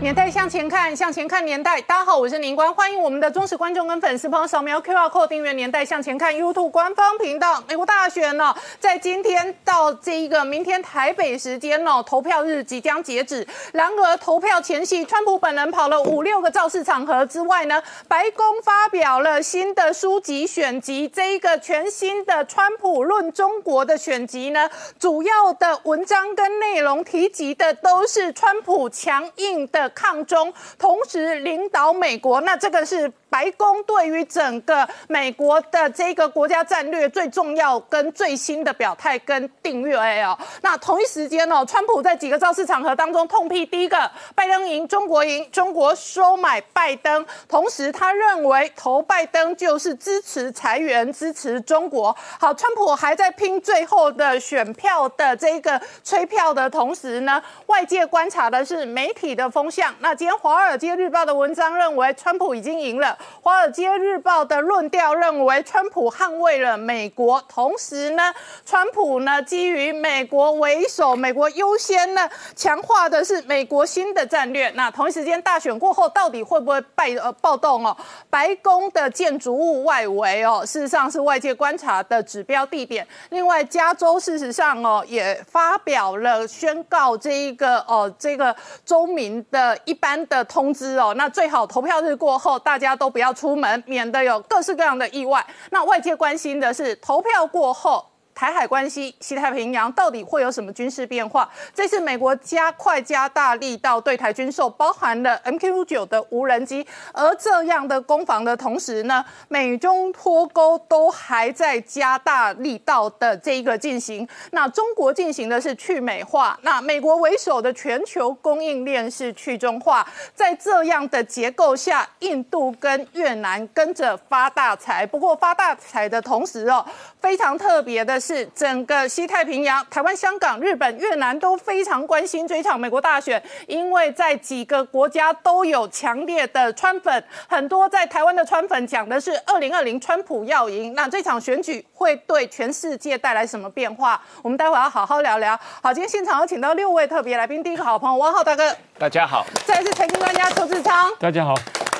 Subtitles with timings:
[0.00, 1.78] 年代向前看，向前看年代。
[1.82, 7.62] 大家好，我是宁官，欢迎我们的忠实观众跟粉丝朋友扫描 QR Code 订阅《年代向前看》YouTube 官方频道。
[7.68, 13.46] 美国大选呢，在今天到这一个明天台北时间哦，投票日即将截止。
[13.74, 29.89] 然而投票前夕，川普本人跑了五六个造势场合之外呢，白宫发表了新的书籍选集，这一个全新的《川普论中国》的选集呢，主要的文章跟内容提及的都是川普强硬的。
[29.90, 33.12] 抗中，同时领导美国，那这个是。
[33.30, 52.14] 白宫对于整个美国的这个国家战略最重要跟最新的表态跟订阅哦，那同一时间哦，川普在几个造势场合当中痛批第一个拜登赢，中国赢，中国收买拜登，同时他认为投拜登就是支持裁员，支持中国。
[52.38, 59.94] 好，川普还在拼最后的选票的这个吹票的同时呢，外界观察的是媒体的风向。
[60.00, 63.16] 那今天《华尔街日报》的文章认为川普已经赢了。
[63.42, 68.32] 《华尔街日报》的论调认为，川普捍卫了美国，同时呢，
[68.64, 74.70] 川普呢基于美国为首、美国优先呢，强化的是美国新的战略。
[74.70, 77.94] 那同一时间，大选过后到底会不会败呃暴动哦？
[78.30, 83.06] 白宫的建筑物外围哦，事实上是外界观察的指标地点。
[83.28, 93.09] 另外，加州事实上哦也发表了宣告这一个哦这个州民的一般的通知哦，那最好投票日过后大家都。
[93.10, 95.44] 不要出门，免得有各式各样的意外。
[95.70, 98.09] 那外界关心的是，投票过后。
[98.40, 101.46] 台海关系、西太平洋到底会有什么军事变化？
[101.74, 106.86] 这次美国加快加大力道对台军售，包含了 MQ 九的无人机。
[107.12, 114.26] 而这样的攻防的同时呢，美中脱钩都还在加大力道的这一个进行。
[114.52, 120.08] 那中国进行的是去美化，那美国为首的全球供应链是去中化。
[120.34, 125.06] 在这样的结构下，印度跟越南跟着发大财。
[125.06, 126.82] 不过发大财的同时哦，
[127.20, 128.29] 非常特别的是。
[128.30, 144.22] 是整个西太平洋，台湾、香港、日本、越南都非常关心这场美国大选，因为在几个国家都有强烈的川粉，很多在台湾的川粉讲的是二零二零川普要赢，那这场选举会对全世界带来什么变化？
[144.42, 145.58] 我们待会要好好聊聊。
[145.82, 151.52] 好，今天现场有请到六位特别来宾，第一个好朋友汪浩大哥，大家好；再是财经专家邱志昌，大家好；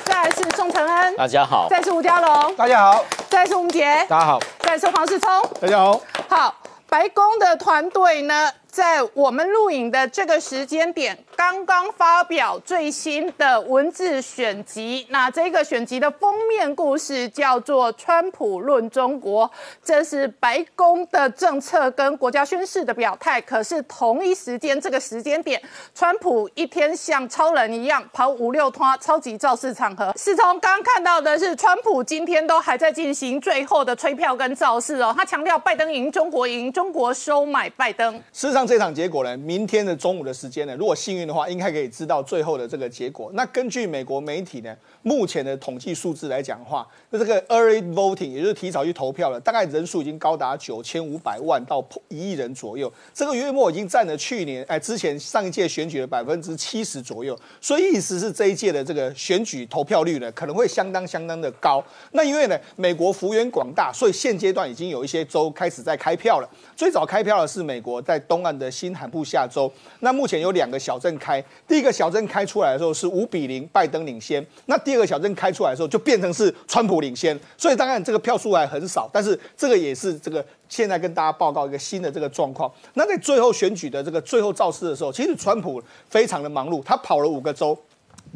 [0.05, 5.99] 再是宋承恩，大家好；再是吴家龙，大家好；再是吴杰，大家好；再是黄世聪，大家好。
[6.33, 6.55] 好，
[6.87, 8.49] 白宫的团队呢？
[8.65, 15.07] 在我们录影的这个时间点，刚刚发表最新的文字选集。
[15.09, 19.47] 那这个选集的封面故事叫做《川普论中国》，
[19.83, 23.41] 这是白宫的政策跟国家宣誓的表态。
[23.41, 25.59] 可是同一时间，这个时间点，
[25.95, 30.13] 川普一天像超人一样跑五六趟超级造势场合。
[30.15, 35.11] 是从刚刚看到的是，川普今天都还在进行最后的吹票跟造势哦。
[35.17, 38.13] 他强调拜登赢，中国赢，中国收买拜登。
[38.31, 38.61] 事实上。
[38.67, 39.35] 这场结果呢？
[39.35, 40.75] 明天的中午的时间呢？
[40.77, 43.31] 如果幸运的话，应该可以知道最后的这个结果。
[43.33, 52.91] 那根据美国媒体呢，目前的统计数字来讲的话，那这个 early voting 也就是提早去投票了，大概人数已经高达九千五百万到一亿人左右。
[53.13, 57.39] 这个约莫已经占了去年哎之前上一届选举的百分之七十左右。
[57.61, 61.83] 所以意思是这一届的这个选举投票率呢，可能会相当相当的高。
[62.11, 66.49] 那因为呢，美国幅员广大，所以现阶段已经有一些州开始在开票了。
[66.81, 74.43] 最早开票的是美国在东岸的新罕布夏州，那目前有两个小镇开，第一个小镇开出来的时候是五比零，拜登领先。
[74.65, 82.73] 那第二个小镇开出来的时候就变成是川普领先，所以当然这个票数还很少，但是这个也是这个现在跟大家报告一个新的这个状况。
[82.95, 87.77] 那在最后选举的这个最后造势的时候，其实川普非常的忙碌，他跑了五个州，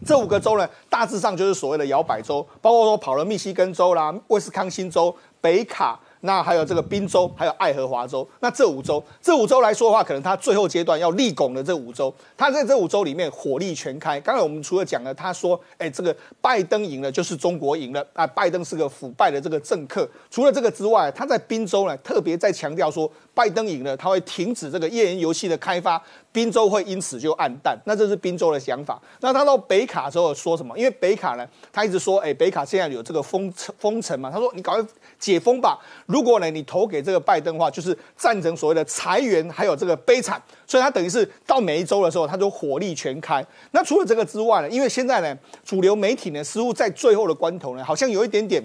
[0.06, 6.00] 这五个州呢大致上就是所谓的摇摆州，包括说跑了密西根州啦、威斯康星州、北卡。
[6.26, 14.20] 那还有这个宾州，还有爱荷华州，那这五州，这五州来说的话，可能他最后阶段要立功的这五州，他在这五州里面火力全开。
[14.20, 20.08] 刚才我们除了讲了，他说，哎，这个拜登赢了就是中国赢了啊，拜登是个腐败的这个政客。
[20.30, 26.02] 除了这个之外，他在宾州呢特别在强调说，拜登赢了，他会停止这个页岩油气的开发。
[26.32, 27.80] 宾州会因此就暗淡。
[27.86, 29.02] 那这是宾州的想法。
[29.22, 30.78] 那他到北卡之后说什么？
[30.78, 34.86] 因为北卡呢，他一直说，哎，北卡现在有这个封城封城嘛，他说你赶快
[35.20, 35.78] 解封吧。
[36.06, 40.42] 如果呢你投给这个拜登的话，就是赞成所谓的裁员，还有这个悲惨。
[40.68, 43.46] 所以他等于是到每一周的时候，他就火力全开。
[43.72, 48.64] 那除了这个之外呢，因为现在呢，主流媒体呢似乎在最后的关头呢，好像有一点点。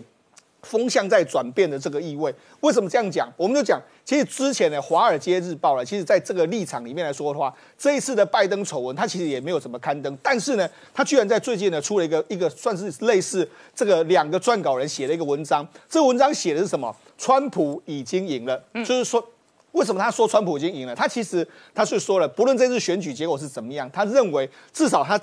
[0.62, 3.32] 风向在转变的这个意味，为什么这样讲？
[3.36, 16.94] 我们就讲，其实之前的《华尔街日报》呢，其实在这个立场里面来说的话，这一次的拜登丑闻，它其实也没有什么刊登，但是呢，他居然在最近呢出了一个一个算是类似这个两个撰稿人写了一个文章，这文章写的是什么？
[17.16, 19.26] 川普已经赢了，就是说，
[19.72, 20.94] 为什么他说川普已经赢了？
[20.94, 25.18] 他其实他是说了，不论这次选举结果是怎么样，他认为至少他。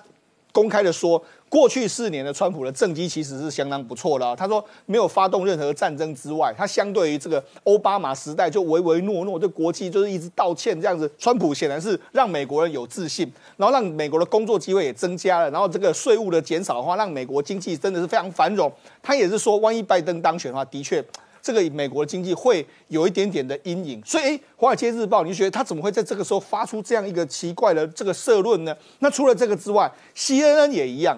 [0.54, 4.36] 公开的说，过去四年的川普的政绩其实是相当不错的。
[4.36, 11.10] 他说，没有发动任何战争之外，他相对于这个奥巴马时代就唯唯诺诺，对国际就是一直道歉这样子。
[11.18, 18.72] 川普显然是让美国人有自信，然后让美国的工作机会也增加了，然后这个税务的减少的话，让美国经济真的是非常繁荣。
[19.02, 21.04] 他也是说，万一拜登当选的话，的确。
[21.40, 24.24] 这个美国的经济会有一点点的阴影，所以
[24.58, 28.76] 《华尔街日报》，你觉得他怎么会在这个时候发出这样一个奇怪的这个社论呢？
[29.00, 31.18] 那除了这个之外，CNN 也一样，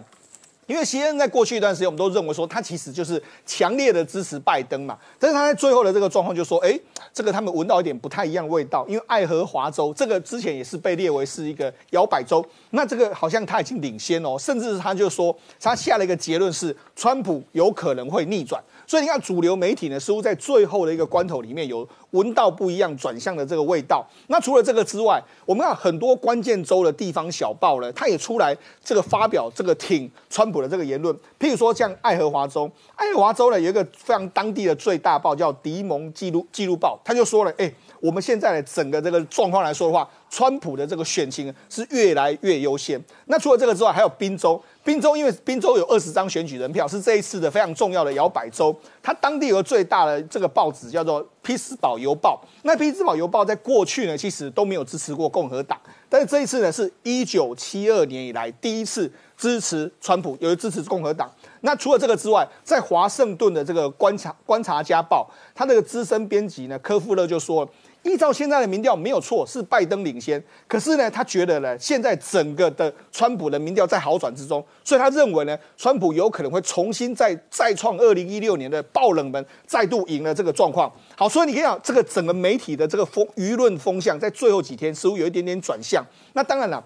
[0.69, 6.79] 因为希恩在过去一段时间，我们都认为说他其实就是强烈的支持拜登嘛，但是他在最后的这个状况就说，哎，
[7.11, 18.63] 这个他们闻到一点不太一样的味道，因为爱荷华州这个之前也是被列为是一个摇摆州，那这个好像他已经领先哦，甚至他就说他下了一个结论是，川普有可能会逆转。
[18.85, 24.05] 所以你看，主流媒体呢，似乎在最后的一个关头里面有闻到不一样转向的这个味道。
[24.27, 31.15] 那除了这个之外，我们看很多关键州的地方小报呢，他也出来这个发表这个挺川普的这个言论。
[31.39, 37.71] 譬如说像爱荷华州，爱荷华州呢有一个非常当地的最大报叫《迪蒙记录记录报》，他就说了，哎。
[38.01, 43.01] 我们现在的整个这个状况来说的话，川普的这个选情是越来越优先。
[43.25, 44.61] 那除了这个之外，还有宾州。
[44.81, 48.75] 宾州因为宾州有二十张选举人票，是这一次的非常重要的摇摆州。
[49.03, 52.41] 它当地有个最大的这个报纸叫做《匹兹堡邮报》。
[52.63, 61.29] 那《匹兹堡邮报》在过去呢，其实都没有支持过共和党，但是这一次呢，是一九七二年以来第一次支持川普，有支持共和党。
[61.61, 67.69] 那除了这个之外，在华盛顿的这个观察观察家报，他那个资深编辑呢，科夫勒就说。
[68.09, 70.43] 依照现在的民调没有错，是拜登领先。
[70.67, 80.91] 可是呢，他觉得呢，现在整个的川普的民调在好转之中，所以他认为呢，川普有可能会重新再再创二零一六年的爆冷门，再度赢了这个状况。
[81.15, 86.03] 好，所以你可以讲，这个整个媒体的这个风舆论风向，在最后几天似乎有一点点转向。
[86.33, 86.83] 那当然了。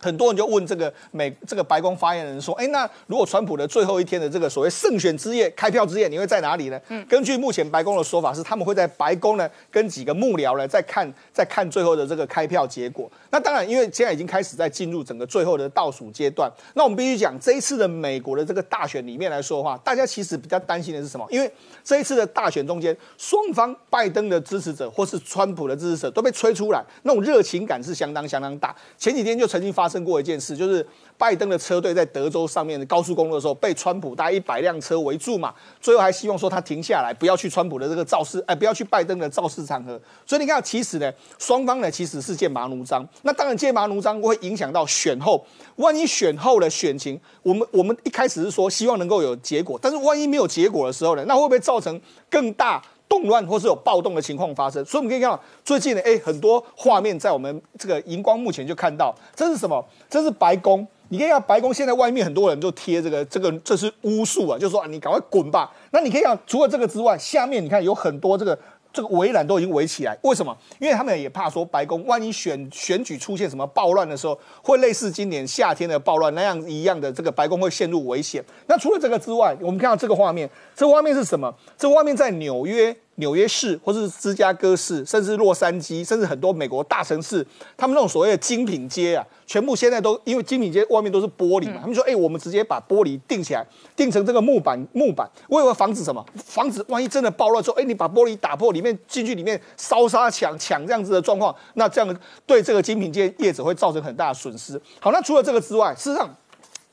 [0.00, 13.10] 很多人就问这个美这个白宫发言人说：“哎，那如果川普的最后一天的这个所谓胜选之夜、开票之夜，你会在哪里呢？”嗯，根据目前白宫的说法是，他们会在白宫呢跟几个幕僚呢在看在看最后的这个开票结果。
[13.30, 16.50] 那当然，因为现在已经开始在进入整个最后的倒数阶段。
[16.72, 21.26] 那我们必须讲，这一次的美国的这个大选里面来说的话，大家其实比较担心的是什么？
[21.28, 21.52] 因为
[21.84, 28.74] 这一次的大选中间，双方拜登的支持者或是川普的支持者都被吹出来，那种热情感是相当相当大。
[28.96, 29.89] 前几天就曾经发。
[29.90, 30.86] 发生过一件事，就是
[31.18, 40.00] 拜登的车队在德州上面的高速公路的时候，被川普大概一百辆车围住嘛，最后还希望说他停下来，不要去川普的这个造势，哎，不要去拜登的造势场合。
[40.24, 43.04] 所以你看，其实呢，双方呢其实是剑拔弩张。
[43.22, 45.44] 那当然，剑拔弩张会影响到选后，
[45.74, 52.00] 万一选后的选情，我们我们一开始是说希望能够有结果，但是万一没有结果的时候呢，那会不会造成
[52.30, 52.80] 更大？
[53.10, 59.84] 动乱或是有暴动的情况发生，所以我们可以看到最近呢，哎，很多画面在我们这个荧光幕前就看到，这是什么？
[60.08, 60.86] 这是白宫。
[61.08, 65.70] 你可以看白宫现在外面很多人就贴这个，这个这是巫术啊，就说啊，你赶快滚吧。
[65.90, 68.56] 那你可以看，除了这个之外，下面你看有很多这个。
[68.92, 70.52] 这个围栏都已经围起来，为什么？
[70.80, 78.44] 因为他们也怕说白宫万一选选举出现什么暴乱的时候，会类似今年夏天的暴乱那样一样的，这个白宫会陷入危险。
[78.66, 81.54] 那除了这个之外，我们看到这个画面，这画面是什么？
[81.78, 82.92] 这画面在纽约。
[83.16, 96.24] 纽约市，或是芝加哥市，甚至洛杉矶，甚至很多美国大城市，他们那种所谓的精品街啊，全部现在都因为精品街外面都是玻璃嘛，他们说，哎，我们直接把玻璃钉起来，钉成这个木板，木板，为了防止什么？
[96.36, 104.80] 防止万一真的暴乱之后，哎，你把玻璃打破，里面进去里面烧杀抢抢这样子的状况，那这样对这个精品街业者会造成很大的损失。
[104.98, 106.28] 好，那除了这个之外，事实上。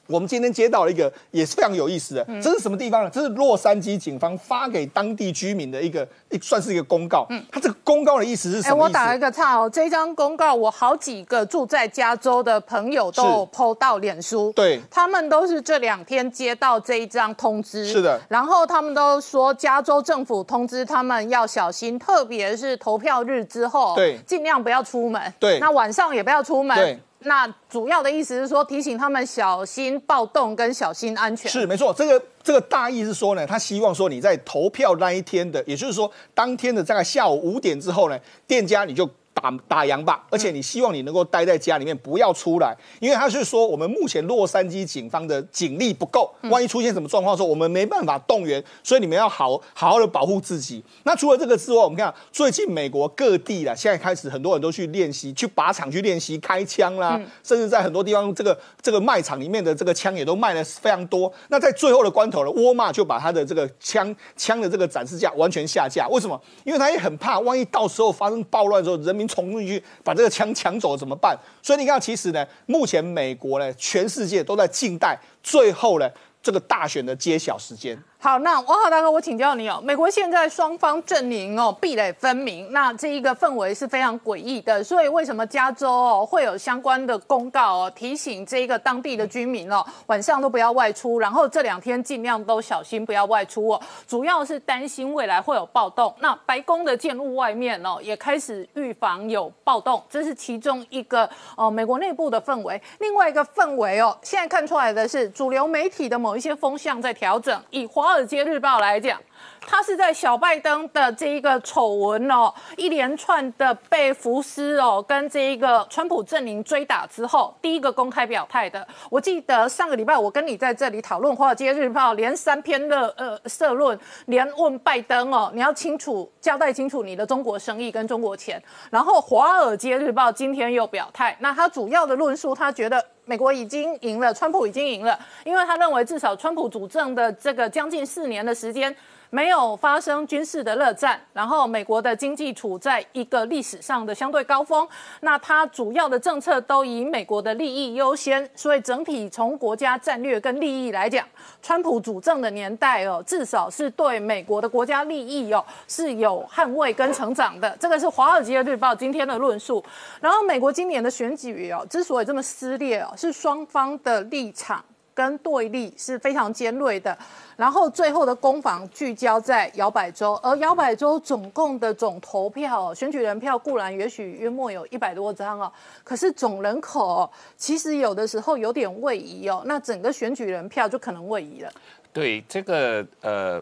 [0.07, 3.09] 我们今天接到了一个也是非常有意思的，这是什么地方呢？
[3.09, 7.25] 这是洛杉矶警方发给当地居民的一个，一算是一个公告。
[7.29, 8.83] 嗯，它这个公告的意思是什么？
[8.85, 26.99] 我打了一个岔哦，这张公告我好几个住在加州的朋友都 PO 到脸书，对，他们都是这两天接到这一张通知，是的，然后他们都说加州政府通知他们要小心，特别是投票日之后，对，尽量不要出门，对，那晚上也不要出门，对。
[27.27, 31.51] 那主要的意思是说，提醒他们小心暴动跟小心安全。
[31.51, 39.07] 是没错，这个这个大意是说呢，他希望说你在投票那一天的，也就是说当天的大概下午五点之后呢，店家你就。
[39.39, 50.83] 打打烊吧，而且你希望你能够待在家里面，不要出来，因为他是说我们目前洛杉矶警方的警力不够，万一出现什么状况的时候，我们没办法动员，所以你们要好好好的保护自己。
[51.03, 61.31] 那除了这个之外，我们看最近美国各地啦，现在开始很多人都去练习，去靶场去练习开枪啦，甚至在很多地方这个这个卖场里面的这个枪也都卖的非常多。
[61.49, 66.41] 那在最后的关头呢，沃尔玛就把他的这个枪枪的这个展示架完全下架，为什么？
[66.63, 69.26] 因为他也很怕，万一到时候发生暴乱的时候，人民。
[69.27, 71.37] 冲进去把这个枪抢走怎么办？
[71.61, 76.09] 所以你看，其实呢，目前美国呢，全世界都在静待最后呢
[76.41, 77.97] 这个大选的揭晓时间。
[78.19, 79.79] 好，那王浩大哥，我请教你哦。
[79.81, 84.83] 美国现在双方阵营哦壁垒分明，那这一个氛围是非常诡异的。
[84.83, 93.81] 所以为什么加州哦会有相关的公告哦，提醒这一个当地的居民哦晚上都不要外出，然后这两天尽量都小心不要外出哦。
[94.07, 96.11] 主要是担心未来会有暴动。
[96.19, 102.81] 那白宫的建筑外面哦也开始预防有暴动，这是其中一个哦美国内部的氛围。
[102.97, 108.06] 另外一个氛围哦，现在看出来的是主流媒体的某一些风向在调整，以华。
[108.07, 109.21] 华尔街日报来讲，
[109.59, 118.87] 他是在小拜登的这一个丑闻哦，一连串的被福斯哦跟这一个川普阵营追打之后，第一个公开表态的。
[119.09, 128.63] 我记得上个礼拜我跟你在这里讨论华尔街日报，连三篇的呃社论，连问拜登哦，你要清楚交代清楚你的中国生意跟中国钱。
[128.89, 133.05] 然后华尔街日报今天又表态，那他主要的论述，他觉得。
[133.27, 138.95] 美国已经赢了，川普已经赢了，因为他认为至少川普主政的这个将近四年的时间。
[139.37, 144.87] 没有发生军事的热战，然后美国的经济处在一个历史上的相对高峰。
[145.19, 151.23] 那它主要的政策都以美国的利益优先，所以整体从国家战略跟利益来讲，
[151.61, 157.69] 川普主政的年代哦，至少是对美国的国家利益哦是有捍卫跟成长的。
[157.79, 159.85] 这个是《华尔街日报》今天的论述。
[160.19, 164.83] 然后美国今年的选举哦，之所以这么撕裂哦，是双方的立场。
[165.17, 167.17] 跟对立是非常尖锐的，
[167.55, 181.73] 然后最后的攻防聚焦在摇摆州，而摇摆州总共的总投票选举人票固然也许约莫有一百多张哦，可是总人口其实有的时候有点位移哦，那整个选举人票就可能位移了。
[182.13, 183.59] 对这个呃，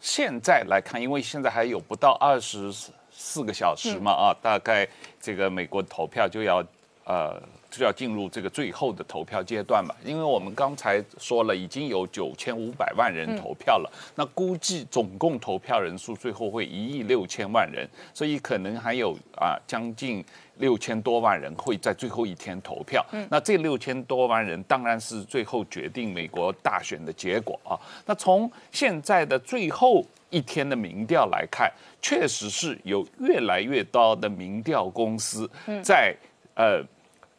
[0.00, 2.72] 现在来看，因为现在还有不到二十
[3.10, 4.86] 四个小时嘛啊，大概
[5.20, 6.64] 这个美国投票就要
[7.02, 7.42] 呃。
[7.70, 20.24] 就要进入这个最后的投票阶段嘛，因为我们刚才说了，已经有九千五百万人投票了，那估计总共投票人数最后会一亿六千万人，所以可能还有啊将近
[20.58, 23.06] 六千多万人会在最后一天投票。
[23.30, 27.78] 那这六千多万人当然是最后决定美国大选的结果啊。
[28.04, 31.72] 那从现在的最后一天的民调来看，
[32.02, 35.48] 确实是有越来越多的民调公司
[35.84, 36.12] 在
[36.56, 36.84] 呃。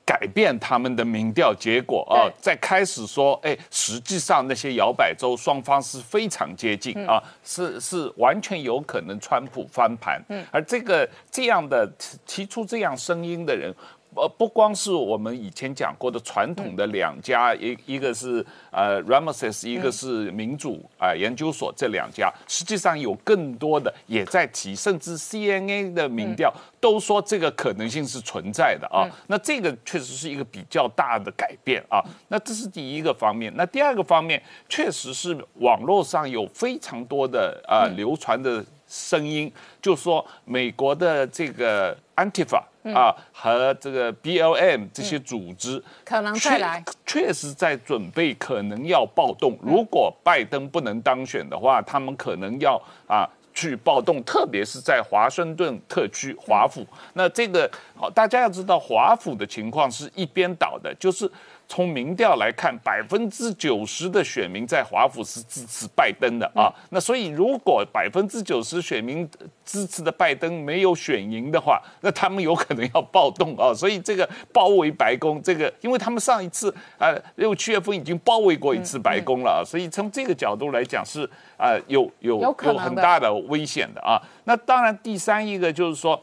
[0.06, 11.90] 改变他们的民调结果啊，在开始说，哎，实际上那些摇摆州双方是非常接近啊，是是完全有可能川普翻盘，而这个这样的
[12.26, 13.74] 提出这样声音的人。
[14.14, 29.08] 呃，不光是我们以前讲过的传统的两家，一一个是呃 Ramses，一个是民主啊研究所，这两家实际上有更多的也在提，甚至 CNA 的民调都说这个可能性是存在的啊。
[29.28, 32.04] 那这个确实是一个比较大的改变啊。
[32.28, 33.54] 那这是第一个方面。
[33.56, 39.50] 那第二个方面，确实是网络上有非常多的啊流传的声音，
[39.82, 42.62] 就说美国的这个 Antifa。
[42.84, 49.58] 啊，和这个 B L M 这些组织可能再来，确实在准备，可能要暴动。
[49.62, 56.86] 如果拜登不能当选的话，他们可能要啊去暴动，特别是在华盛顿特区华府。
[57.14, 61.30] 那这个好，大家要知道，华府的情况是一边倒的，就是
[61.72, 66.68] 从民调来看，百分之九十的选民在华府是支持拜登的啊。
[66.90, 69.26] 那所以，如果百分之九十选民
[69.64, 73.74] 支持的拜登没有选赢的话，那他们有可能要暴动啊。
[73.74, 81.24] 所以，这个包围白宫，这个因为他们上一次啊六七月份已经包围过一次白宫了啊，所以从这个角度来讲是
[81.56, 84.22] 啊有有有很大的危险的啊。
[84.44, 86.22] 那当然，第三一个就是说。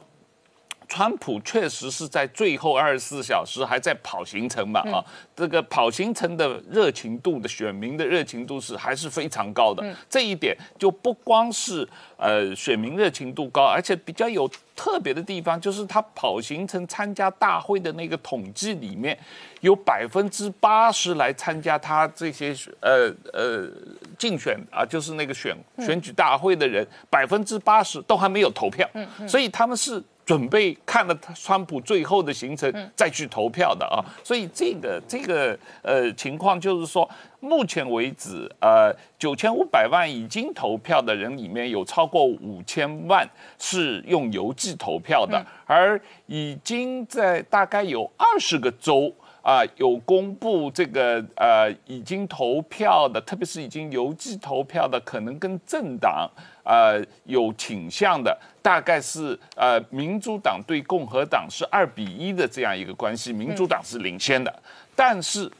[0.88, 4.80] 川普确实是在最后二十四小时还在跑行程嘛？
[4.90, 5.04] 啊，
[5.36, 9.84] 这个跑行程的热情度的选民的热情度是还是非常高的。
[10.08, 19.16] 这一点就不光是呃选民热情度高，而且比较有特别的地方，就是他跑行程参加大会的那个统计里面，
[19.60, 23.68] 有百分之八十来参加他这些呃呃
[24.16, 28.88] 竞选啊，就是那个选选举大会的人，百分之八十都还没有投票。
[29.28, 30.02] 所以他们是。
[30.28, 37.08] 准备看了川普最后的行程再去投票的啊，所以这个这个呃情况就是说，
[37.40, 43.26] 目前为止呃九千五百万已经投票的人里面有超过五千万
[43.58, 49.10] 是用邮寄投票的，而已经在大概有二十个州。
[49.48, 56.30] 啊，有公布这个呃，已经投票的，特别是已经邮寄投票的，可能跟政党
[56.64, 64.54] 呃有倾向的，大概是呃，民主党对共和党是二比一的这样一个关系，民主党是领先的。
[64.94, 65.50] 但是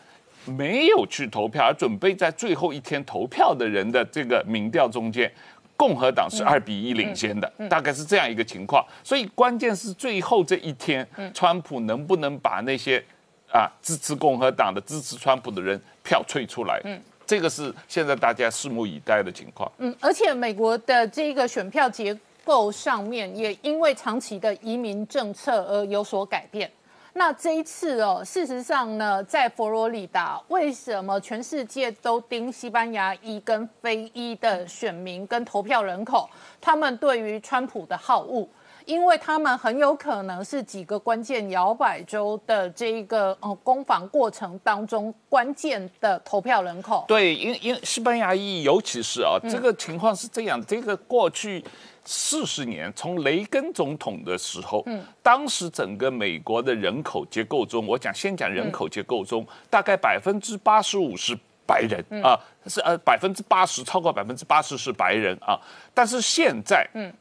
[0.44, 5.32] 没有去投票而准备在最后一天投票的人的这个民调中间，
[5.78, 8.84] 共和党是二比一领先的，大概是这样一个情况。
[9.02, 13.02] 所以关键是最后这一天，川普能不能把那些。
[13.52, 19.70] 啊，支持共和党的、支持川普的人票退出来，嗯，这个是现在大家拭目以待的情况。
[19.78, 26.70] 嗯，而且美国的这个选票结构上面也因为长期的移民政策而有所改变。
[27.14, 38.46] 那这一次哦，事实上呢，在佛罗里达，为什么全世界都盯西班牙裔跟非裔的选民跟投票人口，他们对于川普的好恶？
[38.88, 47.04] 因为他们很有可能是几个关键摇摆州的这一个呃攻防过程当中关键的投票人口。
[47.06, 51.62] 对，因因西班牙裔，尤其是啊，这个情况是这样，这个过去
[52.06, 65.60] 四十年，从雷根总统的时候，嗯，当时整个美国的人口结构中，我讲先讲人口结构中，大概百分之八十五是白人啊，是呃百分之八十超过百分之八十是白人啊，
[65.92, 67.12] 但是现在，嗯。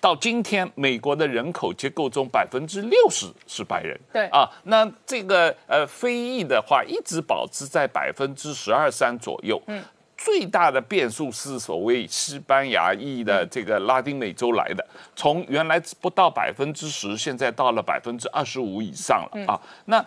[0.00, 3.96] 到今天，美国的人口结构中百分之六十是白人。
[4.12, 9.62] 对啊，那这个呃非裔的话，一直保持在百分之十二三左右。
[9.68, 9.80] 嗯，
[10.16, 14.84] 最大的变数是所谓西班牙裔的这个拉丁美洲来的，
[15.14, 19.60] 从原来不到百分之十，现在到了百分之二十五以上了啊。
[19.84, 20.04] 那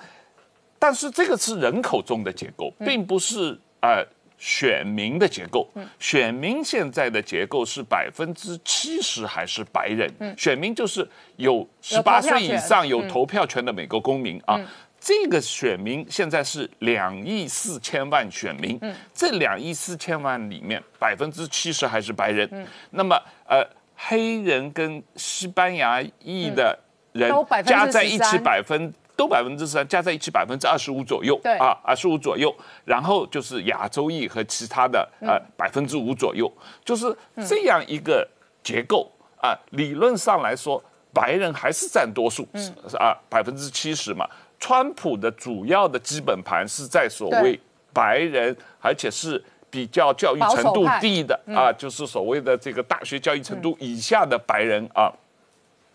[0.77, 4.07] 但是这个是人口中的结构，并不是呃。
[4.37, 5.67] 选民的结构，
[5.97, 10.13] 选民现在的结构是百分之七十还是白人？
[10.37, 14.59] 选民就是有十八岁以上有投票权的美国公民啊。
[14.99, 18.77] 这个选民现在是两亿四千万选民，
[19.13, 22.67] 这两亿四千万里面百分之七十还是白人。
[22.91, 23.17] 那么
[23.47, 26.77] 呃，黑人跟西班牙裔的
[27.13, 27.31] 人
[27.65, 28.93] 加在一起百分。
[29.15, 36.51] 都百分之三，加在一起百分之二十五左右，对啊，二十五左右，然后就是亚洲裔和其他的呃百分之五左右，
[36.83, 37.15] 就是
[37.47, 38.27] 这样一个
[38.61, 39.09] 结构
[39.41, 39.57] 啊。
[39.69, 44.27] 理论上来说，白人还是占多数，是啊，百分之七十嘛。
[44.59, 47.57] 川普的主要的基本盘是在所谓
[47.93, 55.09] 白人，而且是比较教育程度低的啊，就是所谓的这个大学教育程度以下的白人啊，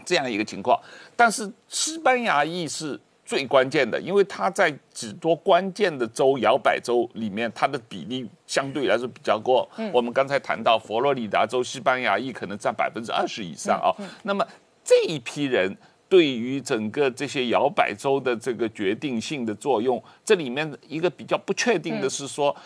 [0.07, 0.81] 这样一个情况。
[1.15, 2.99] 但是西班牙裔是。
[3.31, 9.65] 最关键的，因为它在几多关键的州、摇摆州里面，它的比例相对来说比较高。
[9.93, 13.95] 我们刚才谈到佛罗里达州，西班牙裔可能占百分之二十以上啊。
[14.25, 14.45] 那么
[14.83, 15.77] 这一批人
[16.09, 22.57] 对于整个这些摇摆州的这个决定性的作用，这里面一个比较不确定的是说。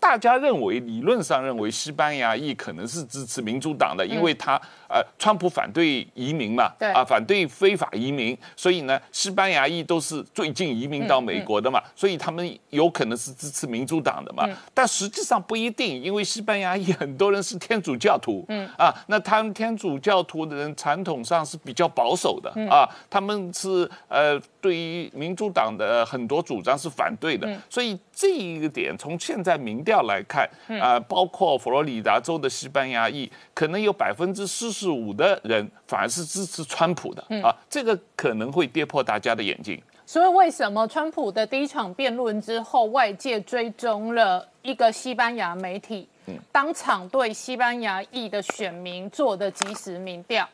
[0.00, 14.48] 大家认为，理论上认为，西班牙裔可能是支持民主党的，因为他呃，川普反对移民嘛，啊，反对非法移民，所以呢，西班牙裔都是最近移民到美国的嘛，所以他们有可能是支持民主党的嘛。
[14.74, 18.66] 但实际上不一定，因为西班牙裔很多人是天主教徒，嗯。
[18.78, 29.90] 啊，那他们天主教徒的人传统上是比较保守的啊，他们是呃，对于民主党的很多主张是反对的，所以这一个点从现在民调。
[29.90, 30.48] 调来看，
[30.80, 39.82] 啊，包括佛罗里达州的西班牙裔，可能有百分之四十五的人反而是支持川普的啊，这个可能会跌破大家的眼镜。
[40.06, 46.08] 所以为什么川普的第一场辩论之后，外界追踪了一个西班牙媒体，
[46.52, 50.48] 当场对西班牙裔的选民做的即时民调？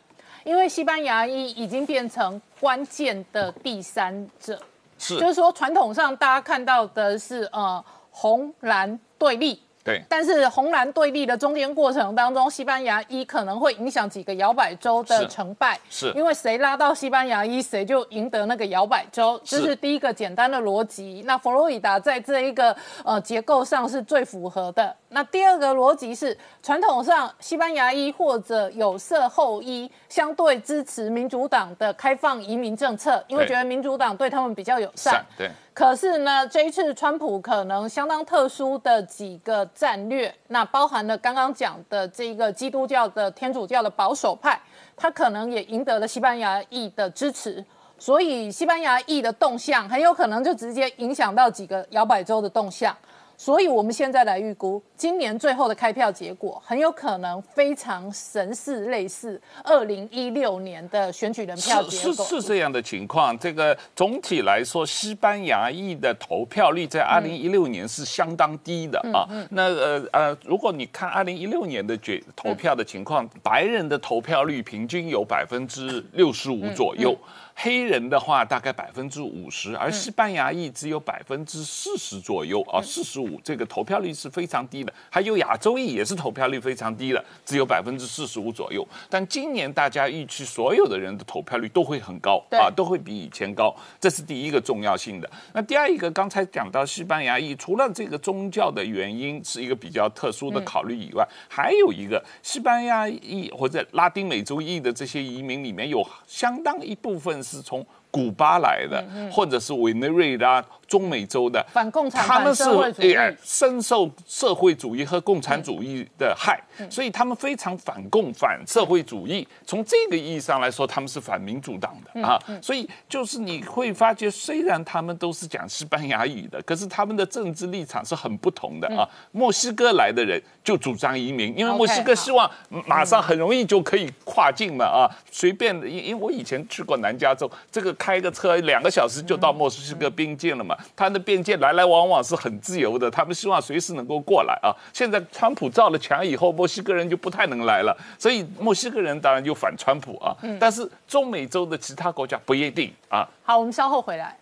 [0.46, 4.56] 因为西班牙裔已经变成关键的第三者，
[4.96, 9.60] 是就是说传统上大家看到的是呃红蓝对立。
[9.86, 21.22] 对，但是红蓝对立的中间过程当中，西班牙一可能会影响几个摇摆州的成败，是因为谁拉到西班牙一，谁就赢得那个摇摆州，这是是第一个简单的逻辑。
[21.24, 24.92] 那佛罗里达在这一个呃结构上是最符合的。
[25.10, 35.24] 那第二个逻辑是，传统上西班牙裔或者有色后裔相对支持民主党的开放移民政策，因为对觉得民主党对他们比较友善。
[35.38, 44.58] 对，可是呢，这一次川普可能相当特殊的几个战略，那包含了刚刚讲的这个基督教的天主教的保守派，
[44.96, 47.62] 他可能也赢得了西班牙裔的支持，
[47.98, 52.96] 所以西班牙裔的动向很有可能就直接影响到几个摇摆州的动向。
[53.38, 62.24] 所以，我们现在来预估今年最后的开票结果，很有可能非常神似类似二零一六年的选举人票是结果。
[62.24, 63.38] 是是这样的情况。
[63.38, 69.28] 这个总体来说，西班牙裔的投票率在二零一六年是相当低的啊。
[69.50, 77.14] 那呃呃，如果你看二零一六年的决投票的情况，白人的投票率平均有百分之六十五左右。
[77.58, 84.92] 黑人的话大概百分之五十，而西班牙裔只有百分之四十左右啊，四十五，这个投票率是非常低的。
[85.08, 88.86] 还有亚洲裔也是投票率非常低的，只有百分之四十五左右。
[89.08, 95.28] 但今年大家预期所有的人的投票率都会很高啊，都会比以前高，这是第一个重要性的。
[95.54, 113.14] 那第二一个，刚才讲到西班牙裔，除了这个宗教的原因是一个比较特殊的考虑以外，还有一个西班牙裔或者拉丁美洲裔的这些移民里面有相当一部分是从古巴来的，或者是委内瑞拉、中美洲的，反共产、他们是反社会主义。
[113.14, 119.46] 哎深受社会主义和共产主义的害，嗯所以他们非常反共、反社会主义。
[119.64, 122.38] 从这个意义上来说，他们是反民主党嗯的啊。
[122.62, 129.08] 所以就是你会发觉，虽然他们都是讲西班牙语的，可是他们的政治立场是很不同的啊。
[129.32, 132.50] 墨西哥来的人就主张移民，因为墨西哥希望
[132.86, 144.74] 马上很容易就可以跨境嘛啊，随便的，因因为我以前去过南加州，这个开个车两个小时就到墨西哥边境了嘛，他的边界来来往往是很自由的，他们希望随时能够过来啊。
[144.92, 153.28] 现在川普造了墙以后，墨西哥人就不太能来了，所以墨西哥人当然就反川普啊，但是中美洲的其他国家不一定啊。
[153.42, 154.36] 好，我们稍后回来。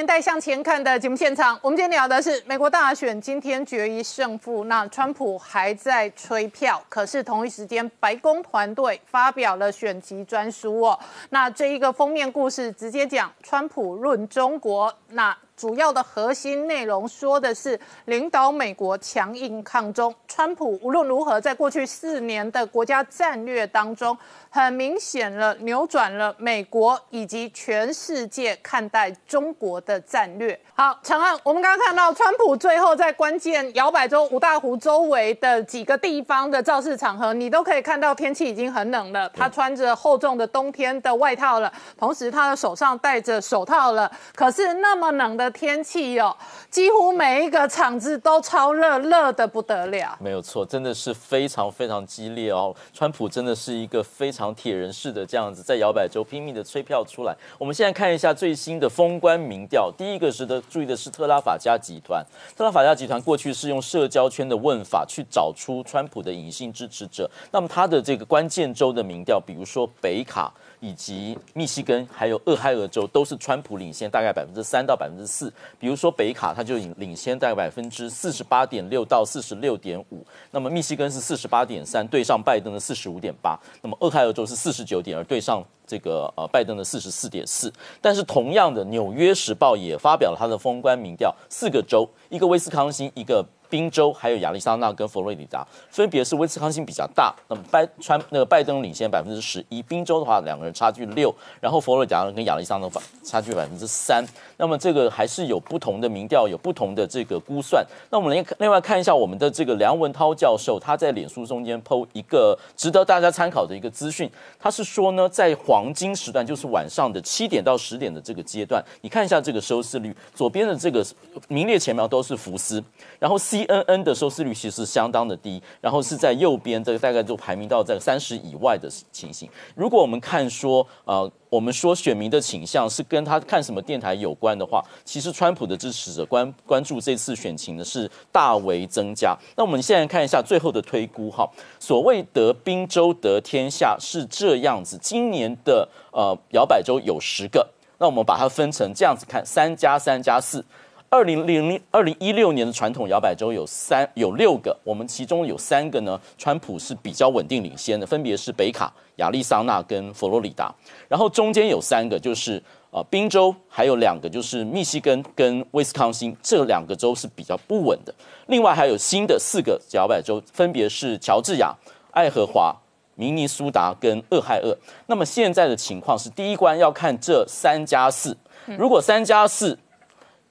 [0.00, 1.60] 年代向前看》的节目现场。
[1.60, 4.64] 我们今天聊的是美国大选，今天决一胜负。
[4.64, 10.98] 那川普还在吹票，可是同一时间，白宫团队发表了选集专书哦。
[11.28, 14.90] 那这一个封面故事直接讲川普论中国。
[15.08, 20.14] 那主要的核心内容说的是领导美国强硬抗中。
[20.26, 24.16] 川普无论如何，在过去四年的国家战略当中，
[24.52, 30.58] 很明显了扭转了美国以及全世界看待中国的战略。
[30.74, 44.10] 好，长安，我们刚刚看到川普最后在关键摇摆州五大湖周围的几个地方的造势场合，你都可以看到天气已经很冷了，他穿着厚重的冬天的外套了，同时他的手上戴着手套了。
[44.34, 46.36] 可是那么冷的天气哦，
[46.68, 50.16] 几乎每一个场子都超热，热的不得了。
[50.18, 52.74] 没有错，真的是非常非常激烈哦。
[52.92, 57.36] 川普真的是一个非常铁人式的这样子，在摇摆州拼命的吹票出来。
[57.58, 62.24] 我们现在看一下最新的封关民调，第一个值得注意的是特拉法加集团。
[62.56, 70.52] 特拉法加集团过去是用社交圈的问法去找出川普的隐性支持者，那么他的这个关键州的民调，比如说北卡。
[70.80, 102.90] 以及密西根还有俄亥俄州都是川普领先大概百分之三到百分之四，比如说北卡它就领领先大概百分之四十八点六到四十六点五，那么密西根是四十八点三对上拜登的四十五点八，那么俄亥俄州是四十九点二对上这个呃拜登的四十四点四，但是同样的，《纽约时报》也发表了它的封关民调，四个州，一个威斯康星，一个宾州还有亚利桑那跟佛罗里达，分别是威斯康星比较大，那么拜川那个拜登领先百分之十一，宾州的话两个人差距六，然后佛罗里达跟亚利桑那
[103.24, 104.24] 差距百分之三。
[104.56, 107.86] 那么这个还是有不同的民调，有不同的这个估算。
[108.10, 121.04] 那我们另另外看一下我们的这个梁文涛教授，他在脸书中间 PO 一个值得大家参考的一个资讯，他是说呢，在黄金时段，就是晚上的七点到十点的这个阶段，你看一下这个收视率，左边的这个
[121.48, 122.82] 名列前茅都是福斯，
[123.18, 129.48] 然后 C CNN 的收视率其实相当的低，然后是在右边这个大概就排名到在三十以外的情形。
[129.74, 131.30] 如果我们看说呃。
[131.50, 139.36] 我们说选民的倾向是跟他看什么电台有关的话，其实川普的支持者关关注这次选情呢是大为增加。
[139.56, 141.44] 那我们现在看一下最后的推估哈，
[141.80, 147.68] 所谓得宾州得天下是这样子，今年的呃摇摆州有十个，
[147.98, 150.64] 那我们把它分成这样子看，三加三加四。
[151.12, 160.72] 二零零二零一六年的传统摇摆州有三有六个，我们其中有三个呢，川普是比较稳定领先的，分别是北卡、亚利桑那跟佛罗里达。
[161.08, 168.14] 然后中间有三个，就是呃宾州，还有两个就是密西根跟威斯康星，这两个州是比较不稳的。
[168.46, 171.74] 另外还有新的四个摇摆州，分别是乔治亚、
[172.12, 172.72] 爱荷华、
[173.16, 174.78] 明尼苏达跟俄亥俄。
[175.08, 178.36] 那么现在的情况是，第一关要看这三加四，
[178.78, 179.76] 如果三加四。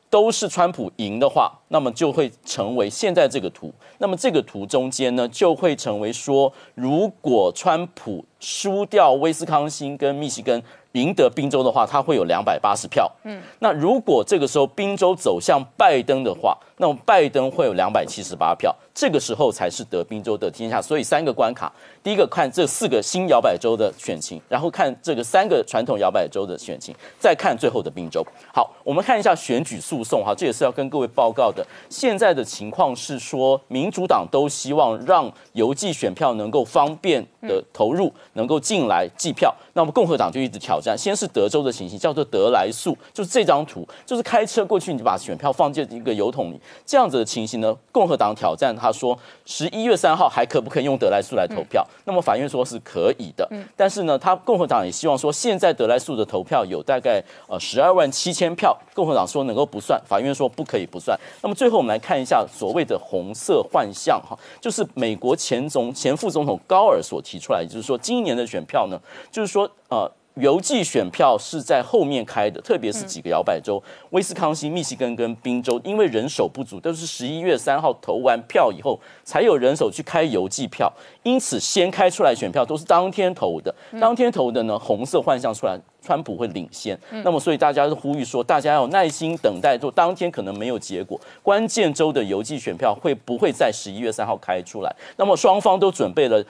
[0.10, 3.74] 都是川普赢的话，那么就会成为现在这个图。
[3.98, 10.62] 那么这个图中间呢，就会成为说，如果川普输掉威斯康星跟密西根。
[10.94, 13.10] 赢得宾州的话，他会有两百八十票。
[13.24, 18.76] 嗯，那如果这个时候宾州走向拜登的话，那么拜登会有两百七十八票。
[18.92, 20.82] 这个时候才是得宾州的天下。
[20.82, 28.26] 所以三个关卡，第一个看这四个新摇摆州的选情，然后看这个三个传统摇摆州的选情，再看最后的宾州。
[28.52, 31.59] 好，我们看一下选举诉讼哈，这也是要跟各位报告的。
[31.90, 39.54] 现在的情况是说，民主党都希望让邮寄选票能够方便的投入，能够进来计票。
[39.80, 47.74] 那么共和党就一直挑战，先是德州的情形，叫做德莱素，就是这张图，就是开车过去，你就把选票放进一个油桶里，这样子的情形呢？
[47.90, 51.88] 共和党挑战，他说十一月三号还可不可以用德莱素来投票？
[52.04, 61.18] 那么法院说是可以的，但是呢，他共和党也希望说，现在德莱素的投票有大概呃十二万七千票，共和党说能够不算，法院说不可以不算。
[61.42, 69.00] 那么最后我们来看一下所谓的红色幻象哈，就是美国前总前副总统高尔所提出来，就是说今年的选票呢，
[69.32, 69.69] 就是说。
[69.90, 80.92] 呃，邮寄选票是在后面开的，特别是几个摇摆州，威斯康星、密西根跟宾州，因为人手不足，都是十一月三号投完票以后，才有人手去开邮寄票，
[81.24, 86.98] 因此先开出来选票都是当天投的，当天投的呢，红色幻象出来，川普会领先。
[87.24, 94.96] 那么，所以大家是呼吁说，大家要耐心等待，就当天可能没有结果，关键州的邮寄选票会不会在十一月三号开出来？
[95.18, 96.42] 那么双方都准备了。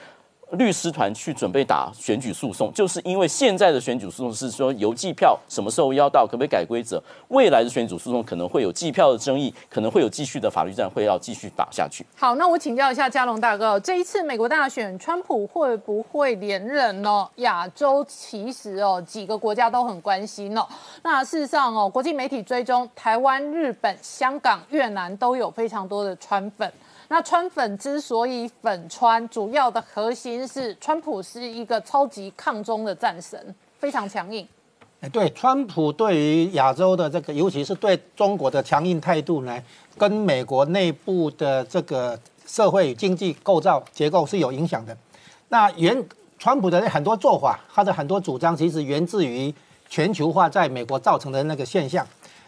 [0.53, 7.01] 律师团去准备打选举诉讼，就是因为现在的选举诉讼是说邮寄票什么时候要到，可不可以改规则？
[7.27, 12.03] 未来的选举诉讼可能会有计票的争议，可能会有继续的法律战，会要继续打下去。
[12.15, 17.27] 好，那我请教一下嘉龙大哥，这一次美国大选，川普会不会连任呢？
[17.35, 20.67] 亚洲其实哦，几个国家都很关心哦。
[21.03, 26.71] 那事实上哦，国际媒体追踪，台湾、日本、香港、越南都有非常多的川粉。
[27.11, 34.47] 那川粉之所以粉川，主要的核心是川普是一个超级抗中的战神，非常强硬。
[35.01, 39.59] 哎，对，川普对于亚洲的这个，尤其是对中国的强硬态度呢，
[39.97, 44.95] 跟美国内部的这个社会经济构造结构是有影响的。
[45.47, 46.05] 那原
[46.37, 49.51] 川普的很多做法，他的很多主张，其实源自于
[49.89, 52.05] 全球化在美国造成的那个现象。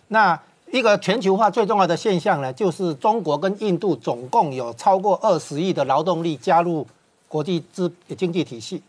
[0.10, 0.40] 那
[0.72, 6.88] 一个全球化最重要的现象呢，就是中国跟印度总共有超过二十亿的劳动力加入
[7.28, 8.82] 国际资经济体系，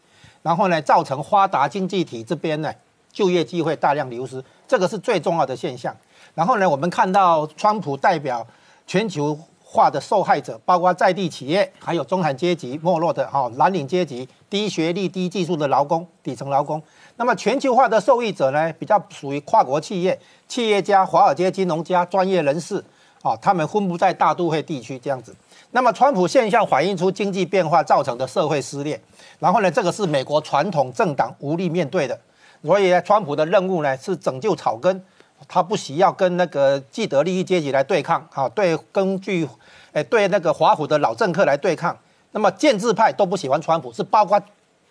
[0.43, 2.73] 然后呢，造成发达经济体这边呢
[3.13, 5.93] 就业机会大量流失，这个是最重要的现象。
[6.37, 8.47] 然后呢，我们看到川普代表
[8.87, 16.81] 全球化的受害者，包括在地企业，还有中产阶级没落的哈蓝领阶级、低学历、低技术的劳工、底层劳工。
[17.17, 22.83] 那么全球化的受益者呢，比较属于跨国企业、企业家、华尔街金融家、专业人士，
[23.23, 25.35] 啊，他们分布在大都会地区这样子。
[25.73, 29.01] 那么川普现象反映出经济变化造成的社会撕裂，
[29.39, 32.19] 然后呢，这个是美国传统政党无力面对的，
[32.63, 35.05] 所以呢，川普的任务呢是拯救草根，
[35.47, 39.49] 他不需要跟那个既得利益阶级来对抗，啊，对根据，
[39.93, 41.97] 诶，对那个华府的老政客来对抗。
[42.33, 44.41] 那么建制派都不喜欢川普，是包括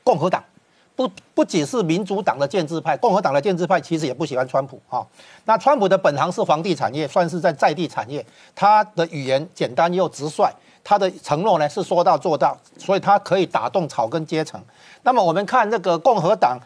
[0.04, 0.44] 共和党。
[1.08, 5.06] 不不仅是民主党的建制派，共和党的建制派其实也不喜欢川普哈。
[5.46, 10.52] 那川普的本行是房地产业，算是在在地产业，他的语言简单又直率，
[10.84, 14.62] 他的承诺呢是说到做到，所以他可以打动草根阶层。
[15.04, 16.60] 那么我们看那个共和党。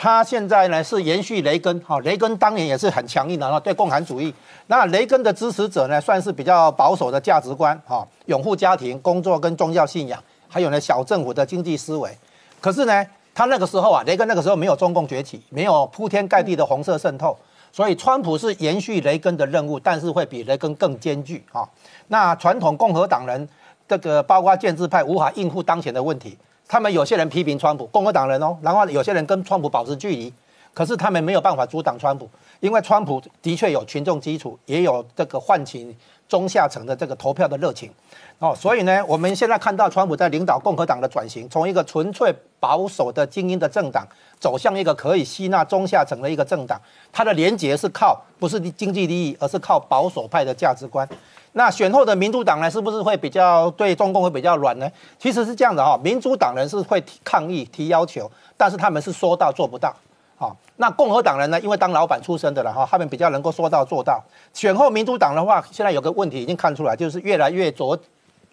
[0.00, 4.32] 他现在呢是延续雷根，哈，雷根当年也是很强硬的哈，对共产主义。
[4.68, 12.16] 那雷根的支持者呢，算是比较保守的价值观，哈，拥护家庭、工作跟宗教信仰，还有呢小政府的经济思维。
[12.60, 13.04] 可是呢，
[13.38, 17.38] 他那个时候啊，雷根那个时候没有中共崛起，没有铺天盖地的红色渗透，
[17.70, 21.62] 所以川普是延续雷根的任务，但是会比雷根更艰巨啊。
[22.08, 23.48] 那传统共和党人
[23.86, 26.36] 这个包括建制派无法应付当前的问题。
[26.66, 30.34] 他们有些人批评川普，共和党人哦，然后有些人跟川普保持距离，
[30.74, 35.96] 可是他们没有办法阻挡川普，因为川普的确有群众基础，也有这个唤起
[36.28, 37.90] 中下层的这个投票的热情，
[38.38, 44.06] 哦，所以呢，我们现在看到川普在领导共和党的转型，从一个纯粹保守的精英的政党，
[44.38, 46.78] 走向一个可以吸纳中下层的一个政党，
[47.10, 51.08] 它的连结是靠不是经济利益，而是靠保守派的价值观。
[51.52, 54.86] 那选后的民主党呢，是不是会比较对中共会比较软呢？
[55.18, 59.94] 其实是这样的哈，民主党人是会提抗议、提要求，但是他们是说到做不到。
[60.38, 64.22] 好，那共和党人呢，因为当老板出身的了哈，他们比较能够说到做到。
[64.54, 67.98] 选后民主党的话，现在有个问题已经看出来，就是越来越左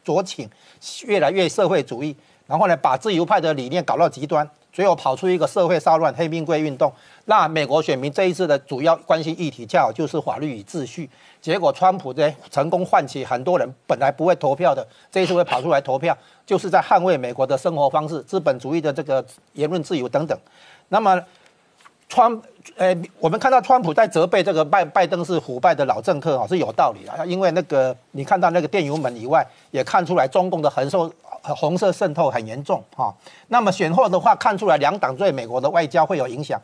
[0.03, 0.49] 左倾，
[1.05, 2.15] 越来越社会主义，
[2.47, 4.49] 然后呢，把自由派的理念搞到极端。
[4.73, 6.91] 最后跑出一个社会骚乱、黑冰柜运动，
[7.25, 11.09] 那美国选民这一次的主要关心议题，恰好就是法律与秩序。
[11.39, 20.37] 结果，川普呢成功唤起很多人本来不会投票的，这一次会跑出来投票，就是在捍卫美国的生活方式、资本主义的这个言论自由等等。
[20.89, 21.17] 那么，
[22.07, 22.41] 川，
[22.77, 31.11] 呃，我们看到川普在责备这个拜拜登是腐败的老政客啊，是有道理的，因为那个你看到那个电油门以外，也看出来中共的横受。
[31.47, 33.13] 红色渗透很严重哈，
[33.49, 36.59] 那么选后的话看出来两党对美国的外交会有影响。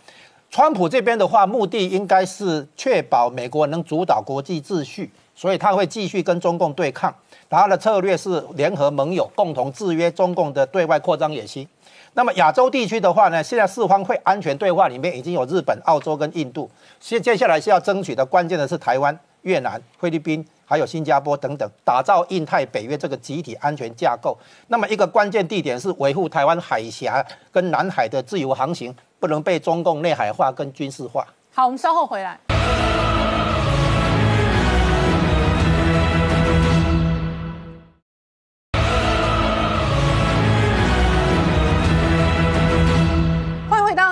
[0.49, 7.13] 川普这边的话，目的应该是确保美国能主导国际秩序，所以他会继续跟中共对抗。
[7.47, 11.67] 他的策略是联合盟友，共同制约中共的对外扩张野心。
[12.13, 16.69] 那么亚洲地区的话呢，现在四方会安全对话里面已经有日本、澳洲跟印度，
[16.99, 20.45] 现接下来是要争取的关键的是台湾、越南、菲律宾。
[20.63, 24.37] 还有新加坡等等，打造印太北约这个集体安全架构。
[24.69, 27.21] 那么一个关键地点是维护台湾海峡
[27.51, 31.27] 跟南海的自由航行，不能被中共内海化跟军事化。
[31.53, 32.39] 好，我们稍后回来。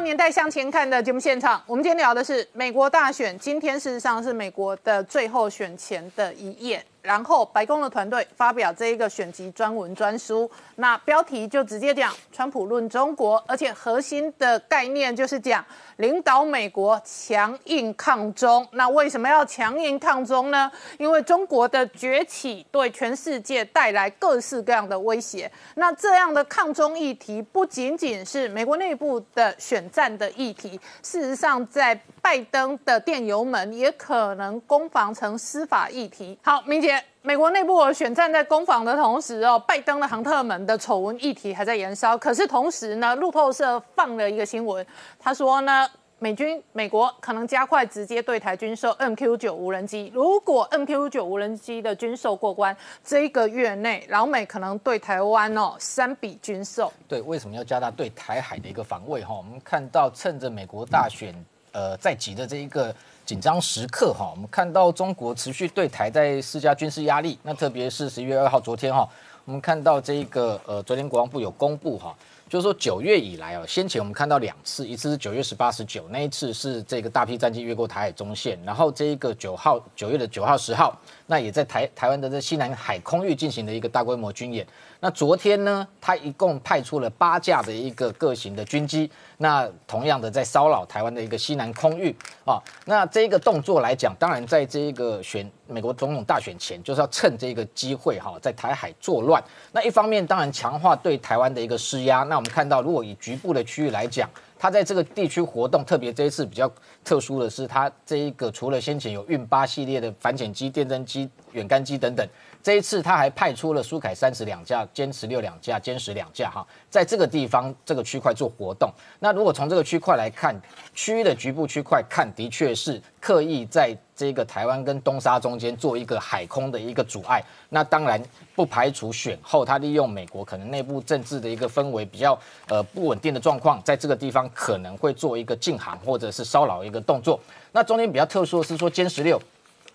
[0.10, 3.38] 年代向前看的节目现场，我们今天聊的是美国大选。
[3.38, 6.84] 今天事实上是美国的最后选前的一夜。
[7.02, 15.64] 然后白宫的团队发表这一个选集专文专书，那标题就直接讲“川普论中国”，而且核心的概念就是讲
[15.98, 18.68] 领导美国强硬抗中。
[18.72, 20.72] 那为什么要强硬抗中呢？
[20.98, 25.52] 因为中国的崛起对全世界带来各式各样的威胁。
[25.76, 36.38] 那这样的抗中议题不仅仅是美国内部的选战的议题，事实上在拜登的电油门也可能攻防成司法议题。
[36.44, 37.02] 好，明姐。
[37.22, 42.18] 美国内部选战在攻防的同时哦，拜登的航特门的丑闻议题还在燃烧。
[42.18, 44.84] 可是同时呢，路透社放了一个新闻，
[45.20, 50.10] 他说呢，美军美国可能加快直接对台军售 MQ 九无人机。
[50.16, 56.92] 如果 MQ 九无人机的军售过关，这一个月内，老美可能对台湾哦三笔军售。
[57.06, 59.22] 对，为什么要加大对台海的一个防卫？
[59.26, 61.36] 哈，我们看到趁着美国大选
[61.72, 62.94] 呃在即的这一个。
[63.26, 67.38] 紧张时刻哈，我们看到中国持续对台在施加军事压力。
[67.44, 69.08] 那特别是十一月二号昨天哈，
[69.46, 72.16] 我们看到这一个呃，昨天国防部有公布哈，
[72.50, 84.66] 就是说九月以来哦，先前我们看到两次，一次是九月十八、十九，那一次是这个大批战机越过台海中线，然后这一个九号九月的九号、十号，那也在台台湾的这西南海空域进行了一个大规模军演。
[85.02, 92.14] 那昨天呢，他一共派出了八架的一个各型的军机，那同样的在骚扰台湾的一个西南空域
[92.46, 92.60] 啊。
[92.86, 99.42] 那这一个动作来讲，当然在这一个选美国总统大选前，就是要趁这个机会哈，在台海作乱。
[99.72, 102.24] 那一方面当然强化对台湾的一个施压。
[102.24, 106.72] 那我们看到，如果以局部的区域来讲，它在这个地区活动，特别这一次比较
[107.04, 112.26] 特殊的是，它这一个除了先前有运八系列的反潜机、电侦机、远干机等等。
[112.62, 118.92] 这一次他还派出了苏凯三十两架、歼十六两架、歼十两架，哈，在这个地方这个区块做活动。
[119.20, 120.54] 那如果从这个区块来看，
[120.94, 127.42] 区域的局部区块看，的确是刻意在这个台湾跟东沙中间做一个海空的一个阻碍。
[127.70, 128.22] 那当然
[128.56, 137.40] 不排除选后他利用美国可能内部政治的一个氛围比较呃不稳定的状况，在这个地方可能会做一个禁航或者是骚扰一个动作。
[137.72, 139.42] 那中间比较特殊的是说歼十六。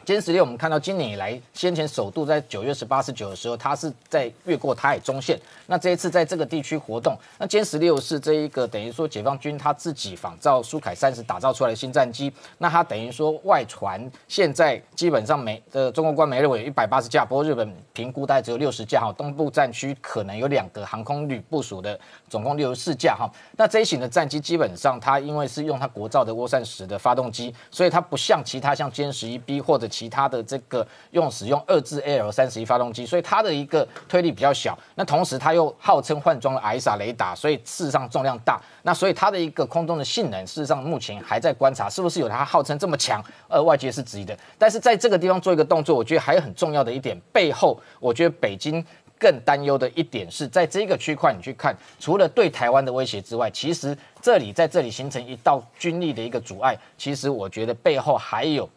[0.05, 5.41] 歼十六，我们看到今年以来，先前首度在九月十八、十九的时候，它是在越过台海中线。
[5.67, 12.31] 那这一次在这个地区活动，那歼十六是这一个等于说解放军他自己仿造苏凯三十打造出来的新战机。
[12.59, 19.11] 那它等于说外传，现在基本上美呃中国官媒认为有一百八十架，不过日本评估大概只有六十架哈。
[19.17, 23.27] 东部战区可能有两个航空旅部署的，总共六十四架哈。
[23.57, 34.77] 那这一型的战机基本上它因为是用它国造的涡扇十的发动机，所以它不像其他像歼十一 B 或者其他的这个用使用二至 L 三十一发动机，所以它的一个推力比较小。
[34.97, 38.61] 那同时它又号称换装了 ISA 雷达，所以事实上重量大。
[38.83, 44.37] 那所以它的一个空中的性能，事实上目前还在观察是不是有它号称这么强，呃，外界是质疑的。
[44.59, 48.85] 但是在这个地方做一个动作，我觉得还有很重要的一点，背后我觉得北京
[49.17, 56.77] 更担忧的一点是在这个区块，你去看，除了对台湾的威胁之外，其实这里在这里形成一道军力的一个阻碍。
[56.99, 58.69] 其实我觉得背后还有。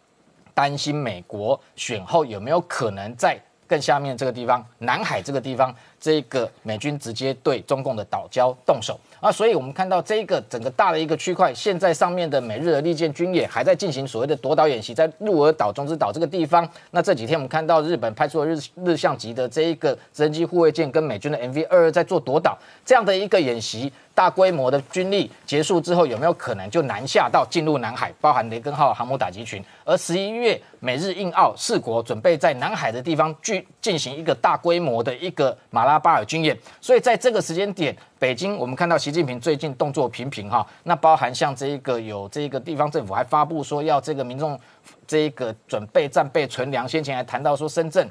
[0.58, 9.32] 担心美国选后有没有可能在更下面这个地方，南海这个地方，这个美军直接对中共的岛礁动手啊？
[9.32, 16.68] 所以我们看到这个整个大的一个区块，现在上面的美日的利剑军演还在进行所谓的夺岛演习，在鹿儿岛、中之岛这个地方。
[16.91, 23.91] 那这几天我们看到日本派出了日日向级的这一个直升机护卫舰跟美军的 MV 二二在做夺岛这样的一个演习。
[24.14, 29.64] 大规模的军力结束之后，有没有可能就南下到进入南海，包含雷根号航母打击群？
[29.86, 44.59] 而十一月美日印澳四国准备在南海的地方去进行一个大规模的一个马拉巴尔军演，所以在这个时间点，北京我们看到习近平最近动作频频哈，那包含像这一个有这个地方政府还发布说要这个民众
[45.07, 48.05] 这一个准备战备存粮，先前还谈到说深圳。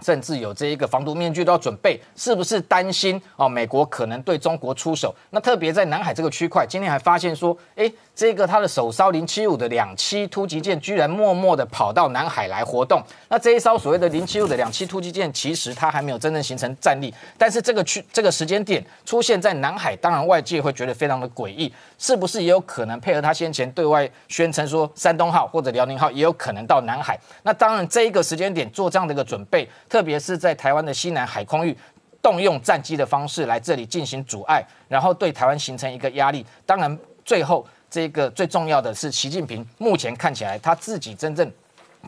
[0.00, 3.48] 甚至有这一个防毒面具都要准备，是不是担心哦？
[3.48, 5.14] 美国可能对中国出手？
[5.30, 13.02] 那特别在南海这个区块，今天还发现说，哎，这个他的首艘零七五的两栖突击舰居然默默的跑到南海来活动。
[13.28, 27.18] 那这一艘所谓的零七五的两栖突击舰，其实它还没有真正形成战力，但是这个区这个时间点出现在南海，当然外界会觉得非常的诡异，是不是也有可能配合他先前对外宣称说山东号或者辽宁号也有可能到南海？
[27.42, 29.68] 那当然这一个时间点做这样的一个准备。
[29.88, 31.76] 特别是在台湾的西南海空域，
[32.22, 36.44] 动用战机的方式来这里进行阻碍，然后对台湾形成一个压力。
[36.64, 41.52] 当然，最后这个最重要的是，习近平目前看起来他自己真正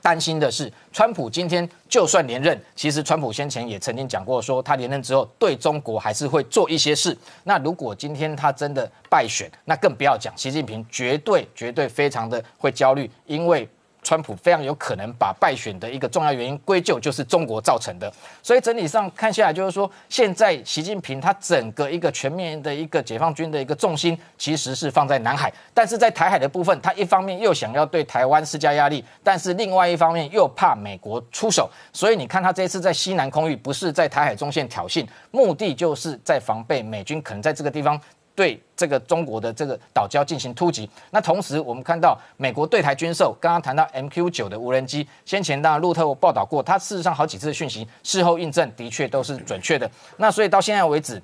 [0.01, 7.15] 担心的是，川普今天就算连任，其实川普先前也曾经讲过，说他连任之后对中国还是会做一些事。
[7.43, 13.69] 那如果今天他真的败选，那更不要讲，习近平绝对绝对非常的会焦虑，因为。
[14.05, 37.99] 川普非常有可能把败选的一个重要原因归咎就是中国造成的，所以整体上看下来，就是说现在习近平他整个一个全面的一个解放军的一个重心其实是放在南海，但是在台海的部分，他一方面又想要对台湾施加压力，但是另外一方面又怕美国出手，所以你看他这次在西南空域不是在台海中线挑衅，目的就是在防备美军可能在这个地方。
[38.35, 49.91] 对这个中国的这个岛礁进行突击，那同时我们看到美国对台军售，刚刚谈到 MQ 九的无人机，先前当然路透报道过，它事实上好几次的讯息，事后印证的确都是准确的。
[50.17, 51.23] 那所以到现在为止。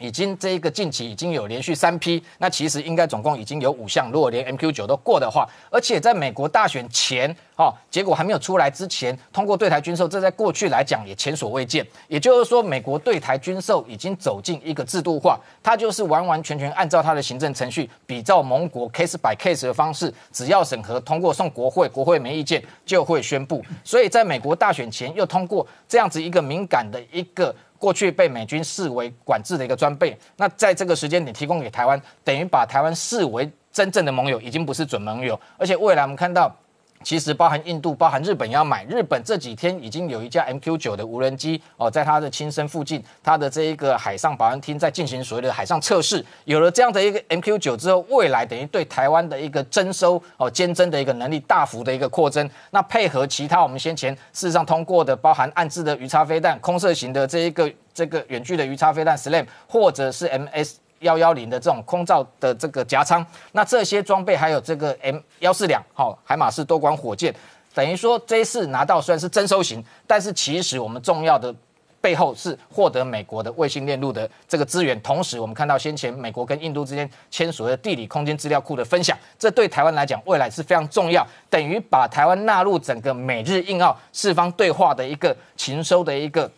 [0.00, 4.10] 已经这一个近期已经有连续三批，那其实应该总共已经有五项。
[4.10, 11.86] 如果连 MQ 九都过的话，而且在美国大选前，哦，结果还没有出来之前，通过对台军售，这在过去来讲也前所未见。
[12.08, 23.64] 也就是说，美国对台军售已经走进一个制度化，它就是完完全全按照它的行政程序，比照盟国 case by case 的方式，只要审核通过送国会，国会没意见就会宣布。
[23.84, 27.54] 所以在美国大选前又通过这样子一个敏感的一个。
[27.78, 36.54] 过去被美军视为管制的一个装备，那在这个时间点提供给台湾，等于把台湾视为真正的盟友，已经不是准盟友，而且未来我们看到。
[37.04, 38.84] 其实包含印度、包含日本要买。
[38.86, 46.24] 日本这几天已经有一架 MQ 九的无人机哦，在它的亲身附近，它的这一个海上保安厅在进行所谓的海上测试。
[46.46, 52.48] 有了这样的一个 MQ 九之后，未来等于对台湾的一个征收哦、监侦的一个能力大幅的一个扩增。
[52.70, 60.83] 那配合其他我们先前事实上通过的，包含暗制的鱼叉飞弹、空射型的这一个这个远距的鱼叉飞弹 SLAM，或者是 MS。
[61.04, 67.32] 幺幺零的这种空罩的这个夹舱，那这些装备还有这个 M 幺四两好海马式多管火箭，
[67.72, 71.54] 等于说这一次拿到虽然是征收型，但是其实我们重要的。
[72.04, 86.50] 背后是获得美国的卫星链路的这个资源，同时我们看到先前美国跟印度之间签署的地理空间资料库的分享，这对台湾来讲未来是非常重要，等于把台湾纳入整个美日印澳四方对话的一个情收的一个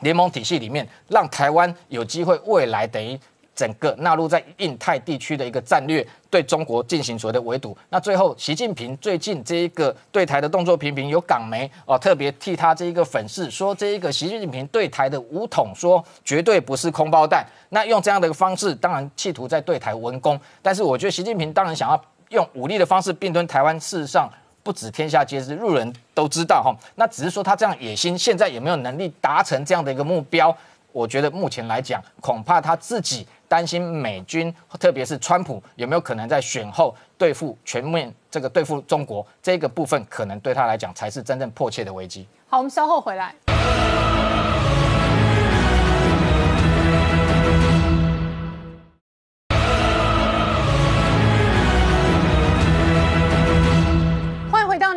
[0.00, 3.20] 联盟体系里面，让台湾有机会未来等于。
[3.54, 7.76] 整个纳入在印太地区的一个战略，对中国进行所谓的围堵。
[7.88, 17.46] 那最后，习近平最近这一个对台的动作频频，有港媒哦特别替他这一个粉饰，说这一个习近平对台的武统，说绝对不是空包弹。
[17.68, 20.38] 那用这样的一个方式，当然企图在对台文攻。
[20.60, 22.00] 但是我觉得习近平当然想要
[22.30, 24.28] 用武力的方式并吞台湾，事实上
[24.62, 26.74] 不止天下皆知，路人都知道哈。
[26.96, 30.56] 那只是说他这样野心，现在有没有能力达成这样的一个目标？
[30.94, 33.26] 我觉得目前来讲，恐怕他自己。
[33.46, 42.26] 担心美军，特别是川普有没有可能在选后对付全面这个对付中国这个部分，可能对他来讲才是真正迫切的危机。
[42.48, 43.32] 好，我们稍后回来。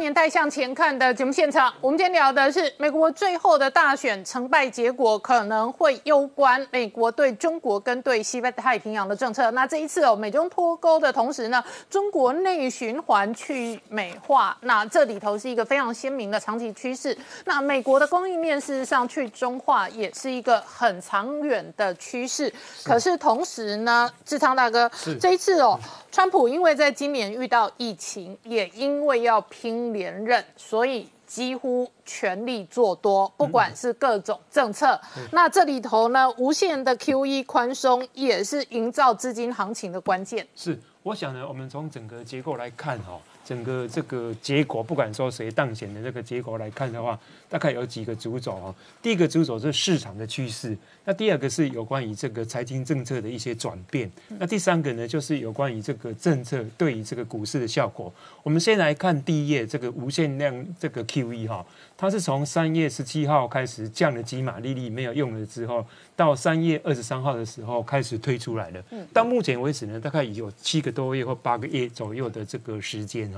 [0.08, 9.51] 年代向前看的节目现场，我们今天聊的是美国最后的大选成败结果，可能会攸关美国对中国跟对西北太平洋的政策。
[9.51, 17.18] 那这一次哦，美中脱钩的同时呢，中国内循环去美化，那这里头是一个非常鲜明的长期趋势。
[17.43, 22.49] 那美国的供应链事实上去中化也是一个很长远的趋势。
[22.86, 24.89] 可是同时呢，志昌大哥，
[25.20, 25.78] 这一次哦，
[26.10, 29.97] 川普因为在今年遇到疫情，也因为要拼。
[29.98, 35.00] 连任，所以几乎全力做多，不管是各种政策。
[35.32, 40.48] 那这里头呢，无限的 QE 宽松也是营造资金行情的关键。
[40.56, 43.20] 是，我想呢，我们从整个结构来看哈。
[43.48, 47.18] 整个这个结果，不管说谁当选的这个结果来看的话，
[47.48, 48.76] 大概有几个主轴啊。
[49.02, 58.14] 第一个主轴是市场的趋势，那第二个是有关于这个财经政策的一些转变，那第三个呢，就是有关于这个政策对于这个股市的效果。
[58.43, 61.66] 我们先来看第一页这个无限量这个 QE 哈，
[61.98, 65.84] 它是从三月十七号开始降了几码利率，没有用了之后，
[66.16, 68.84] 到三月二十三号的时候开始推出来的。
[69.12, 73.34] 到目前为止呢，大概有七个多月或八个月左右的这个时间。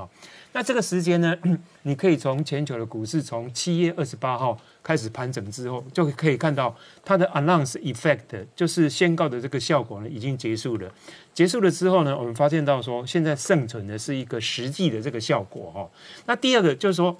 [0.52, 1.34] 那这个时间呢？
[1.84, 10.92] 你可以从全球的股市从七月二十八号开始盘整之后，就可以看到它的 announce effect，就是宣告的这个效果呢已经结束了。
[11.34, 15.90] 结束了之后呢，我们发现到说，现在剩存的是一个实际的这个效果哈。
[16.26, 17.18] 那第二个就是说。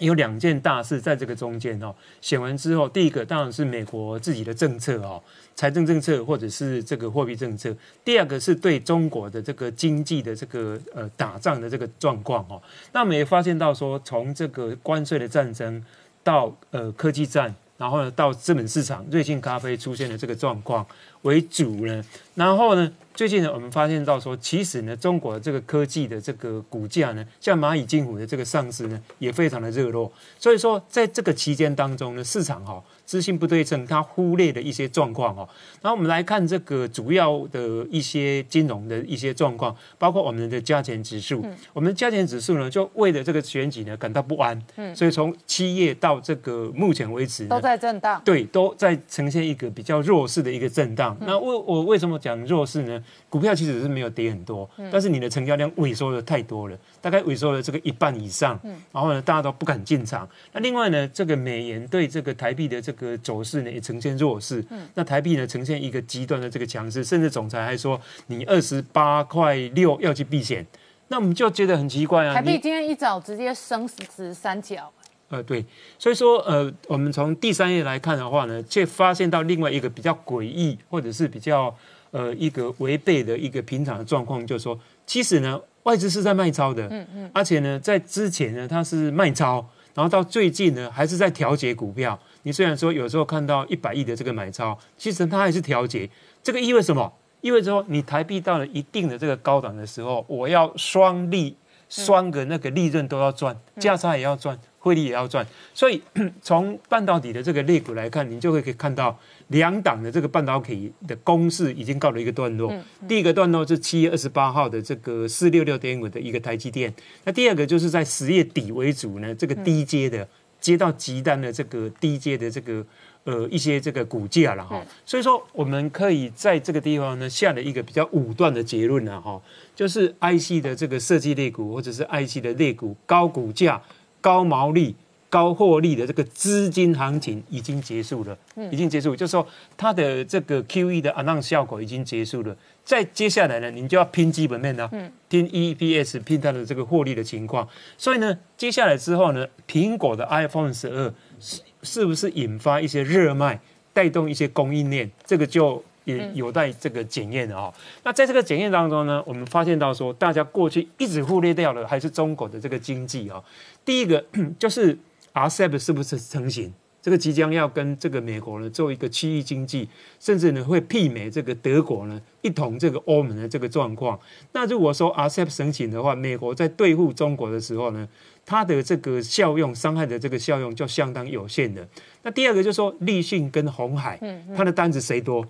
[0.00, 5.22] 有两件大事在这个中间哦，选完之后，第一个当然是美国自己的政策哦，
[5.54, 7.70] 财政政策或者是这个货币政策；
[8.04, 12.60] 第二个是对中国的这个经济的这个呃打仗的这个状况哦。
[12.92, 15.84] 那我们也发现到说，从这个关税的战争
[16.24, 20.86] 到呃科技战，然后呢到资本市场，瑞幸咖啡出现的这个状况
[21.22, 22.04] 为主呢，
[22.34, 22.92] 然后呢。
[23.12, 30.10] 最近呢，我们发现到说，其实呢，中国这个科技的这个股价呢，像蚂蚁金服的这个上市呢，也非常的热络。
[30.38, 35.46] 所以说，在这个期间当中呢，市场哈资讯不对称，它忽略的一些状况哦。
[35.82, 41.44] 然后我们来看这个主要的一些金融的一些状况，包括我们的加钱指数。
[41.74, 44.58] 我们价钱指数呢，就为了这个选举呢感到不安。
[44.76, 44.96] 嗯。
[44.96, 48.22] 所以从七月到这个目前为止，都在震荡。
[48.24, 51.09] 对，都在呈现一个比较弱势的一个震荡。
[51.20, 53.02] 那为我为什么讲弱势呢？
[53.28, 58.58] 股票其实是没有跌很多，但是你的成交量萎缩的太多了，大概萎缩了这个一半以上。
[58.92, 60.28] 然后呢，大家都不敢进场。
[60.52, 64.64] 那另外呢，这个美元对这个台币的这个走势呢，也呈现弱势。
[64.94, 70.66] 那台币呢，呈现一个极端的这个强势，甚至总裁还说你二十八块六要去避险。
[71.08, 72.34] 那我们就觉得很奇怪啊。
[72.34, 74.92] 台币今天一早直接升十三角。
[75.30, 75.64] 呃，对，
[75.98, 81.74] 所以说呃，我们从第三页来看的话呢，却发现到另外一个比较诡异，或者是比较。
[82.12, 84.76] 呃，一个违背的一个平常的状况，就是说，
[85.06, 89.64] 其实呢，外资是在卖超的，嗯嗯，而且呢，在之前呢，它是卖超，
[89.94, 92.18] 然后到最近呢，还是在调节股票。
[92.42, 96.10] 你虽然说有时候看到一百亿的这个买超，其实它还是调节。
[96.42, 97.12] 这个意味什么？
[97.42, 101.56] 意味着说，你台币到了一定的这个高档的时候，我要双利，
[101.88, 104.58] 双个那个利润都要赚，价差也要赚。
[104.82, 106.02] 汇率也要赚，所以
[106.42, 109.16] 从半导体的这个类股来看，你就会可以看到
[109.48, 112.74] 两档的这个半导体的攻势已经告了一个段落。
[113.06, 116.92] 第一个段落是七月二十八号的这个四六六点五的一个台积电，
[117.24, 120.26] 那第二个就是在十月底为主呢，这个低阶的
[120.58, 122.84] 接到极端的这个低阶的这个
[123.24, 124.82] 呃一些这个股价了哈。
[125.04, 129.40] 所以说我们可以在这个地方呢下了一个比较武断的结论了哈，
[129.74, 133.80] 就是 IC 的这个设计类股或者是 IC 的类股高股价、
[134.20, 134.96] 高毛利。
[135.30, 138.36] 高获利的这个资金行情已经结束了，
[138.72, 139.46] 已经结束，就是说
[139.76, 142.56] 它的这个 Q E 的 announce 效果已经结束了。
[142.84, 144.90] 再接下来呢，你就要拼基本面了，
[145.28, 147.68] 拼 E P S，拼它的这个获利的情况。
[147.96, 153.60] 所以呢，接下来之后呢，苹果的 iPhone 十二是是不是引发一些热卖，
[153.92, 157.72] 带动一些供应链，这个就也有待这个检验的哈。
[158.04, 163.42] 那在这个检验当中呢，我们发现到说，大家过去一直忽略掉了，还是中国的这个经济啊。
[163.84, 164.24] 第一个
[164.58, 164.98] 就是。
[165.32, 166.74] RCEP 是不是成型？
[167.00, 169.88] 这个即将要跟这个美国呢做一个区域经济，
[170.18, 174.18] 甚至呢会媲美这个德国呢一同这个欧盟的这个状况。
[174.50, 178.08] 那如果说 RCEP 成型的话，美国在对付中国的时候呢，
[178.44, 181.86] 它的这个效用、伤害的这个效用就相当有限的。
[182.24, 184.18] 那第二个就是说，立讯跟红海，
[184.56, 185.46] 它的单子谁多？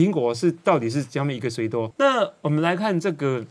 [0.00, 1.92] 苹果是到底是下面一个谁多？
[1.98, 3.44] 那我们来看这个。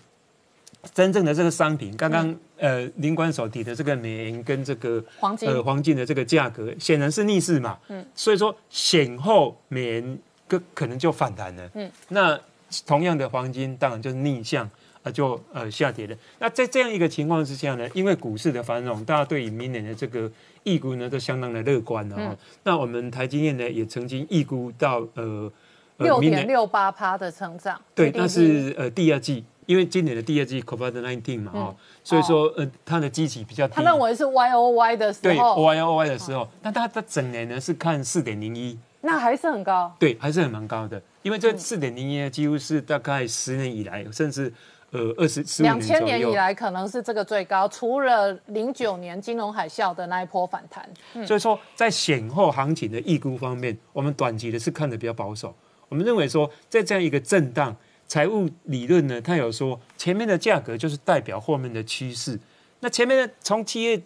[0.93, 12.39] 真正的这个商品，刚刚呃林官所提的这个美元跟这个黄金呃黄金的这个价格，显然是逆势嘛，嗯，所以说显后美元可可能就反弹了，嗯，那
[12.86, 14.70] 同样的黄金当然就是逆向
[15.04, 16.16] 啊就呃下跌了。
[16.39, 20.32] 那在这样一个情况之下呢，因为股市的繁荣，大家对于明年的这个
[20.64, 22.38] 预估呢都相当的乐观了哈。
[22.64, 25.52] 那我们台积电呢也曾经预估到呃
[26.00, 29.45] 六点六八趴的成长，对，那是呃第二季。
[29.66, 33.76] 因为今年的第二季 COVID nineteen 嘛，哦，所以说呃，它的基期比较低。
[33.76, 39.95] 他认为是 Y O Y 的时候，对 Y O Y 的时候，那它的整年呢是看四点零一，那还是很高。
[40.00, 44.52] 对，还是很蛮高的，因为这四点零一几乎是大概十年以来，甚至
[44.89, 50.89] 呃二十十两千年以来可能是这个最高，除了零九年金融海啸的那一波反弹。
[51.28, 55.54] 所以说，在显后行情的预估方面，我们短期的是看的比较保守。
[55.90, 57.76] 我们认为说，在这样一个震荡。
[58.08, 62.40] 财务理论呢，它有说前面的价格就是代表后面的趋势。
[62.80, 64.02] 那前面从七月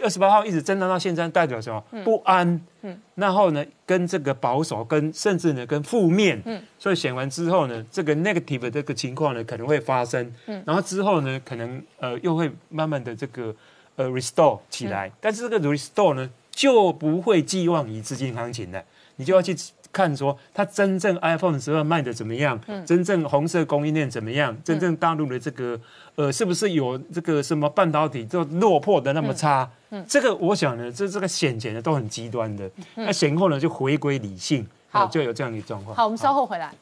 [0.00, 1.84] 二十八号一直震荡到现在，代表什么？
[2.02, 2.58] 不安。
[2.80, 2.98] 嗯。
[3.14, 6.40] 然后呢，跟这个保守，跟甚至呢，跟负面。
[6.46, 6.62] 嗯。
[6.78, 10.32] 所以选完之后呢，这个 negative 这个情况呢，可能会发生。
[10.46, 10.62] 嗯。
[10.66, 13.54] 然后之后呢，可能呃又会慢慢的这个
[13.96, 15.12] 呃 restore 起来。
[15.20, 18.82] 但是这个 restore 呢，就不会寄望于资金行情的，
[19.16, 19.54] 你就要去。
[19.92, 22.58] 看说它真正 iPhone 十二卖的怎么样？
[22.66, 24.56] 嗯真正红色供应链怎么样？
[24.64, 25.78] 真正大陆的这个
[26.14, 29.68] 呃，是不是有这个什么半导体就落魄的那么差？
[29.90, 32.70] 嗯这个我想呢，这这个显前的都很极端的。
[32.94, 35.94] 那显后呢，就回归理性，好，就有这样一个状况。
[35.94, 36.72] 好，我们稍后回来。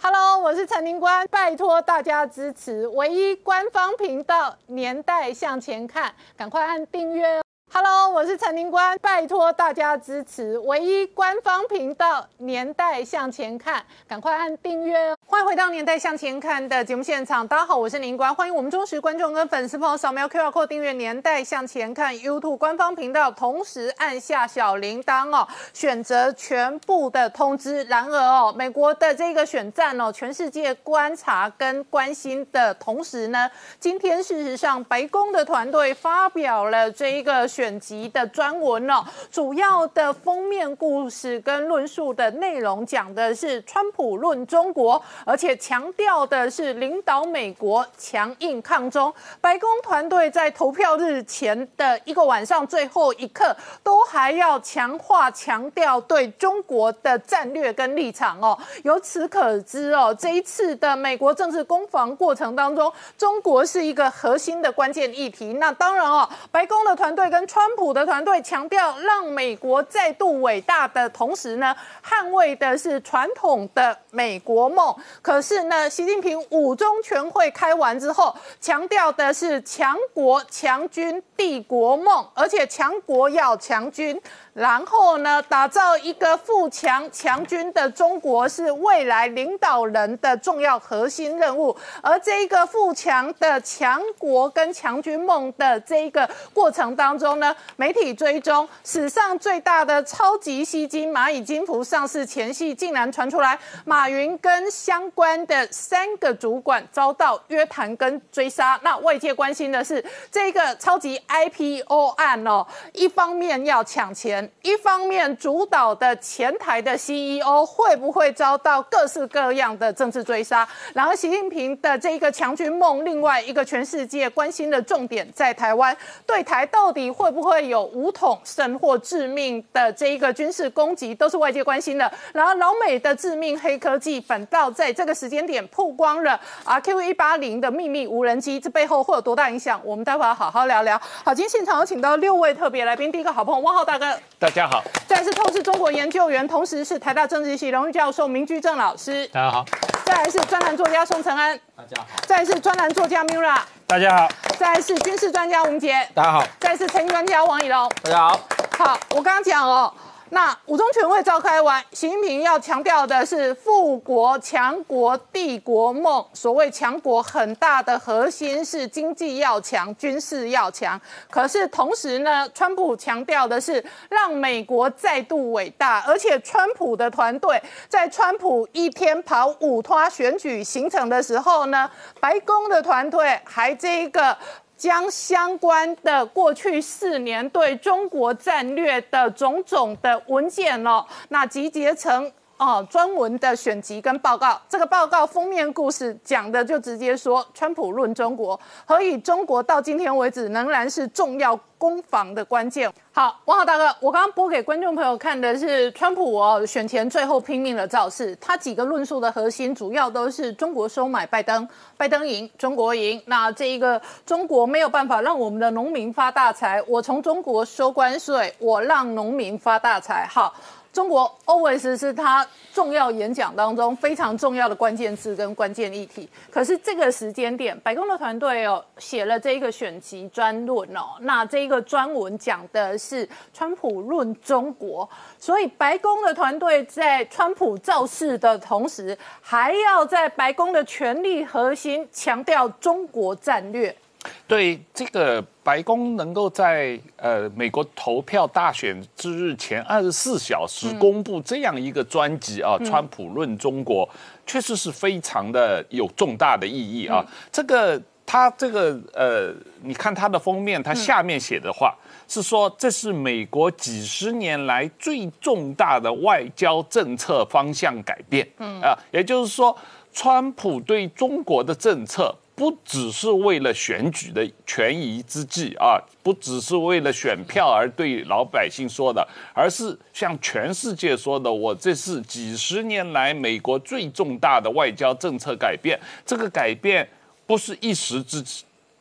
[0.00, 7.41] Hello，我是陈宁官，拜托大家支持唯一官方频道《年代向前看》，赶快按订阅。
[7.74, 15.16] Hello，我是陈宁官，拜托大家支持唯一官方频道《年代向前看》，赶快按订阅哦！
[15.24, 27.82] 欢迎回到《年代向前看》的节目现场，大家好，我是宁官，欢迎我们忠实观众跟粉丝朋友扫描 QR Code 订阅《年代向前看》YouTube 官方频道，同时按下小铃铛哦，选择全部的通知。
[27.84, 33.50] 然而哦，美国的这个选战哦，全世界观察跟关心的同时呢，
[33.80, 37.61] 今天事实上白宫的团队发表了这一个选。
[37.62, 49.14] 选集的专文哦，主要的封面故事跟论述的内容讲的是川普论中国，而且强调的是领导美国强硬抗中。
[49.40, 58.58] 白宫团队在投票日前的一个晚上最后一刻，都还要强化强调对中国的战略跟立场哦。
[58.82, 65.52] 由此可知哦，这一次的美国政治攻防过程当中，中国是一个核心的关键议题。
[65.60, 74.96] 那当然哦，白宫的团队跟川普的团队强调，让美国再度伟大的同时呢，捍卫的是传统的美国梦。
[75.20, 84.18] 可是呢，习近平五中全会开完之后，强调的是强国强军帝国梦，而且强国要强军。
[84.54, 91.74] 然后呢，打造一个富强强军的中国是未来领导人的重要核心任务。
[92.02, 108.78] 而这一个富强的强国跟强军梦的这一个过程当中呢，媒体追踪史上最大的超级吸金蚂蚁金服上市前夕，竟然传出来马云跟相关的三个主管遭到约谈跟追杀。
[108.84, 114.48] 那外界关心的是这个超级 IPO 案哦，一方面要抢钱。
[114.62, 120.66] 一方面主导的前台的 CEO 会不会遭到各式各样的政治追杀？
[120.94, 132.10] 然后习近平的这一个强军梦，另外一个全世界关心的重点在台湾，对台到底会会不会有武统神或致命的这一个军事攻击，都是外界关心的。
[132.34, 139.80] 然后老美的致命黑科技反倒在这个时间点曝光了啊 Q 一八零的秘密无人机，这背后会有多大影响？
[139.84, 141.00] 我们待会儿好好聊聊。
[141.24, 149.64] 好，今天现场有请到六位特别来宾，第一个好朋友汪浩大哥，大家好，再来是透视中国研究员，同时是台大政治系荣誉教授明居正老师，大家好，
[150.04, 157.90] 再来是专栏作家宋承安，大家好，再来是专栏作家 Mira，大家好，再来是军事专家吴杰，大家好，再来是财经专家王以龙。
[158.02, 158.40] 大家好。
[158.78, 159.92] 好，我刚刚讲哦，
[160.32, 166.24] 那五中全会召开完，习近平要强调的是富国强国帝国梦。
[166.32, 170.98] 所谓强国，很大的核心是经济要强，军事要强。
[171.30, 184.34] 可是同时呢，川普强调的是让美国再度伟大，而且川普的团队在川普一天跑五拖选举行程的时候呢，白宫的团队还这一个。
[184.82, 192.28] 将相关的过去四年对中国战略的种种的文件哦，那集结成
[192.62, 194.60] 哦专文的选集跟报告。
[194.68, 202.88] 这个报告封面故事讲的就直接说，川普论中国，何以中国到今天为止仍然是重要攻防的关键。
[203.10, 213.20] 好，王好大哥，我刚刚播给观众朋友看的是川普哦选前最后拼命的造势，他几个论述的核心主要都是中国收买拜登，拜登赢，中国赢。
[213.26, 220.28] 那这一个中国没有办法让我们的农民发大财，我从中国收关税，我让农民发大财。
[220.30, 220.54] 好。
[220.92, 226.28] 中国 always 是他重要演讲当中非常重要的关键字跟关键议题。
[226.50, 243.96] 可是这个时间点，白宫的团队哦写了这一个选集专论哦，那这一个专文讲的是川普论中国，所以白宫的团队在川普造势的同时，还要在白宫的权力核心强调中国战略。
[244.46, 254.08] 对这个白宫能够在呃美国投票大选之日前二十四小时公布这样一个专辑啊，川普论中国，
[254.46, 257.24] 确实是非常的有重大的意义啊。
[257.50, 259.52] 这个它这个呃，
[259.82, 261.96] 你看它的封面，它下面写的话
[262.28, 268.46] 是说，这是美国几十年来最重大的外交政策方向改变。
[268.58, 269.76] 嗯啊，也就是说，
[270.12, 272.34] 川普对中国的政策。
[272.54, 281.50] 不只是为了选举的权宜之计啊，不只是为了选票而对老百姓说的，而是向全世界说的。
[281.52, 285.98] 我这是几十年来美国最重大的外交政策改变。
[286.26, 287.08] 这个改变
[287.46, 288.44] 不是一时之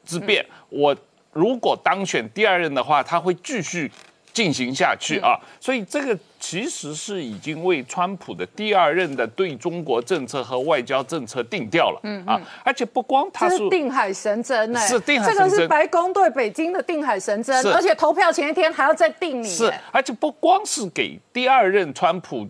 [0.06, 0.46] 之变。
[0.70, 0.96] 我
[1.34, 3.92] 如果当选第二任的话，他会继续。
[4.34, 22.48] 进行下去啊，所以这个其实是已经为川普的第二任的对中国政策和外交政策定调了，嗯啊，而且不光他是定海神针呢，是定海神针，这个是白宫对北京的定海神针，而且投票前一天还要再定你，是，而且不光是给第二任川普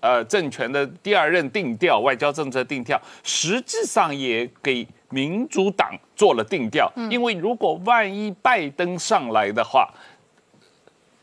[0.00, 9.88] 呃政权的第二任定调外交政策定调，实际上也给民主党做了定调，因为如果万一拜登上来的话。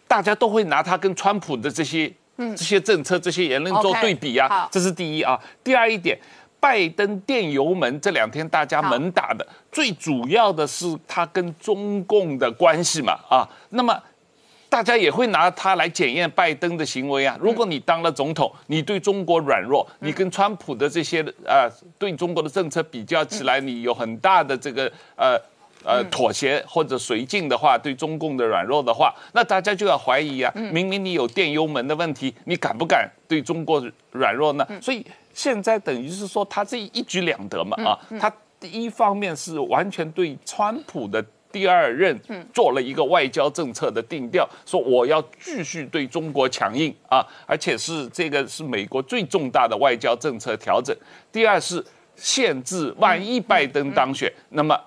[0.08, 5.38] 大家都会拿他跟川普的这些、嗯这些政策、这些言论做对比啊，这是第一啊。
[5.64, 6.18] 第二一点，
[6.60, 13.48] 拜登电油门这两天大家猛打的，最主要的是他跟中共的关系嘛啊。
[13.72, 14.02] 那么
[14.70, 17.38] 大家也会拿他来检验拜登的行为啊。
[17.42, 25.38] 如果你当了总统，你对中国软弱，你跟川普的这些呃对中国的政策比较起来，你有很大的这个呃。
[25.88, 30.52] 呃，妥协或者绥靖的话，对中共的软弱的话，那大家就要怀疑啊。
[30.74, 33.82] 明明你有电油门的问题，你敢不敢对中国
[34.12, 34.68] 软弱呢？
[34.82, 37.98] 所以现在等于是说，他这一举两得嘛啊。
[38.20, 38.30] 他
[38.60, 42.20] 第一方面是完全对川普的第二任
[42.54, 50.94] 做了一个外交政策的定调，说我要继续对中国强硬啊，而且是这个是美国最重大的外交政策调整。
[51.32, 51.82] 第二是
[52.18, 54.78] 限制，万一拜登当选，那么。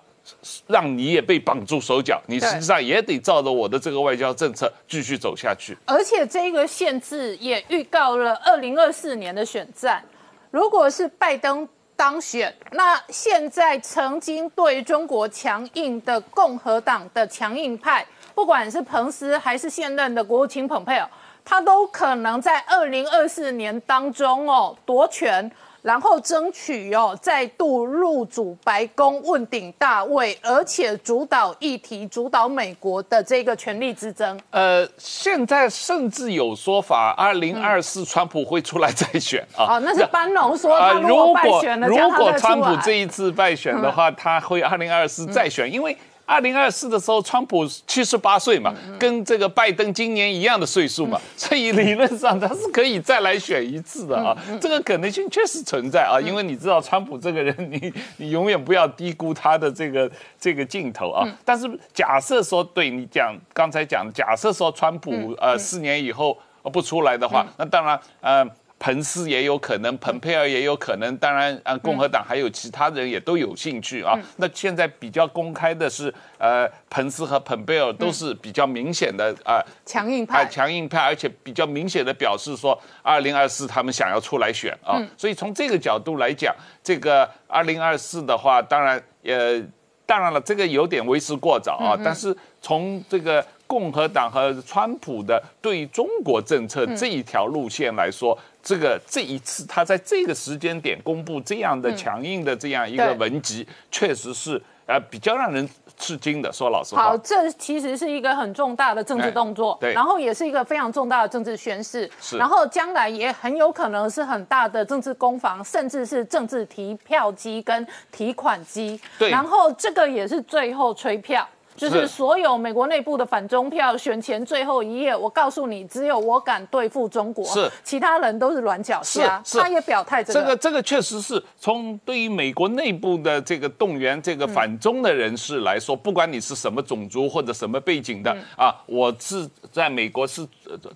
[0.67, 5.77] 让你也被绑住手脚，你实际上也得照着我的这个外交政策继续走下去。
[5.87, 10.03] 而且这个限制也预告了二零二四年的选战，
[10.51, 21.09] 如果是拜登当选，那现在曾经对中国强硬的共和党的强硬派，不管是彭斯还是现任的国务卿蓬佩奥，
[21.45, 25.51] 他都可能在二零二四年当中哦夺权。
[25.83, 34.39] 然后争取哦，再度入主白宫，问鼎大位，而且主导议题，主导美国的这个权力之争。
[34.51, 39.77] 呃，现在甚至有说法，二零二四川普会出来再选啊。
[39.77, 45.97] 哦，那是班农说，他如果败选了，如果川普这一次败选的话，他会二零二四再选，因为。
[46.31, 60.09] 二零二四的时候，川普七十八岁嘛，跟这个拜登今年一样的岁数嘛，所以理论上他是可以再来选一次的啊，这个可能性确实存在啊，因为你知道川普这个人， 你你永远不要低估他的这个
[60.39, 61.27] 这个镜头啊。
[61.45, 66.39] 但是假设说对你讲刚才讲，假设说川普呃四年以后
[66.73, 68.49] 不出来的话，那当然呃。
[68.81, 74.19] 彭斯也有可能，蓬佩尔也有可能，当然，啊，共和党还有其他人也都有兴趣啊。
[74.39, 84.99] 那现在比较公开的是，呃，彭斯和蓬佩尔都是比较明显的啊，强硬派，强硬派，而且比较明显的表示说，二零二四他们想要出来选啊。
[85.15, 89.63] 所以从这个角度来讲，这个二零二四的话，当然，呃，
[90.07, 92.01] 当然了，这个有点为时过早啊。
[92.03, 106.53] 但是从这个共和党和川普的对中国政策这一条路线来说，这个这一次他在这个时间点公布这样的强硬的这样一个文集，确实是呃比较让人吃惊的。
[106.53, 121.49] 说老实话，好，这其实是一个很重大的政治动作，对，然后也是一个非常重大的政治宣誓，是，然后将来也很有可能是很大的政治攻防，甚至是政治提票机跟提款机，对，然后这个也是最后吹票。
[121.89, 122.07] 就是。
[122.07, 127.71] 所有美国内部的反中票选前最后一页，我告诉你，只有我敢对付中国，是。
[127.83, 129.43] 其他人都是软脚虾。
[129.53, 130.57] 他也表态，这个。
[130.57, 140.47] 这个确实是从对于美国内部的这个动员这个反中的人士来说，不管你是什么种族或者什么背景的啊，我是在美国是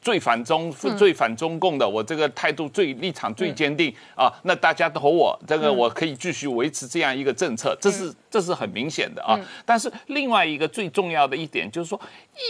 [0.02, 9.38] 最反中、最反中共的，我这个态度最立场最坚定啊，那大家投我，这个我可以继续维持这样一个政策，这是这是很明显的啊。
[9.64, 10.64] 但是另外一个。
[10.74, 12.00] 最重要的一点就是说，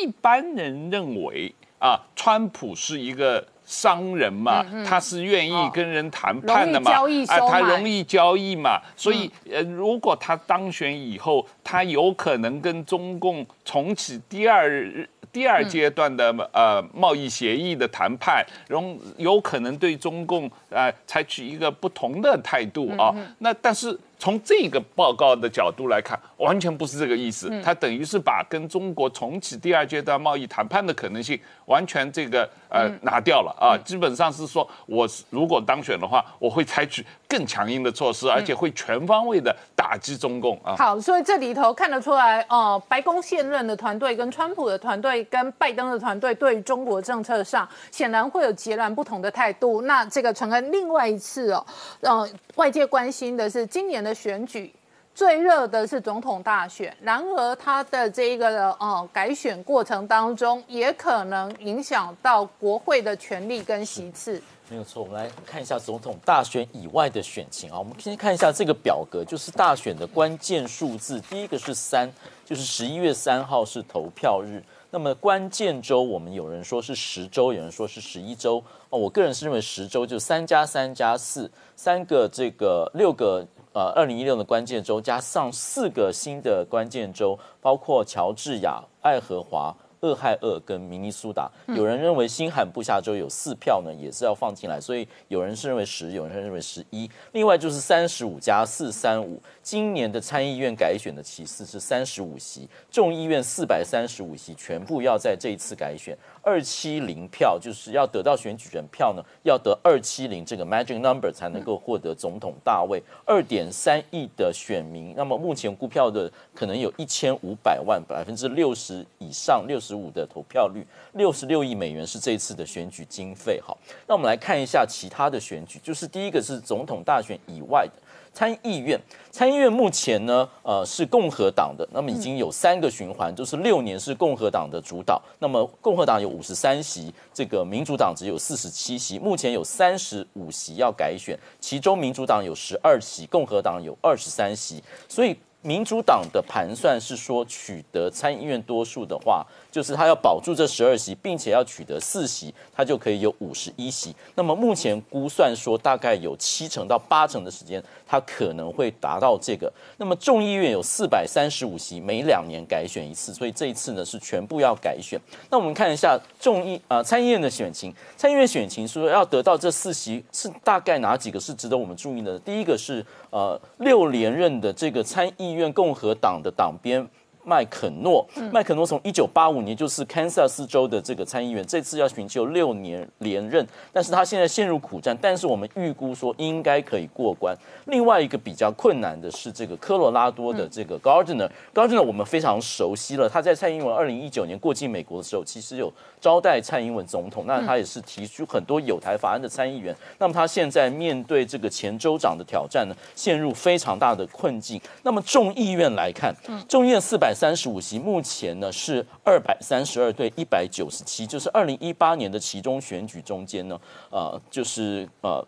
[0.00, 23.98] 一般人认为啊，川普是一个商人嘛，他是愿意跟人谈判的嘛，啊，他容易交易嘛，所以呃，如果他当选以后，他有可能跟中共重启第二第二阶段的呃贸易协议的谈判，容有可能对中共呃采取一个不同的态度啊，那但是。
[24.16, 27.50] 从这个报告的角度来看，完全不是这个意思。
[27.62, 33.76] 它等于是把跟中国重启第二阶段贸易谈判的可能性完全这个呃拿掉了啊。
[33.84, 37.04] 基本上是说，我如果当选的话，我会采取
[37.36, 40.74] 更强硬的措施，而且会全方位的打击中共啊。
[40.78, 49.82] 好，所以这里头看得出来，哦，白宫现任的团队跟川普的团队跟拜登的团队对中国政策上显然会有截然不同的态度。
[49.82, 51.66] 那这个陈恩另外一次哦，
[52.00, 54.14] 呃，外界关心的是今年的。
[54.14, 54.72] 选举
[55.12, 64.40] 最热的是总统大选，然而他的这一个呃改选过程当中，也可能影响到国会的权力跟席次。
[64.70, 67.78] 没有错，我们来看一下总统大选以外的选情啊。
[67.78, 71.20] 我们先看一下这个表格，就是大选的关键数字。
[71.28, 72.10] 第一个是三，
[72.46, 74.62] 就是十一月三号是投票日。
[74.90, 78.98] 那么关键周，我们有人说是十周，有人说是十一周哦。
[78.98, 83.46] 我个人是认为十周，就三加三加四，三个这个六个。
[83.74, 89.76] 呃，二零一六的关键周加上四个新的关键周，包括乔治亚、爱荷华。
[90.04, 97.10] 俄亥俄跟明尼苏达，有人认为新罕布下州有四票呢，也是要放进来，所以有人是认为十，有人是认为十一。
[97.32, 119.93] 另外就是三十五加四三五，今年的参议院改选的其次是三十五席，众议院四百三十五席全部要在这一次改选，二七零票就是要得到选举人票呢，要得二七零这个 magic number 才能够获得总统大位，二点三亿的选民，那么目前估票的可能有一千五百万，百分之六十以上，六十。
[119.94, 123.60] 十五的投票率，六十六亿美元是这次的选举经费。
[123.60, 123.78] 好，
[124.08, 127.92] 那我们来看一下其他的选举，就是第一个是总统大选以外的
[128.32, 129.00] 参议院。
[129.30, 135.22] 参议院目前呢，呃，是共和党的，那么已经有三个循环，就是六年是共和党的主导。
[135.38, 145.38] 那么共和党有五十三席，这个民主党只有四十七席，目前有三十五席要改选，其中民主党有十二席，共和党有二十三席，所以。
[145.64, 149.42] 民主党的盘算是说，取得参议院多数的话，
[149.72, 154.14] 就是他要保住这十二席，并且要取得四席，他就可以有五十一席。
[154.34, 157.82] 那么目前估算说，大概有七成到八成的时间，
[158.14, 159.72] 他可能会达到这个。
[159.96, 165.18] 那么众议院有四百三十五席，每两年改选一次，所以这一次呢是全部要改选。
[165.48, 172.38] 那我们看一下众议啊参议院的选情，参议院选情说要得到这四席是大概哪几个是值得我们注意的？
[172.40, 175.54] 第一个是呃六连任的这个参议。
[175.54, 177.06] 院共和党的党鞭
[177.44, 178.26] 麦肯诺。
[178.52, 187.56] 麦肯诺从一九八五年就是堪萨斯州的这个参议员，这次要寻求六年连任，但是他现在陷入苦战，但是我们预估说应该可以过关。
[187.86, 199.94] 另外一个比较困难的是这个科罗拉多的这个 Gardner，Gardner 我们非常熟悉了，他在蔡英文二零一九年过境美国的时候，其实有招待蔡英文总统，那他也是提出很多有台法案的参议员。
[200.18, 204.80] 那么他现在面对这个前州长的挑战呢，陷入非常大的困境。
[205.02, 206.34] 那么众议院来看，
[206.68, 213.80] 众议院四百三十五席，目前呢是二百三十二对一百九十七，就是二零一八年的其中选举中间呢，
[214.10, 215.44] 呃，就是呃。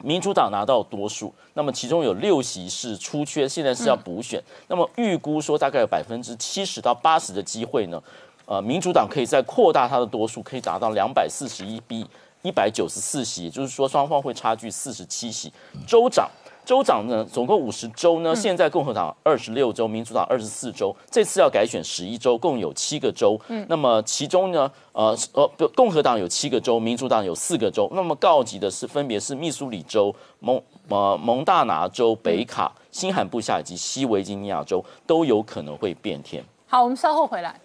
[0.00, 4.40] 民主党拿到多数，那么其中有六席是出缺，现在是要补选。
[4.68, 8.00] 那么预估说大概有百分之七十到八十的机会呢，
[8.46, 12.06] 呃，民主党可以再扩大它的多数，可以达到两百四十一比
[12.42, 15.52] 一百九十四席，也就是说双方会差距四十七席。
[15.84, 16.30] 州长。
[16.68, 23.40] 州长呢，总共五十州呢，现在共和党二十六州，民主党二十四州，这次要改选十一州，共有七个州。
[23.48, 27.90] 嗯，那么其中呢，呃呃，共和党有七个州，民主党有四个州。
[27.94, 36.44] 那么告急的是，分别是密苏里州、蒙呃蒙大拿州、北卡、新罕布夏以及西维吉尼亚州都有可能会变天。
[36.66, 37.58] 好，我们稍后回来。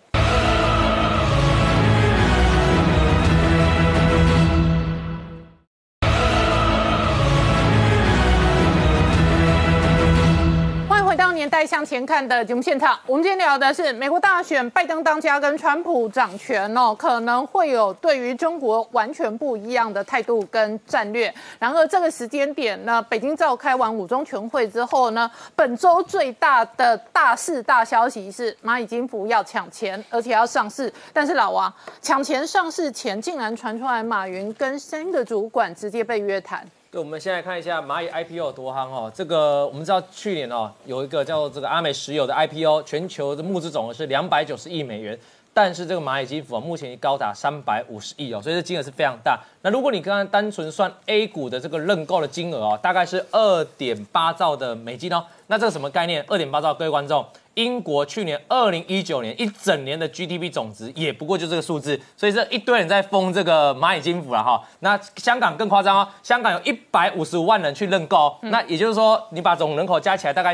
[11.54, 21.32] 年代向前看的节目现场，我们今天聊的是美国大选，拜登当家跟川普掌权哦，可能会有对于中国完全不一样的态度跟战略。
[21.60, 30.92] 然而这个时间点呢，北京召开完五中全会之后呢，本周最大的大事大消息是蚂蚁金服要抢钱，而且要上市。
[31.14, 36.68] 但是老王抢钱上市前，竟然传出来马云跟三个主管直接被约谈。
[36.94, 39.12] 对，我们先来看一下蚂蚁 IPO 有多夯哦。
[39.16, 45.18] 这个我们知道去年哦，有一个叫做这个阿美石油的 IPO，全球的募资总额是两百九十亿美元，
[45.56, 49.40] 但是这个蚂蚁金服啊，目前已高达三百五十亿哦，所以这金额是非常大。
[49.64, 56.26] 那如果你刚刚单纯算 A 股的这个认购的金额哦，大概是二点八兆的美金哦，那这个什么概念？
[56.28, 57.24] 二点八兆，各位观众。
[57.54, 64.60] 英国去年二零一九年一整年的 GDP 总值也不过就这个数字，所以这一堆人在封这个蚂蚁金服了哈。
[64.80, 70.52] 那香港更夸张哦，香港有一百五十五万人去认购，那也就是说你把总人口加起来大概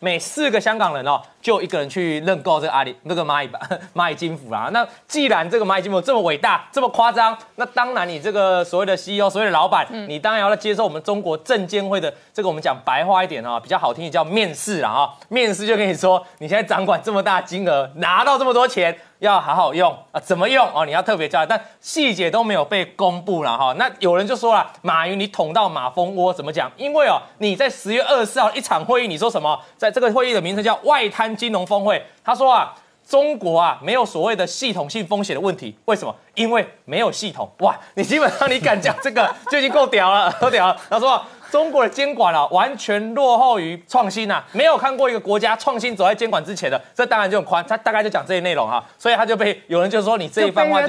[0.00, 1.22] 每四个香港人哦。
[1.42, 3.58] 就一个人去认购这个阿里那个蚂蚁吧
[3.94, 4.70] 蚂蚁金服啦。
[4.72, 15.14] 那既然这个蚂蚁金服这么伟大这么夸张，那当然你这个所谓的 CEO 所谓的老板，你当然要接受我们中国证监会的这个我们讲白话一点啊，比较好听的叫面试啊哈。
[15.28, 20.86] 面试就跟你说，你现在掌管这么大金额，拿到这么多钱，要好好用啊，怎么用哦？
[20.86, 23.74] 你要特别交代，但细节都没有被公布了哈。
[23.76, 26.70] 那有人就说了，马云你捅到马蜂窝怎么讲？
[26.76, 29.58] 因为哦你在十月二十四号一场会议，你说什么？
[29.76, 31.31] 在这个会议的名称叫外滩。
[31.36, 32.74] 金融峰会，他说啊，
[33.08, 36.14] 中国啊没有所谓的系统性风险的问题，为什么？
[36.34, 37.50] 因为没有系统。
[37.58, 40.76] 哇，你基本上你敢讲这个就已经够屌了，够屌了。
[40.88, 47.62] 他说中国的监管啊完全落后于创新呐，没有看过一个国家创新走在监管之前的，这当然就很宽。
[47.68, 50.86] 他大概就讲这些内容哈，所以他就被有人就说你这一番话就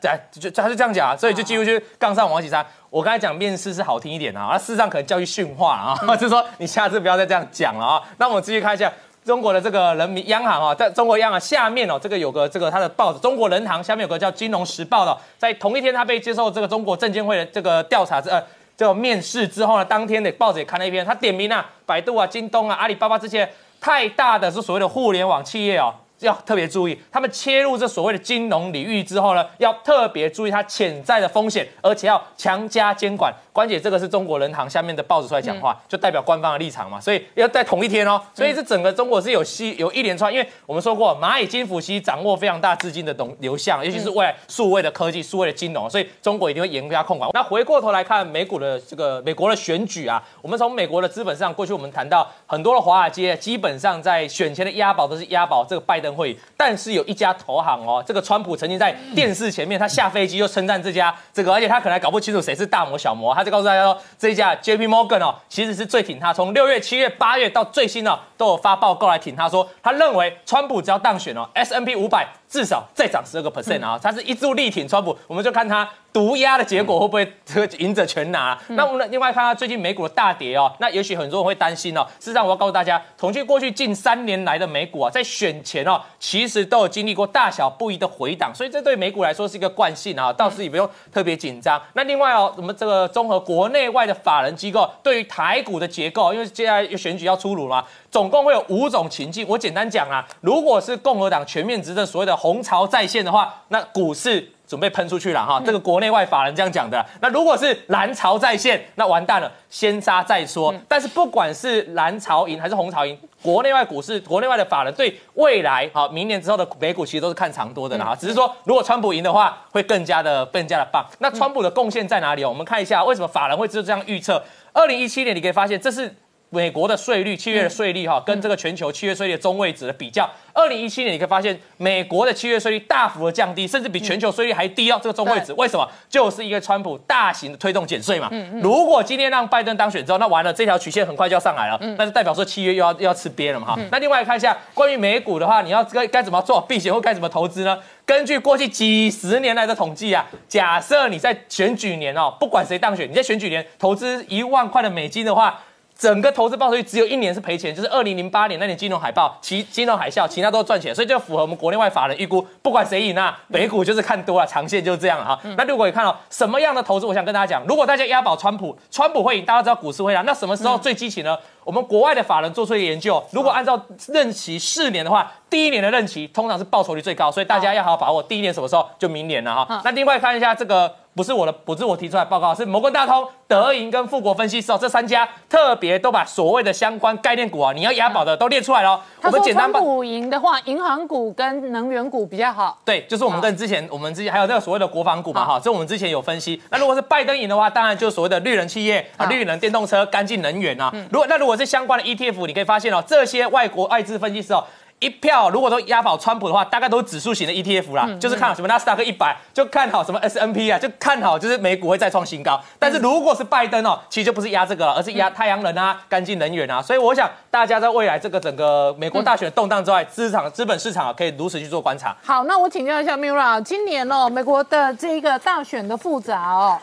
[0.00, 2.64] 对，就他就这样讲，所以就几乎就杠上王岐山。
[2.88, 8.02] 我刚才讲面试是好听一点啊，那事实上可能教育训话啊， 就是说你下次不要再这样讲了啊。
[8.16, 8.90] 那我们继续看一下。
[9.26, 18.40] 中国的这个人民央行啊，在中国央行下面哦，这个有个这个它的报纸《中国人行》下面有个叫《金融时报》的，在同一天他被接受这个中国证监会的这个调查之呃
[18.76, 23.50] 这个面试之后呢，当天的报纸也看了一篇，他点名啊，百度啊、京东啊、阿里巴巴这些
[23.80, 25.92] 太大的是所谓的互联网企业哦。
[26.20, 33.32] 要特别注意，他们切入这所谓的金融领域之后呢，要特别注意它潜在的风险，而且要强加监管。
[33.52, 37.00] 关姐，这个是中国人行下面的报纸出来讲话，就代表官方的立场嘛。
[37.00, 47.30] 所以要在同一天哦，所以这整个中国是有吸有一连串，因为我们说过，蚂蚁金服其掌握非常大资金的东流向，尤其是未来数位的科技、数位的金融，所以中国一定会严加控管。
[47.32, 63.46] 那回过头来看美股的这个美国的选举啊，我们从美国的资本上过去，我们谈到很多的华尔街基本上在选前的押宝都是押宝这个拜登会，但是有一家投行哦，这个川普曾经在电视前面他下飞机就称赞这家这个，而且他可能还搞不清楚谁是大摩小摩，他。
[63.46, 66.34] 就告诉大家说，这一家 J P Morgan 哦，其实是最挺他。
[66.34, 78.58] 从六月、七月、八月到最新呢，都有发报告来挺他，说他认为川普只要当选哦，S N P 五百至少再涨十二个 percent 啊，它是一柱力挺川普，我们就看它独压的结果会不会这个赢者全拿。
[78.68, 82.06] 那我们另外看它最近美股的大跌哦，那也许很多人会担心哦。
[82.18, 91.80] 事实上，我要告诉大家，统计过去近三年来的美股啊，在选前哦，其实都有经历过大小不一的回档，所以这对美股来说是一个惯性啊，倒是也不用特别紧张。
[91.92, 99.46] 那另外哦，我们这个综合国内外的法人机构对于台股的结构，因为接下来选举要出炉嘛，总共会有五种情境。
[99.48, 105.62] 我简单讲啊，如果是共和党全面执政，所谓的红潮再现的话，那股市准备喷出去了哈。
[105.64, 107.04] 这个国内外法人这样讲的。
[107.20, 110.74] 那如果是蓝潮再现，那完蛋了，先杀再说。
[110.88, 118.16] 但是不管是蓝潮赢还是红潮赢，国内外股市、国内外的法人对未来好明年之后的美股其实都是看长多的啦。
[118.18, 121.04] 只是说，如果川普赢的话，会更加的更加的棒。
[121.18, 122.48] 那川普的贡献在哪里哦？
[122.48, 124.42] 我们看一下为什么法人会就这样预测。
[124.72, 126.14] 二零一七年，你可以发现这是。
[126.50, 134.98] 美国的税率，七月的税率哈，跟这个全球七月税率的中位值的比较，二零一七年你可以发现，美国的七月税率大幅的降低，甚至比全球税率还低哦。
[135.02, 135.86] 这个中位值为什么？
[136.08, 138.30] 就是一个川普大型的推动减税嘛。
[138.62, 143.78] 如果今天让拜登当选之后，那完了，这条曲线很快就要上来了，那就代表说七月又要又要吃瘪了嘛哈。
[143.90, 147.78] 那另外看一下关于美股的话，你要该该怎么做避险或该怎么投资呢？
[148.06, 155.60] 根据过去几十年来的统计啊，假设你在选举年哦，不管谁当选，你在选举年投资一万块的美金的话。
[155.98, 165.38] 整个投资报酬率只有一年是赔钱，就是二零零八年那年金融海报，其金融海啸，其他都赚钱，所以就符合我们国内外法人预估，不管谁赢啊，美股就是看多了，长线就是这样哈。
[165.56, 171.36] 那如果你看到什么样的投资，我想跟大家讲，如果大家押宝川普，川普会赢，大家知道股市会涨，那什么时候最激情呢？
[171.64, 179.80] 我们国外的法人做出一个研究，如果按照任期四年的话，第一年的任期通常是报酬率最高，所以大家要好好把握第一年什么时候，就明年了哈。
[179.82, 180.94] 那另外看一下这个。
[181.16, 189.00] 不是我的，不是我提出来报告，是摩根大通、德银跟富国分析师哦，这三家特别都把所谓的相关概念股啊，你要押宝的都列出来了。
[189.22, 192.78] 我们简单股赢的话，银行股跟能源股比较好。
[192.84, 196.60] 对，就是我们跟之前我们之前还有那个所谓的国防股嘛哈，这我们之前有分析。
[196.70, 200.92] 那如果是拜登赢的话，当然就是所谓的绿能企业啊，绿能电动车、干净能源啊。
[201.10, 204.62] 如果那如果是相关的 ETF，你可以发现哦，这些外国外资分析师哦。
[204.98, 212.58] 一票如果都押宝川普的话，大概都是指数型的 ETF 啦，就是看好什么纳斯达克一百，就看好什么 S N P 啊，就看好就是美股会再创新高。
[212.78, 216.80] 但是如果是拜登哦，其实就不是压这个，而是压太阳能啊、干净能源啊。
[216.80, 222.16] 所以我想大家在未来这个整个美国大选动荡之外，资产资本市场可以如此去做观察。
[222.24, 226.78] 好，那我请教一下 Mira，今年哦，美国的这个大选的复杂哦，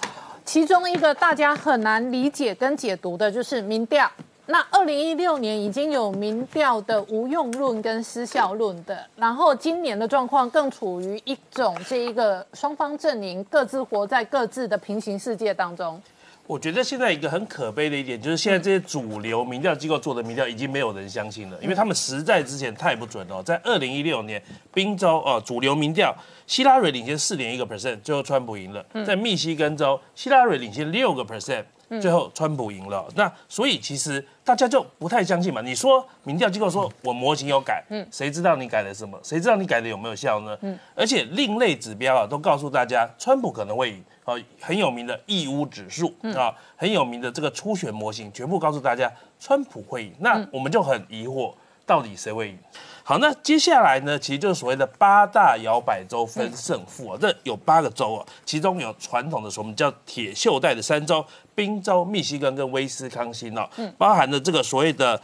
[0.45, 4.07] 其中一个大家很难理解跟解读的就是民调。
[4.45, 16.01] 那二零一六年已经有民调的无用论跟失效论的，然后今年的状况更处于一种这一个双方阵营各自活在各自的平行世界当中。
[16.45, 23.41] 我觉得现在一个很可悲的一点就是，现在这些主流民调机构做的民调已经没有人相信了，因为他们实在之前太不准了。
[23.41, 26.13] 在二零一六年宾州哦，主流民调
[26.45, 31.63] 希拉蕊领先四点一个 percent，最后川普赢了；在密西根州希拉蕊领先六个 percent。
[32.01, 35.61] 最后川普赢了，那所以其实大家就不太相信嘛。
[35.61, 39.19] 你说民调机构说我模型有改，嗯，谁知道你改了什么？
[39.23, 40.57] 谁知道你改的有没有效呢？
[40.61, 44.03] 嗯，而且另类指标啊都告诉大家，川普可能会赢。
[44.25, 50.13] 哦，很有名的义乌指数啊，很有名的这个初选模型，全部告诉大家川普会赢。
[50.19, 51.53] 那我们就很疑惑，
[51.85, 52.57] 到底谁会赢？
[53.05, 57.17] 好，那接下来呢，其实就是所谓的八大摇摆州分胜负啊。
[57.19, 61.23] 这有八个州啊，其中有传统的我们叫铁锈带的三州：
[61.53, 63.69] 宾州、密西根跟威斯康星哦。
[63.75, 65.21] 嗯，包含了这个所谓的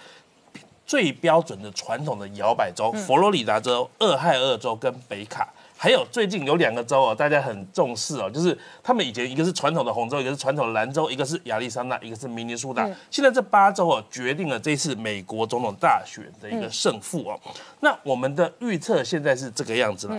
[0.86, 5.48] 最标准的传统的摇摆州：佛罗里达州、俄亥俄州跟北卡。
[5.82, 12.86] 还有最近有两个州哦，大家很重视哦，就是他们以前一个是传统的红州，一个是传统的蓝州，一个是亚利桑那，一个是明尼苏达。
[13.10, 17.40] 现在这八州哦，决定了这次美国总统大选的一个胜负哦。
[17.80, 20.18] 那我们的预测现在是这个样子了。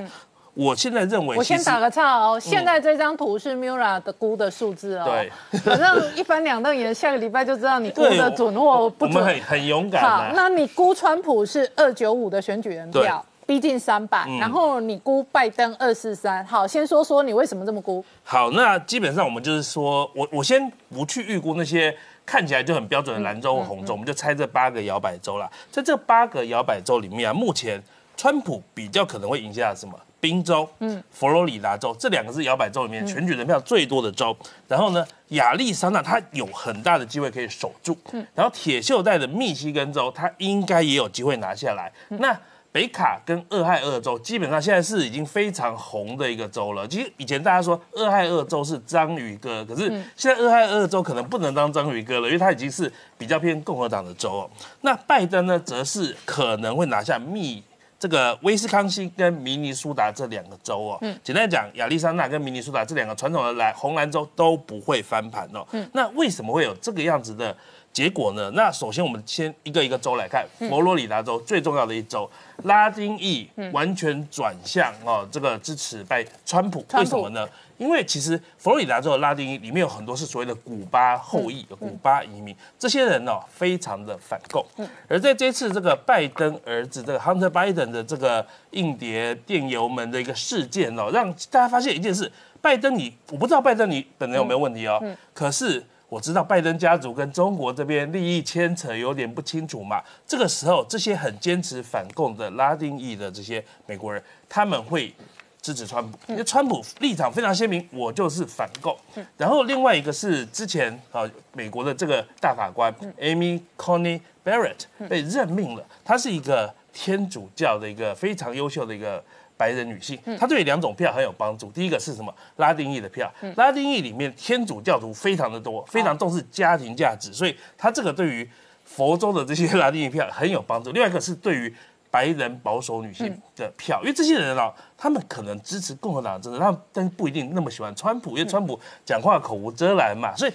[0.54, 2.40] 我现在认为，我先打个岔哦。
[2.40, 5.04] 现在这张图是 Mura 的估的数字哦。
[5.04, 5.30] 对，
[5.60, 9.14] 反正一翻两瞪眼，下个礼拜就知道你估的准或不准。
[9.14, 10.02] 我们很很勇敢。
[10.02, 13.22] 好，那你估川普是二九五的选举人票。
[13.50, 16.46] 逼近三百，然后你估拜登二四三。
[16.46, 18.04] 好，先说说你为什么这么估。
[18.22, 21.92] 好，那基本上我们就是说，我我先不去预估那些
[22.24, 25.50] 看起来就很标准的蓝州和红州，我们就猜这八个摇摆州啦。
[25.68, 27.82] 在这八个摇摆州里面啊，目前
[28.16, 29.98] 川普比较可能会赢下什么？
[30.20, 34.36] 宾州、嗯，佛罗里达州这两个是摇摆州里面全举人票最多的州。
[34.68, 37.98] 然后呢，亚利桑那它有很大的机会可以守住。
[38.12, 41.90] 嗯，然后铁锈带的密西根州，它应该也有机会拿下来。
[42.10, 42.38] 那
[42.72, 46.86] 北卡跟俄亥俄州基本上现在是已经非常红的一个州了。
[46.86, 54.50] 其实以前大家说俄亥俄州是章鱼哥，可是现在俄亥俄州可能不能当章鱼哥了，因为它已经是比较偏共和党的州哦。
[54.82, 57.62] 那拜登呢，则是可能会拿下密
[57.98, 65.66] 这个威斯康星跟明尼苏达这两个州哦，嗯，简单讲，亚利桑那跟明尼苏达这两个传统的蓝红蓝州都不会翻盘哦。
[65.72, 67.54] 嗯，那为什么会有这个样子的
[67.92, 68.50] 结果呢？
[68.54, 72.30] 那首先我们先一个一个州来看，佛罗里达州最重要的一州，
[72.64, 77.48] 拉丁裔完全转向哦，这个支持拜川普，为什么呢？
[77.78, 84.64] 因为其实佛罗里达州的拉丁裔里面有很多是所谓的古巴后裔、古巴移民，这些人呢非常的反共。
[85.08, 92.30] 而在这次这个拜登儿子这个 Hunter Biden 的这个硬碟电邮门的一个事件哦，让大家发现一件事：
[92.60, 100.02] 拜登你我不知道拜登你本人有没有问题哦，可是我知道拜登家族跟中国这边利益牵扯有点不清楚嘛。
[100.26, 105.14] 这个时候，这些很坚持反共的拉丁裔的这些美国人，他们会。
[105.62, 108.96] 支持川普，因为川普立场非常鲜明，我就是反共。
[109.36, 119.22] 然后另外一个是之前啊，美国的这个大法官 Amy Coney Barrett 被任命了，她是一个天主教的一个非常优秀的一个
[119.60, 121.70] 白人女性，她对两种票很有帮助。
[121.70, 122.34] 第一个是什么？
[122.56, 128.48] 拉丁裔的票，拉丁裔里面天主教徒非常的多，非常重视家庭价值，所以她这个对于
[128.86, 130.90] 佛州的这些拉丁裔票很有帮助。
[130.92, 131.74] 另外一个是对于
[132.10, 140.34] 白人保守女性的票，因为这些人啊，他们可能支持共和党政治，他们但是不一定那么喜欢川普，因为川普讲话口无遮拦嘛。
[140.34, 140.52] 所以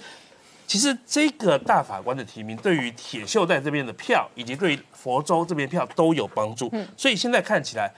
[0.66, 6.68] 其实这个大法官的提名，对于铁锈带这边的票，以及对于佛州这边票都有帮助。
[6.96, 7.88] 所以现在看起来，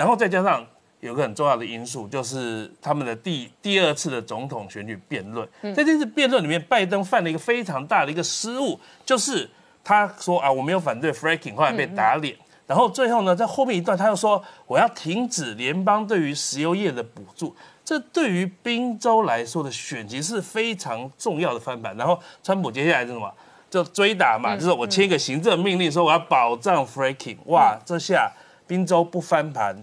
[0.00, 0.66] 然后再加上
[1.00, 9.46] 有个很重要的因素，就是他们的第第二次的总统选举辩论，在这次辩论里面，拜登犯了一个非常大的一个失误，就是
[9.84, 12.34] 他说啊，我没有反对 fracking，后来被打脸。
[12.66, 17.54] 然后最后呢，在后面一段他又说我要停止联邦对于石油业的补助，
[17.84, 21.94] 这对于宾州来说的选情是非常重要的翻版。
[21.98, 23.30] 然后川普接下来是什么？
[23.68, 28.32] 就追打嘛，就是我签一个行政命令说我要保障 fracking，哇，这下
[28.66, 29.76] 宾州不翻盘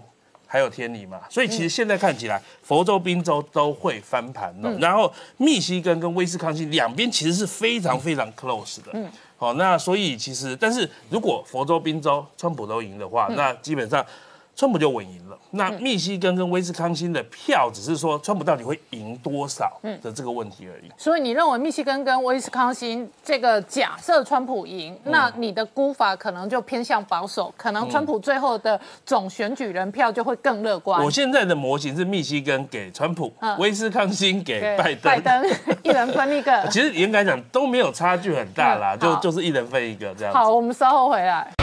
[0.50, 1.20] 还有天理嘛？
[1.28, 4.72] 所以其实现在看起来，佛州、宾州都会翻盘了。
[4.78, 8.90] 然后密西根跟威斯康星两边其实是非常非常 close 的。
[9.36, 14.04] 好，那所以其实，但是如果佛州、宾州川普都赢的话，那基本上
[14.58, 15.38] 川普就稳赢了。
[15.52, 20.90] 那密西根跟威斯康星的票，只是说川普到底会赢多少的这个问题而已。
[20.96, 31.00] 所以你认为密西根跟威斯康星这个假设川普赢，那你的估法可能就偏向保守，可能川普最后的总选举人票就会更乐观。
[31.04, 35.46] 我现在的模型是密西根给川普，威斯康星给拜登，拜登
[35.84, 36.66] 一人分一个。
[36.66, 40.34] 其实严格来讲都没有差距很大啦，就就是一人分一个这样。
[40.34, 41.57] 好，我们稍后回来。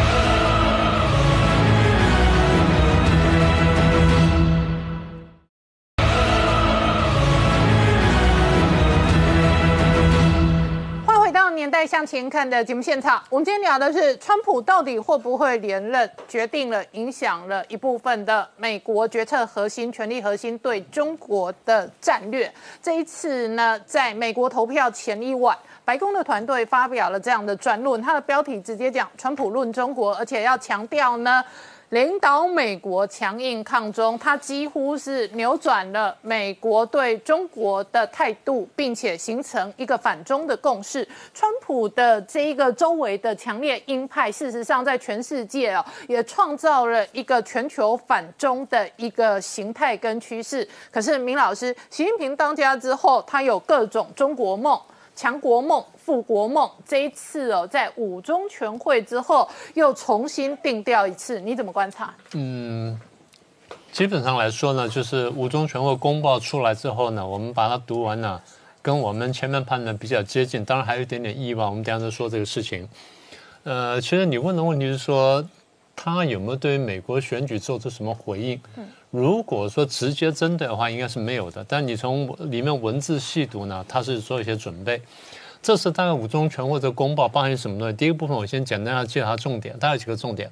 [11.65, 22.53] 年代向前看的节目现场，我们今天聊的是川普到底会不会连任，决定了影响了一部分的美国决策核心、权力核心对中国的战略。
[22.83, 31.43] 这一次呢，在美国投票前一晚，白宫的团队发表了这样的专论，它的标题直接讲“川普论中国”，而且要强调呢。
[31.89, 41.07] 领导美国强硬抗中，他几乎是扭转了美国对中国的态度，并且形成一个反中的共识。
[41.31, 50.67] 川普的这一个周围的强烈鹰派，事实上在全世界啊，也创造了一个全球反中的一个形态跟趋势。
[50.91, 54.79] 可是明老师，习近平当家之后，他有各种中国梦。
[55.15, 62.13] 强国梦、富国梦，这一次哦，在五中全会之后又重新定调一次，你怎么观察？
[62.33, 62.99] 嗯，
[63.91, 68.41] 基本上来说呢，就是五中全会公报出来之后呢，我们把它读完了，
[68.81, 71.65] 跟我们前面判断比较接近，当然还有一点点意外。
[71.65, 72.87] 我们等下再说这个事情。
[73.63, 75.43] 呃，其实你问的问题是说，
[75.95, 78.61] 他有没有对于美国选举做出什么回应？
[79.15, 81.65] 如果说直接针对的话，应该是没有的。
[81.67, 85.01] 但你从里面文字细读呢，他是做一些准备。
[85.61, 87.95] 这是大概五中全会的公报包含什么东西？
[87.95, 90.51] 第一个部分我先简单要介绍重点，大概几个重点。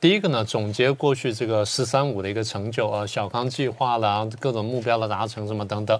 [0.00, 5.98] 第一个呢，总结过去这个“十三五”的一个成就啊，小康计划啦，各种目标的达成什么等等。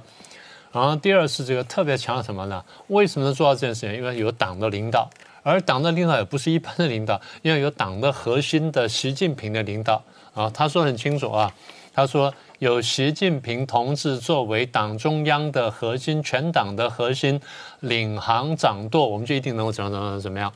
[0.72, 2.62] 然后第二是这个特别强调什么呢？
[2.88, 3.94] 为什么能做到这件事情？
[3.94, 5.08] 因为有党的领导，
[5.42, 10.02] 而党的领导也不是一般的领导，因为有党的核心的习近平的领导
[10.34, 10.50] 啊。
[10.50, 11.52] 他说很清楚啊。
[12.00, 17.38] 他说：“有习近平同志作为党中央的核心、全党的核心，
[17.80, 20.50] 领航掌舵，我们就一定能够怎么怎么怎么样。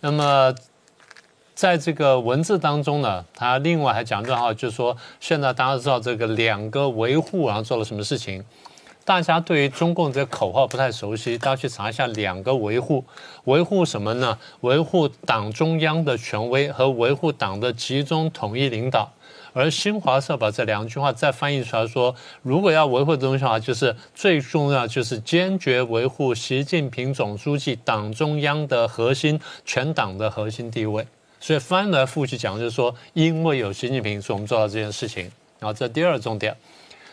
[0.00, 0.54] 那么，
[1.54, 8.44] 在这个文字当中呢，他另外还讲到哈，就是说，现在大家知道这个两个维护，然后做了什么事情？
[9.06, 13.02] 大家对于中共这个口号不太熟悉，大家去查一下两个维护，
[13.44, 14.38] 维护什么呢？
[14.60, 19.10] 维护党中央的权威和维护党的集中统一领导。”
[19.54, 31.06] 而新华社把这两句话再翻译出来说，如果要维护的东西的话，就是最重要就是坚决维护习近平总书记党中央的核心、全党的核心地位。
[31.40, 35.30] 所以翻来覆去讲，就是说，因为有习近平，所以我们做到这件事情。
[35.60, 36.56] 然后这第二重点，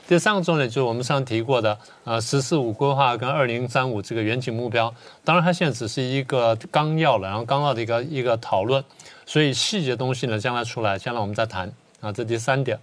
[0.07, 4.93] 第三个重点就是我们上提过的，呃，“十四五”规划跟二零三五这个远景目标。
[5.23, 8.83] 当然，它现在只是一个纲要了，然后纲要的一个一个讨论。
[9.25, 11.71] 所以细节东西呢，将来出来，将来我们再谈。
[12.01, 12.77] 啊，这第三点。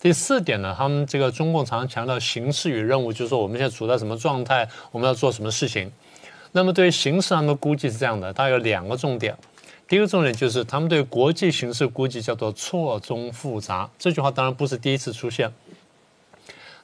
[0.00, 5.92] 第四点呢，他们这个中共常常强调形势与任务，就是说我们现在处在什么状态，我们要做什么事情。
[6.50, 9.36] 那么对于形势，他们估计是这样的，大概有两个重点。
[9.86, 13.88] 第一个重点就是他们对国际形势估计叫做错综复杂。
[13.98, 15.52] 这句话当然不是第一次出现，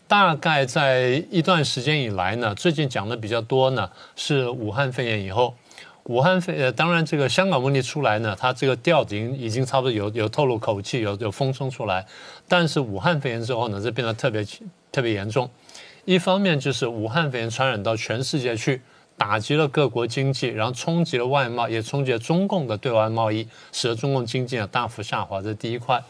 [0.07, 5.55] 大概在一段时间以来呢，最近讲的比较多呢是武汉肺炎以后，
[6.09, 12.05] 武汉肺呃，当然这个香港问题出来呢，它这个调已经已经差不多有有透露口气，有有风声出来，
[12.49, 14.45] 但是武汉肺炎之后呢，这变得特别
[14.91, 15.49] 特别严重。
[16.05, 18.83] 一方面就是武汉肺炎传染到全世界去。
[19.19, 25.43] 打击了各国经济，然后冲击了外贸，也冲击了中共的对外贸易，使得中共经济呢大幅下滑。
[25.43, 26.01] 这第一块。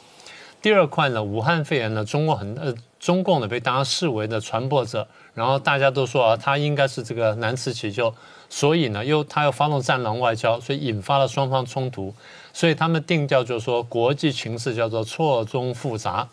[0.60, 8.12] 第二块呢，武汉肺炎呢，中共很呃，中共呢被大家视为的传播者，然后大家都说啊，他应该是这个难辞其咎，
[8.51, 12.12] 所以呢，又他又发动战狼外交，所以引发了双方冲突。
[12.52, 16.28] 所以他们定调就是说，国际形势叫做错综复杂。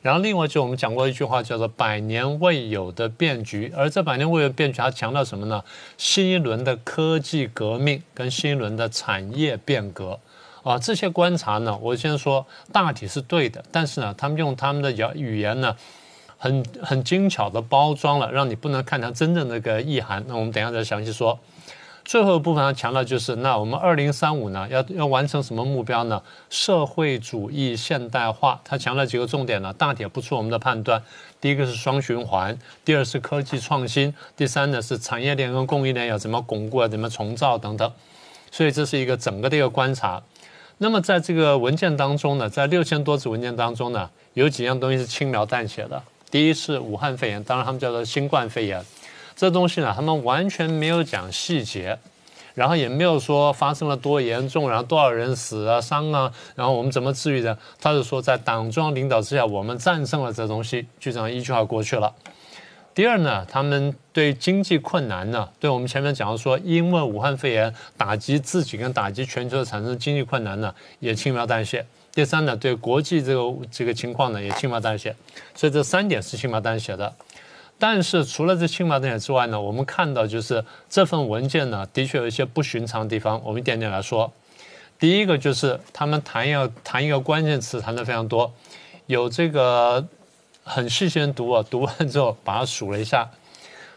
[0.00, 5.62] 然后另外就我们讲过一句话，叫做“百年未有的变局”，而这百年未有变局，它强调什么呢？
[5.98, 10.18] 新一轮的科技革命跟新一轮的产业变革
[10.62, 15.74] 啊，这些观察呢，我先说大体是对的，但是呢，他们用他们的语语言呢，
[16.36, 20.24] 很很精巧的包装了，让你不能看它真正的个意涵。
[20.26, 21.38] 那我们等下再详细说。
[22.02, 26.20] 最后一部分要强调就是，那我们二零三五呢，要要完成什么目标呢？
[26.48, 28.60] 社会主义现代化。
[28.64, 31.00] 他强调几个重点呢，大体不出我们的判断。
[31.40, 37.92] 第一个是双循环，第二是科技创新，第三呢是产业链跟供应链要怎么巩固啊，怎么重造等等。
[38.50, 40.20] 所以这是一个整个的一个观察。
[40.82, 46.02] 那么在这个文件当中呢，在六千多字文件当中呢，有几样东西是轻描淡写的。
[46.30, 48.82] 第一是武汉肺炎，当然他们叫做新冠肺炎。
[49.36, 51.98] 这东西呢，他们完全没有讲细节，
[52.54, 57.58] 然后也没有说发生了多严重，然后多少人死啊、伤啊，然后我们怎么治愈的？
[57.78, 62.10] 他是说在党中央领导之下，我们战胜了这东西，就这样一句话过去了。
[63.00, 71.86] 第二呢，他们对经济困难呢，对我们前面讲的说，因为武汉肺炎打击自己跟打击全球的产生经济困难呢，也轻描淡写。
[72.12, 75.16] 第三呢，对国际这个这个情况呢，也轻描淡写。
[75.54, 77.10] 所以这三点是轻描淡写的。
[77.78, 83.40] 但是除了这轻描淡写之外呢，我们看到就是这份文件呢，的确有一些不寻常的地方。
[83.42, 84.30] 我们一点点来说，
[84.98, 88.52] 第一个就是他们谈要谈一个关键词，谈的非常多，
[89.06, 90.06] 有这个
[90.70, 93.28] 很细心读啊，读完之后把它数了一下，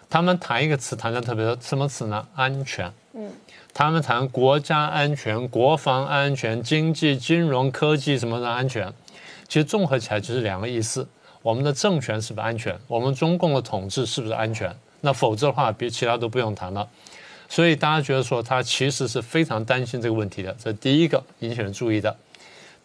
[0.10, 2.28] 他们谈一个词谈的特别多，什么词呢？
[2.36, 2.92] 安全。
[3.14, 3.32] 嗯。
[3.76, 8.92] 他们谈国家安全、国防安全、经济、金融科技什么的安全，
[9.48, 11.08] 其实综合起来就是两个意思。
[11.42, 12.78] 我们的政权是不是安全？
[12.88, 14.76] 我们中共的统治是不是安全？
[15.02, 16.88] 那否则的话，别其他都不用谈了。
[17.50, 22.16] 所以大家觉得说他其实是非常担心这个问题的，这第一个引起人注意的。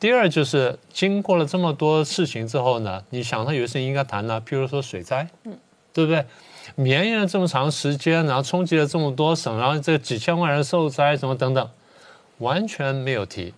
[0.00, 5.58] 第二就是经过了这么多事情之后呢，你想他有些事情应该谈呢，譬如说水灾，嗯，
[5.92, 6.24] 对不对？
[6.74, 11.70] 绵延了这么长时间，然后冲击了这么多省，然后这几千万人受灾，什么等等，
[12.38, 13.54] 完全没有提，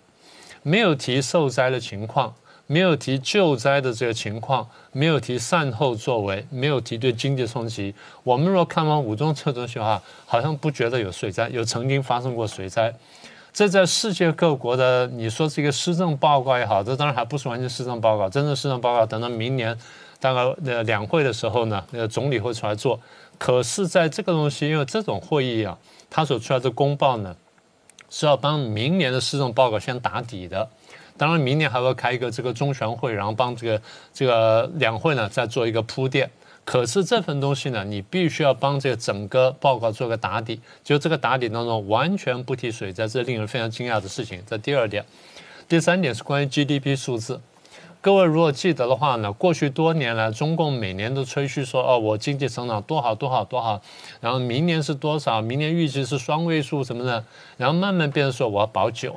[0.63, 2.35] 没有提受灾的情况。
[2.67, 7.93] 没有提救灾的这个情况，没有提善后作为，没有提对经济冲击。
[8.23, 12.95] 我们若看完五中这东西的话，好像不觉得有水灾，有曾经发生过水灾。
[13.61, 18.27] 这在世界各国的，你说这个施政报告也好，这当然还不是完全施政报告。
[18.27, 19.77] 真正施政报告等到明年
[20.19, 22.99] 大概呃两会的时候呢，那个总理会出来做。
[23.37, 25.77] 可是，在这个东西，因为这种会议啊，
[26.09, 27.37] 他所出来的公报呢，
[28.09, 30.67] 是要帮明年的施政报告先打底的。
[31.19, 33.83] 当然，明年还会开一个这个中全会，然后帮这个
[34.15, 36.31] 这个两会呢再做一个铺垫。
[36.71, 40.61] 可是这份东西呢，你必须要帮这个整个报告做个打底。
[40.85, 44.41] 就这个打底当中完全不提水灾，这是令人非常惊讶的事情。
[44.47, 45.05] 这第二点，
[45.69, 47.41] 第三点是关于 GDP 数字。
[48.01, 53.83] 各位如果记得的话呢，过去多年来，中共每年都吹嘘说哦，我经济成长多好多好多好，
[54.21, 55.43] 然后明年是多少？
[55.43, 57.25] 明年预计是双位数什么的，
[57.57, 59.15] 然后慢慢变成说我要保九，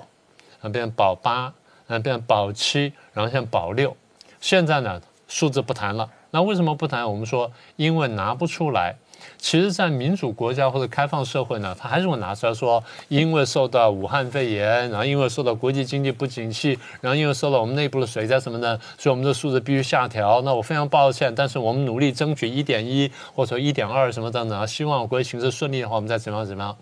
[0.59, 1.53] 然后变成保八。
[1.85, 3.95] 嗯，变保七，然后现在保六，
[4.41, 6.09] 现在呢数字不谈了。
[6.33, 7.07] 那为什么不谈？
[7.07, 8.95] 我们说因为拿不出来。
[9.37, 20.41] 其实，在民主国家或者开放社会呢，他还是会拿出来说，因为受到武汉肺炎，然后因为受到国际经济不景气，然后因为受到我们内部的水灾什么的，所以我们的数字必须下调。
[20.41, 26.75] 那我非常抱歉，但是我们努力争取一点一或者一点二什么等等，希望国际形势顺利的话，我们再怎么样怎么样。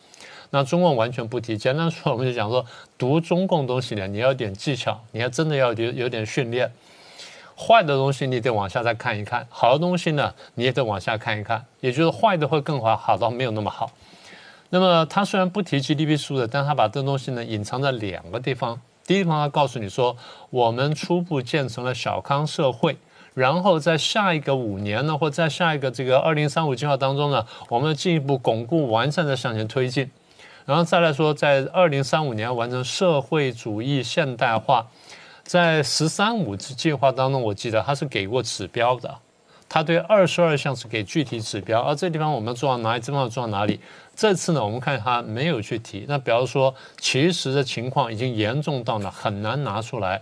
[0.51, 2.65] 那中共完全不提，简单说，我们就讲说，
[2.97, 6.71] 读中共东西呢，你要点技巧，你还真的要有有点训练。
[7.61, 13.91] 坏的东西你得往下再看一看，好的东西呢你也得往下看一看，也就是坏的会更好，好到没有那么好。
[14.71, 18.81] 那么他虽然不提 GDP 数的，但他把这东西呢隐藏在两个地方。
[19.05, 20.17] 第一方他告诉你说，
[20.49, 22.97] 我们初步建成了小康社会，
[23.33, 30.09] 然后在下一个五年呢，或在下一个这个二零三五计划当中呢，我们进一步巩固完善的向前推进，
[30.65, 34.87] 然后再来说，在二零三五年完成社会主义现代化。
[35.51, 39.13] 在“十三五”计划当中，我记得他是给过指标的，
[39.67, 43.77] 他对二十二项是给具体指标，而这地方我们做到哪里，这地方做到哪里。
[44.15, 46.05] 这次呢，我们看他没有去提。
[46.07, 50.21] 那比方说，其实的情况已经严重到呢很难拿出来，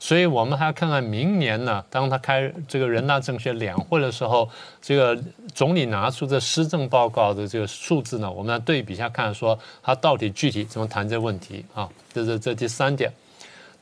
[0.00, 4.50] 所以我们还要看看明年呢，当他开这个人大政协两会的时候，
[4.82, 5.16] 这个
[5.54, 11.88] 总理拿出这施政报告的这个数字呢，我们来对比一下，看说他到底具体怎么谈这个问题啊？
[12.12, 13.08] 这是这第三点。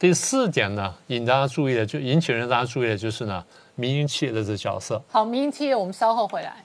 [0.02, 3.44] 第四点呢，引大家注意的就引起人大家注意的就是呢，
[3.76, 5.00] 民营企业的这角色。
[5.08, 6.56] 好，民营企业我们稍后回来。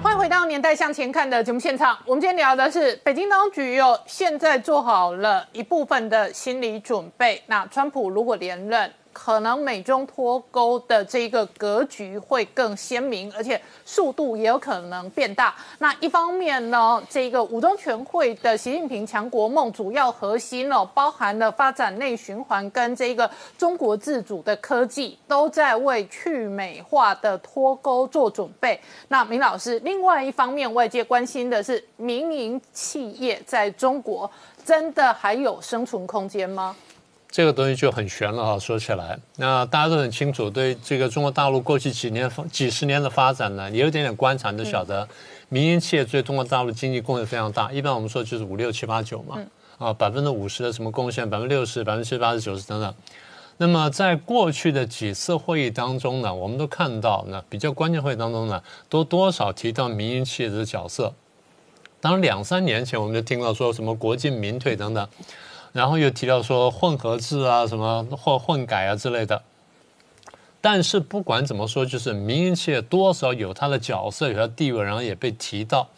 [0.00, 7.42] 欢迎回到《年代向前看》的节目现场，我们今天聊的是北京当局哟，现在做好了一部分的心理准备。
[7.46, 8.88] 那川普如果连任？
[9.18, 15.52] 可能美中脱钩的这个格局会更鲜明，而且速度也有可能变大。
[15.80, 23.28] 那一方面呢，这个五中全会的习近平强国梦主要核心呢，包含了发展内循环跟这个
[23.58, 28.80] 中国自主的科技，都在为去美化的脱钩做准备。
[29.08, 34.30] 那明老师，另外一方面，外界关心的是民营企业在中国
[34.64, 36.76] 真的还有生存空间吗？
[37.30, 45.06] 这个东西就很悬了哈，说起来，那大家都很清楚，对这个中国大陆过去几年、几十年的发展呢，也有点点观察，都晓得，
[45.50, 47.70] 民营企业对中国大陆经济贡献非常大。
[47.70, 49.38] 一般我们说就是五六七八九嘛，
[49.76, 52.94] 啊，百分之五十的什么贡献，百分之六十、百分之七八十、九十等等。
[53.58, 61.12] 那么在过去的几次会议当中呢，我们都看到，呢比较关键会议当中呢，都多少提到民营企业的角色。
[62.00, 65.06] 当然，两三年前我们就听到说什么国进民退等等。
[65.72, 69.42] 然后又提到说混合制啊，什么或混改啊之类的。
[70.60, 75.88] 但是不管怎么说，就是民营企业多少有它的角色，有它的地位，然后也被提到。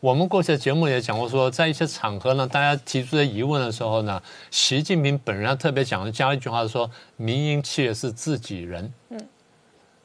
[0.00, 4.20] 我们过去的节目也讲过，说在一些场合呢，大家提出的疑问的时候呢，
[4.50, 8.92] 习近平本人特别讲加了一句话，说民营企业是自己人。
[9.10, 9.18] 嗯。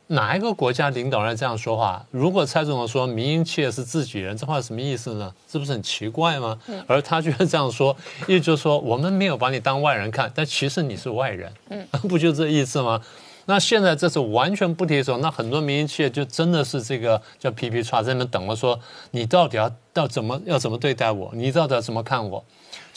[0.07, 2.05] 哪一个国家领导人这样说话？
[2.11, 5.33] 如果蔡总统说民营企业是自己人，这话什么意思呢？
[5.47, 6.57] 这不是很奇怪吗？
[6.87, 7.95] 而他居然这样说，
[8.27, 13.01] 意思就是说我们没有把你当外人看，但其实你是外人，嗯， 不就这意思吗？
[13.49, 18.79] 那现在这是完全不提的时候，那很多民营企业就真的是这个叫皮皮叉在那边等了，说
[19.11, 21.29] 你到底要要怎么要怎么对待我？
[21.33, 22.43] 你到底要怎么看我？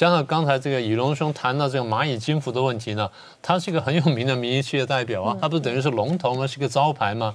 [0.00, 3.10] 加上刚才这个以龙兄谈到这个蚂蚁金服的问题呢，
[3.42, 6.46] 他是一个很有名的民营企业代表啊，他不是等于是龙头吗？
[6.46, 7.34] 是个招牌吗？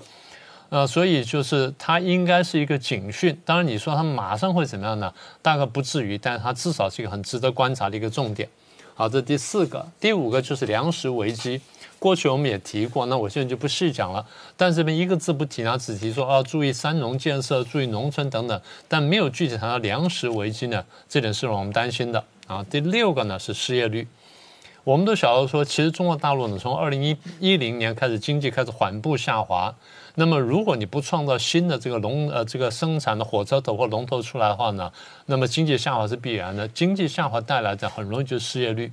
[0.70, 3.40] 呃，所以就是他应该是一个警讯。
[3.46, 5.14] 当然你说他马上会怎么样呢？
[5.44, 8.50] 大概不至于，但是他至少是一个很值得观察的一个重点。
[8.96, 11.62] 好，这第四个，第五个就是粮食危机。
[12.00, 14.26] 过去我们也提过，那我现在就不细讲了。
[14.58, 22.24] 但这边一个字不提呢，只提说啊，注意三农建设，注意农村等等，但没有具体谈到粮食危机呢，这点是让我们担心的。
[22.48, 24.08] 啊，第六个呢是失业率，
[24.84, 29.76] 我们都晓得说，其实中国大陆呢从二零一一零年开始经济开始缓步下滑，
[30.14, 34.92] 那么如果你不创造新的这个龙呃这个生产的火车头或龙头出来的话呢，
[35.26, 38.92] 那么经济下滑是必然的，经济下滑带来的很容易就是失业率。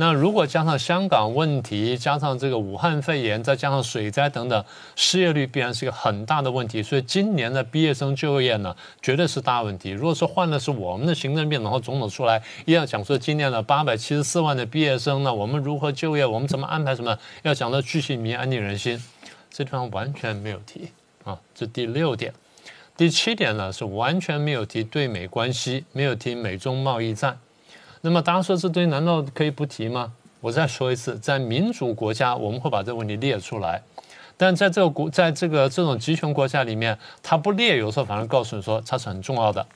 [0.00, 4.64] 那如果加上香港问题，加上这个武汉肺炎，再加上水灾等等，
[4.94, 6.80] 失业率必然是一个很大的问题。
[6.80, 8.72] 所以今年的毕业生就业呢，
[9.02, 9.90] 绝对是大问题。
[9.90, 19.02] 如果说换的是我们的行政院然后总统出来，一要讲说今年的八百七十四万的毕业生呢，我们如何就业，我们怎么安排什么，要讲到居民安定人心，
[19.50, 20.90] 这地方完全没有提
[21.24, 21.36] 啊。
[21.56, 22.32] 这第六点，
[22.96, 27.36] 第七点呢是完全没有提对美关系，没有提美中贸易战。
[28.00, 30.12] 那么大家说这堆难道可以不提吗？
[30.40, 33.82] 我再说一次，在民主国家我们会把这个问题列出来，
[34.36, 39.66] 但在这个国，在这个这种集权国家里面，它不列，有时候反而告诉你说它是很重要的。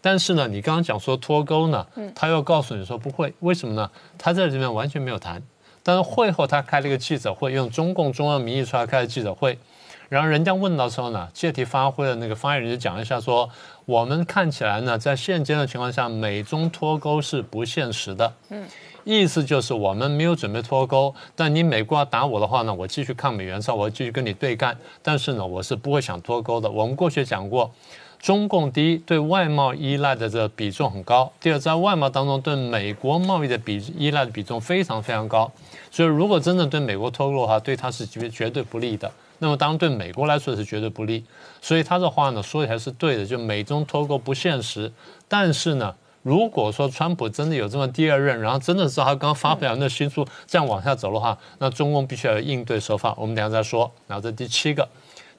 [0.00, 1.84] 但是呢，你刚刚讲说脱钩呢，
[2.14, 3.90] 他又告诉你说不会，为什么呢？
[4.16, 5.42] 他在这边完全没有谈，
[5.82, 9.58] 但是会后他开了一个记者会，用中共中央名义出来开的记者会，
[10.08, 13.48] 然后人家问到时候呢，借题发挥的那个发言人就讲一下说，
[13.84, 18.32] 我们看起来呢，在现阶段情况下，美中脱钩是不现实的。
[18.50, 18.64] 嗯。
[19.04, 24.74] 意思就是我们没有准备脱钩，但你美国要打我的话呢，我继续抗美援朝，我继续跟你对干。
[25.02, 26.70] 但是呢，我是不会想脱钩的。
[26.70, 27.70] 我们过去讲过，
[28.18, 35.52] 中共第一对外贸依赖的这比重很高，第二在外贸当中对美国贸易的比依赖的比重非常非常高。
[35.90, 39.12] 所以如果真的对美国脱钩的话，对他是绝绝对不利的。
[39.44, 41.24] 那么当然对美国来说是绝对不利。
[41.60, 44.92] 所以他的话呢说起来是对的，就美中脱钩不现实。
[45.28, 45.94] 但是呢。
[46.24, 53.14] 如果说川普真的有这么第二任，然后真的是他刚刚发表那新书这样往下走的话，那中共必须要有应对手法。
[53.18, 53.92] 我们等下再说。
[54.06, 54.88] 然后这第七个、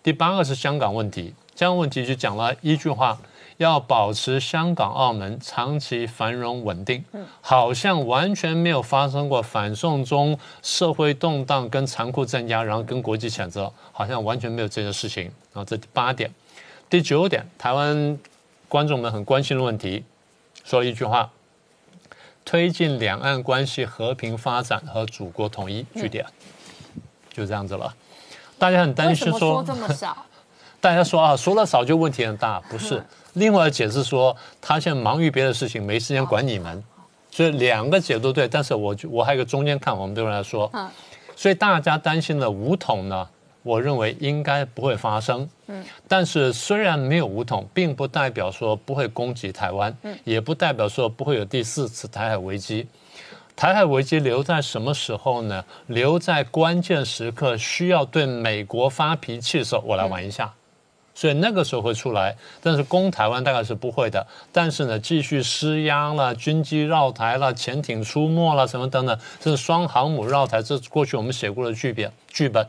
[0.03, 1.33] 第八个是香港问题。
[1.55, 3.17] 香港问题就讲了一句话：
[3.57, 7.03] 要保持香港、澳门长期繁荣稳定。
[7.41, 15.23] 好像完全没有发生过反送中社会动荡跟残酷镇压，然后跟国际谴责，好像完全没有这些事情。
[15.53, 16.29] 然后这第八点、
[16.89, 18.19] 第九点，台湾
[18.67, 20.03] 观众们很关心的问题。
[20.63, 21.29] 说了一句话：
[22.43, 25.85] 推进两岸关系和平发展和祖国统一。
[25.95, 26.25] 据点
[27.31, 27.93] 就这样子了。
[28.57, 30.25] 大家很担心说这么少？
[30.81, 33.03] 大家说啊，说了少就问题很大，不是？
[33.35, 36.83] 另外解释说他现在忙于别的事情，没时间管你们。
[37.31, 40.71] 所以两个解读对，但是我我还有个中间看，我们对人来说，
[41.35, 43.27] 所以大家担心的武统呢？
[43.61, 52.87] 我认为应该不会发生，嗯，但是虽然没有武统，并不代表说不会攻击台湾，嗯，也不代表说不会有第四次台海危机。
[53.55, 55.65] 台海危机留在什么时候呢？
[55.87, 60.53] 留在关键时刻需要对美国发脾气的时候，我来玩一下，
[61.15, 62.35] 所以那个时候会出来。
[62.61, 64.27] 但是攻台湾大概是不会的。
[64.51, 72.67] 但是呢，继续施压了，军机绕台了，潜艇出没了，什么等等，这是双航母绕台，这过去我们写过的剧本剧本。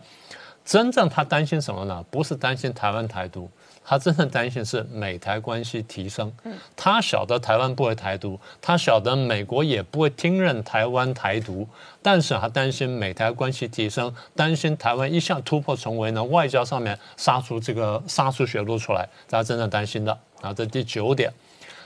[0.64, 2.04] 真正他担心什么呢？
[2.10, 3.48] 不是担心台湾台独，
[3.86, 6.32] 他真正担心是美台关系提升。
[6.74, 11.68] 他晓得台湾不会台独，他晓得美国也不会听任台湾台独，
[12.02, 20.18] 但是他担心美台关系提升，担心台湾一下突破重围呢，外交上面杀出这个杀出血路出来，他真正担心的。
[20.42, 21.32] 啊，这第九点。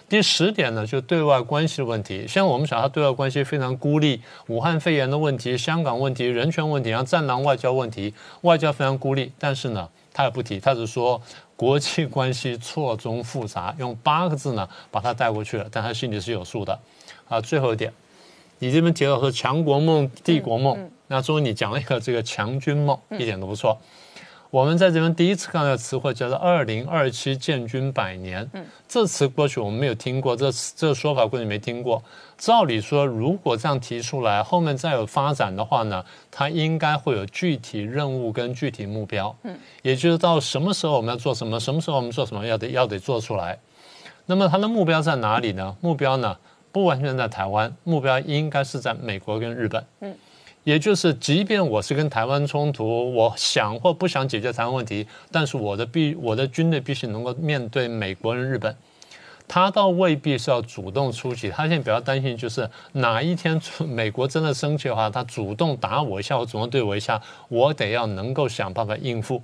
[0.08, 2.26] 第十点呢，就对外关系的问题。
[2.26, 9.30] 像我们晓得，对外关系非常孤立，武汉肺炎的问题、香港问题、人权问题，然后战狼外交问题，外交非常孤立。
[9.38, 11.22] 但是呢，他也不提，他只说
[11.60, 15.66] 国际关系错综复杂，用八个字呢把它带过去了。
[15.70, 16.78] 但他心里是有数的。
[17.28, 17.92] 啊，最后一点，
[18.60, 23.76] 你这边提到说强国梦、帝国梦，那终于你讲了一个这个强军梦，一点都不错。
[24.48, 32.02] 我们在这边第一次看到词汇叫做“二零二七建军百年”，嗯，这词过去我们没有听过，这这个说法过去没听过。
[32.40, 43.58] 照理说，如果这样提出来，后面再有发展的话呢，它应该会有具体任务跟具体目标，嗯，也就是到什么时候我们要做什么，什么时候我们做什么，要得要得做出来。
[44.24, 45.76] 那么它的目标在哪里呢？
[45.82, 46.34] 目标呢
[46.72, 50.16] 不完全在台湾，目标应该是在美国跟日本，嗯。
[50.64, 58.76] 也就是，即便我是跟台湾冲突，我想或不想解决台湾问题，但是我的必我的军队必须能够面对美国人、日本，
[59.52, 61.50] 他倒未必是要主动出击。
[61.50, 69.42] 他现在比较担心，就是哪一天美国真的生气的话，他主动打我一下，我主动对我一下，我得要能够想办法应付。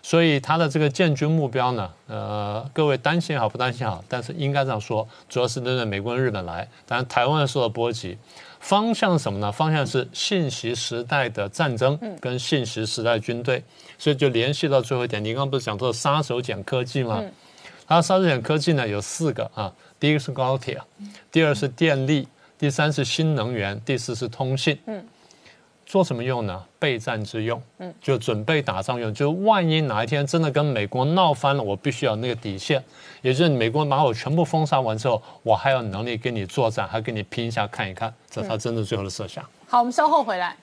[0.00, 8.16] 所以他的这个建军目标呢，呃，各位担心好不担心好，但是应该这样说，主要是针对美国跟日本来，当然台湾受到波及。
[8.60, 9.50] 方向是什么呢？
[9.50, 13.64] 方向是信息时代的战争跟信息时代军队，
[13.98, 15.24] 所以就联系到最后一点。
[15.24, 17.20] 你刚刚不是讲说杀手锏科技吗？
[17.88, 20.78] 它沙子眼科技呢有四个啊，第一个是高铁，
[21.32, 22.28] 第二是电力，
[22.58, 24.78] 第三是新能源，第四是通信。
[24.86, 25.02] 嗯
[25.86, 26.62] 做什么用呢？
[26.78, 29.12] 备战之用，嗯，就准备打仗用。
[29.14, 32.84] 就万一哪一天真的跟美国闹翻了，我必须要那个底线，
[33.22, 39.42] 也就是美国把我全部封杀完之后，我还有能力跟你作战，还跟你拼一下看一看，这是他真的最后的设想。
[39.66, 40.54] 好，我们稍后回来。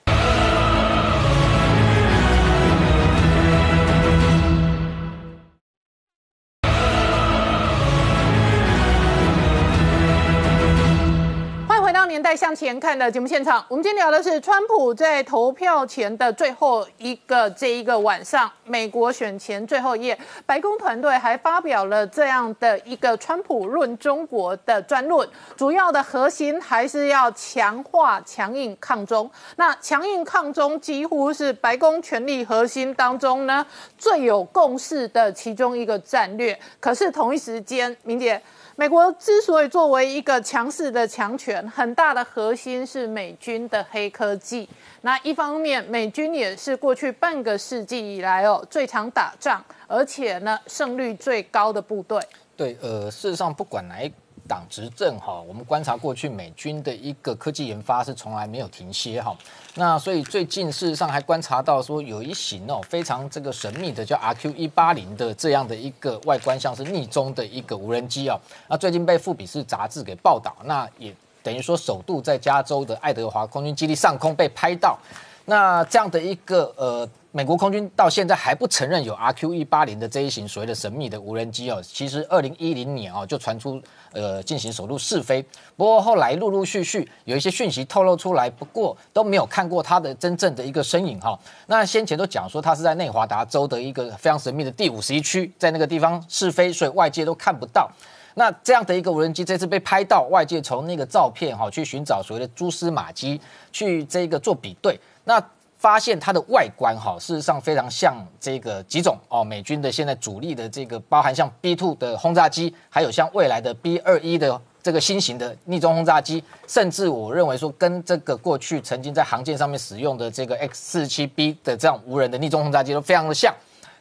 [12.07, 29.29] 年代向前看的节目现场，我们今天聊的是川普在投票前的最后一个这一个晚上，美国选前最后一夜，白宫团队还发表了这样的一个川普论中国的专论，主要的核心还是要强化强硬抗中。
[29.55, 33.65] 那强硬抗中几乎是白宫权力核心当中呢
[33.97, 36.57] 最有共识的其中一个战略。
[36.79, 38.39] 可是同一时间，明姐。
[38.77, 44.67] 美国之所以作为一个强势的强权，很大的核心是美军的黑科技。
[44.99, 52.19] 那一方面，美军也是过去半个世纪以来哦最常打仗，而且呢胜率最高的部队。
[52.57, 54.11] 对，呃，事实上不管哪一
[54.47, 59.35] 党执政哈，我们观察过去美军的一个科技研发是从来没有停歇哈。
[59.75, 68.39] 那所以最近事实上还观察到说有一型哦非常这个神秘的叫 RQ 一八零的这样的一个外观像是逆中的一个无人机哦。
[68.67, 71.13] 那最近被富比士杂志给报道，那也
[71.43, 74.97] 等于说首度在加州的爱德华空军基地上空被拍到。
[75.45, 77.09] 那这样的一个呃。
[77.35, 81.81] 美国空军到现在还不承认有 RQ 一八零的这一型所谓的神秘的无人机哦。
[81.83, 83.77] 其实二零一零年哦就传出
[84.13, 85.43] 呃进行首度试飞，
[85.75, 91.37] 不过后来陆陆续续有一些讯息透露出来，不过都没有看过它的真正的一个身影哈。
[91.67, 97.91] 那先前都讲说它是在内华达州的一个非常神秘的第五十一区，在那个地方试飞，所以外界都看不到。
[98.35, 103.41] 那这样的一个无人机这次被拍到，外界从那个照片哈去寻找所谓的蛛丝马迹，
[103.73, 104.97] 去这个做比对。
[105.25, 105.43] 那
[105.77, 123.53] 发现它的外观哈，事实上非常像这个几种哦，美军的现在主力的这个，包含像 B two 的轰炸机，还有像未来的 B 二一的这个新型的逆中轰炸机，甚至我认为说跟这个过去曾经在航舰上面使用的这个 X 四七 B 的这样无人的逆中轰炸机都非常的像，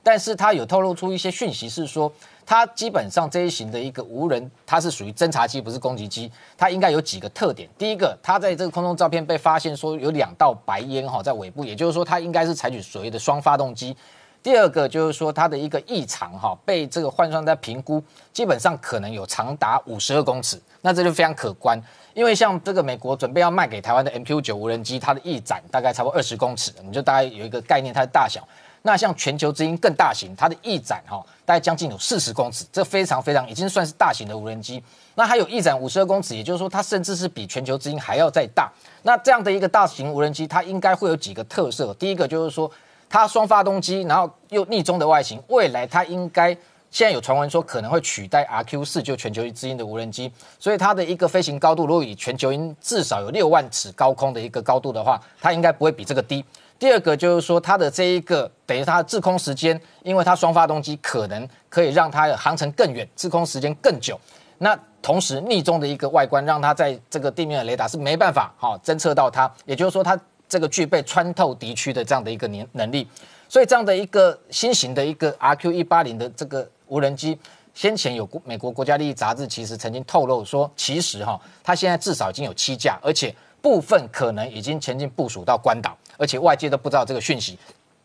[0.04, 2.12] 但是它有透露出一些讯息是说。
[2.46, 6.30] 它基本上这一型的一个无人，它是属于侦察机，不是攻击机。
[6.58, 7.66] 它应该有几个特点。
[7.78, 13.96] 第一个，它在这个空中照片被发现说有两道白烟哈在尾部，也就是说它应该是采取所谓的双发动机。
[14.42, 21.82] 第二个就是说它的一个异常哈被这个换算在评估，基本上可能有长达五十二公尺，那这就非常可观。
[22.12, 28.46] 因为像这个美国准备要卖给台湾的 MQ 九无人机，它的翼展大概差不多二十公尺，你就大概有一个概念它的大小。
[28.86, 34.82] 那像全球之鹰更大型，它的翼展哈大概将近有四十公尺，这非常非常已经算是大型的无人机。
[35.14, 38.70] 那还有翼展五十二公尺，也就是说它甚至是比全球之鹰还要再大。
[39.02, 41.94] 那这样的一个大型无人机，它应该会有几个特色。
[41.94, 42.70] 第一个就是说
[43.08, 46.48] 它双发动机，然后又逆中的外形，未来它应该
[46.90, 56.44] 现在有传闻说可能会取代 RQ 四就全球之鹰的无人机，所以它的一个飞行高度，如果以全球鹰至少有六万尺高空的一个高度的话，它应该不会比这个低。
[56.78, 64.20] 第二个就是说，它的这一个等于它的滞空时间，因为它双发动机可能可以让它的航程更远，滞空时间更久。
[64.58, 70.18] 那同时逆中的一个外观，让它在这个地面的雷达是没办法哈侦测到它，也就是说它
[70.48, 73.08] 这个具备穿透敌区的这样的一个能能力。
[73.48, 77.38] 所以这样的一个新型的一个 RQ 一八零的这个无人机，
[77.72, 83.34] 先前有美国国家利益杂志其实曾经透露说，其实哈它现在至少已经有七架，而且
[83.64, 85.96] 部分可能已经前进部署到关岛。
[86.18, 87.58] 而且外界都不知道这个讯息。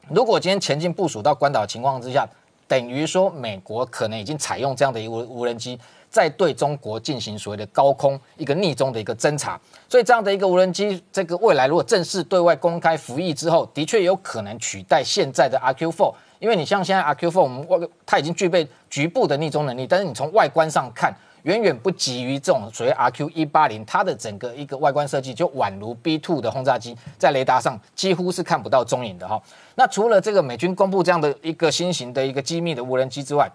[0.07, 2.27] 如果今天前进部署到关岛的情况之下，
[2.67, 5.77] 等于说美国可能已经采用这样的一个无人机，
[6.09, 9.59] 在对中国进行所谓的高空一个逆中的一个侦查。
[9.87, 16.13] 所以这样的一个无人机，这个未来如果正式对外公开服役之后，的确有可能取代现在的 RQ4。
[16.39, 17.77] 因为你像现在 RQ4，我们外
[18.07, 21.13] 它已经具备局部的逆中能力，但是你从外观上看。
[21.43, 29.41] 远远不及于这种所谓 RQ 一八零，它的整个一个外观设计就宛如 B two 的轰炸机，在雷达上几乎是看不到踪影的哈。
[29.75, 33.51] 那除了这个美军公布这样的一个新型的一个机密的无人机之外，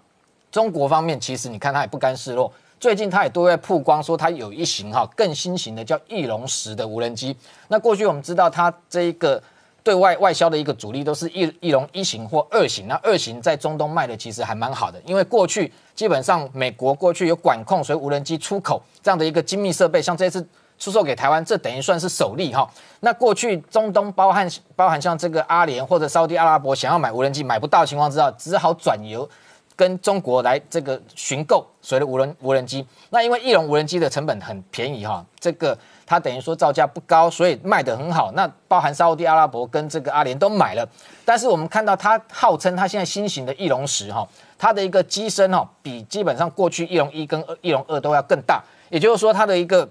[0.51, 7.37] 中国方面其实你看它也不甘示弱，最近它也都在曝光说它有一型哈更新型的叫翼龙十的无人机。
[7.69, 9.43] 那过去我们知道它这一个。
[9.85, 20.45] 对外外销的一个主力都是翼翼龙一型或二型，那二型在中东卖的其实还蛮好的，因为过去基本上美国过去有管控，所以无人机出口这样的一个精密设备，像这次
[20.79, 22.67] 出售给台湾，这等于算是首例哈。
[23.01, 29.29] 那过去中东包含包含像这个阿联或者沙特阿拉伯想要买无人机买不到情况之下，只好转由
[29.77, 32.87] 跟中国来这个寻购所谓的无人无人机。
[33.11, 35.77] 那因为翼龙无人机的成本很便宜哈，这个。
[36.07, 38.31] 它等于说造价不高，所以卖得很好。
[38.33, 40.87] 那包含沙地阿拉伯跟这个阿联都买了。
[41.25, 44.29] 但是我们看到它号称它现在新型的翼龙十哈，
[44.59, 48.63] 它的一个机身哈，比基本上过去翼龙一跟翼龙二都要更大。
[48.91, 49.89] 也就是说，它的一个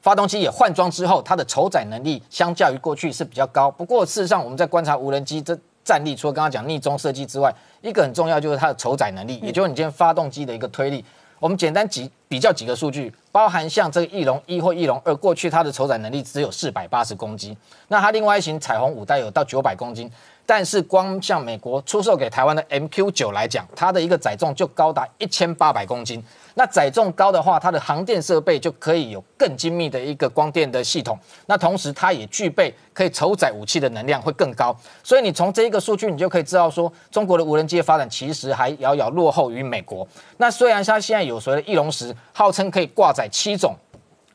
[0.00, 3.70] 发动机也换装之后，它的筹载能力相较于过去是比较高。
[3.70, 5.54] 不过事实上，我们在观察无人机这
[5.86, 11.04] 战力，除了刚刚讲逆中设计之外，一个很重要就是它的筹载能力，也就是你今天发动机的一个推力。
[11.38, 13.14] 我们简单几比较几个数据。
[13.30, 17.54] 包含像这个翼龙一或翼龙二，过去它的承载能力只有四百八十公斤，
[17.88, 20.10] 那它另外一型彩虹五代有到九百公斤。
[20.48, 26.22] 但是光像美国出售给台湾的 MQ 九来讲，它的一个载重就高达一千八百公斤。
[26.54, 31.18] 那载重高的话，它的航电设备就可以有更精密的一个光电的系统。
[31.46, 34.74] 那同时，它也具备可以承载武器的能量会更高。
[35.02, 40.06] 所以你从这一个数据，你就可以知道说，中国的无人机的发展其实还遥遥落后于美国。
[40.36, 43.74] 那虽然它现在有所谓的翼龙十，号称可以挂载七种，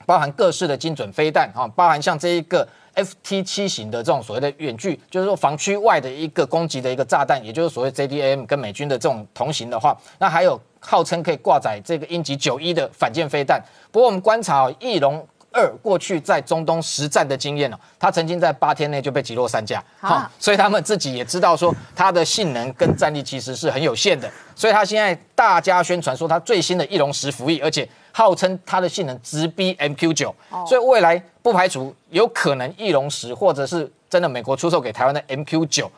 [0.06, 2.68] 包含各式的精准飞弹啊，包含像这一个。
[2.96, 13.64] FT 七型的这种所谓的远距，就是说防区外的一个攻击的一个炸弹，也就是所谓 JDAM 跟美军的这种同型的话，那还有号称可以挂载这个鹰击九一的反舰飞弹。
[13.92, 27.88] 不过我们观察翼龙二过去在中东实战的经验哦，它曾经在八天内就被击落三架，好，所以他们自己也知道说它的性能跟战力其实是很有限的，所以它现在大家宣传说它最新的翼龙十服役，而且。
[28.12, 30.36] 号称它的性能直逼 MQ 九，
[30.68, 35.92] 所以未来不排除有可能翼龙十，或者是真的美国出售给台湾的 MQ 九，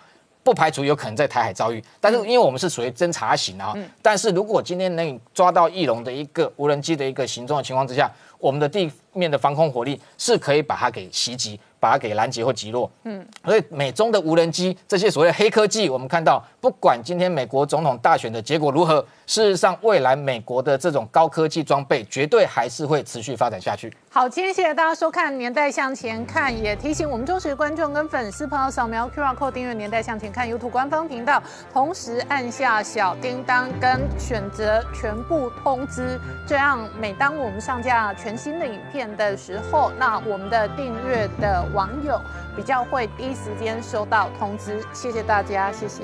[0.44, 1.84] 不排除有可能在台海遭遇。
[1.99, 11.60] 但是因为我们是属于侦察型啊，但是如果今天能抓到翼龙的一个无人机的一个行踪的情况之下，我们的地面的防空火力是可以把它给袭击。
[11.84, 12.90] 把它给拦截或击落。
[13.03, 23.94] 嗯，所以美中的无人机这些所谓的黑科技，我们看到，不管今天美国总统大选的结果如何，事实上未来美国的这种高科技装备绝对还是会持续发展下去。
[24.10, 36.18] 好，今天谢谢大家收看《年代向前看》，也提醒我们忠实观众跟粉丝朋友扫描 QR Code 订阅《年代向前看》YouTube 官方频道，同时按下小叮当跟选择全部通知，
[36.48, 41.61] 这样每当我们上架全新的影片的时候，那我们的订阅的。
[41.73, 42.22] 网友
[42.55, 46.03] 比较会第一时间收到通知，谢谢大家，谢谢。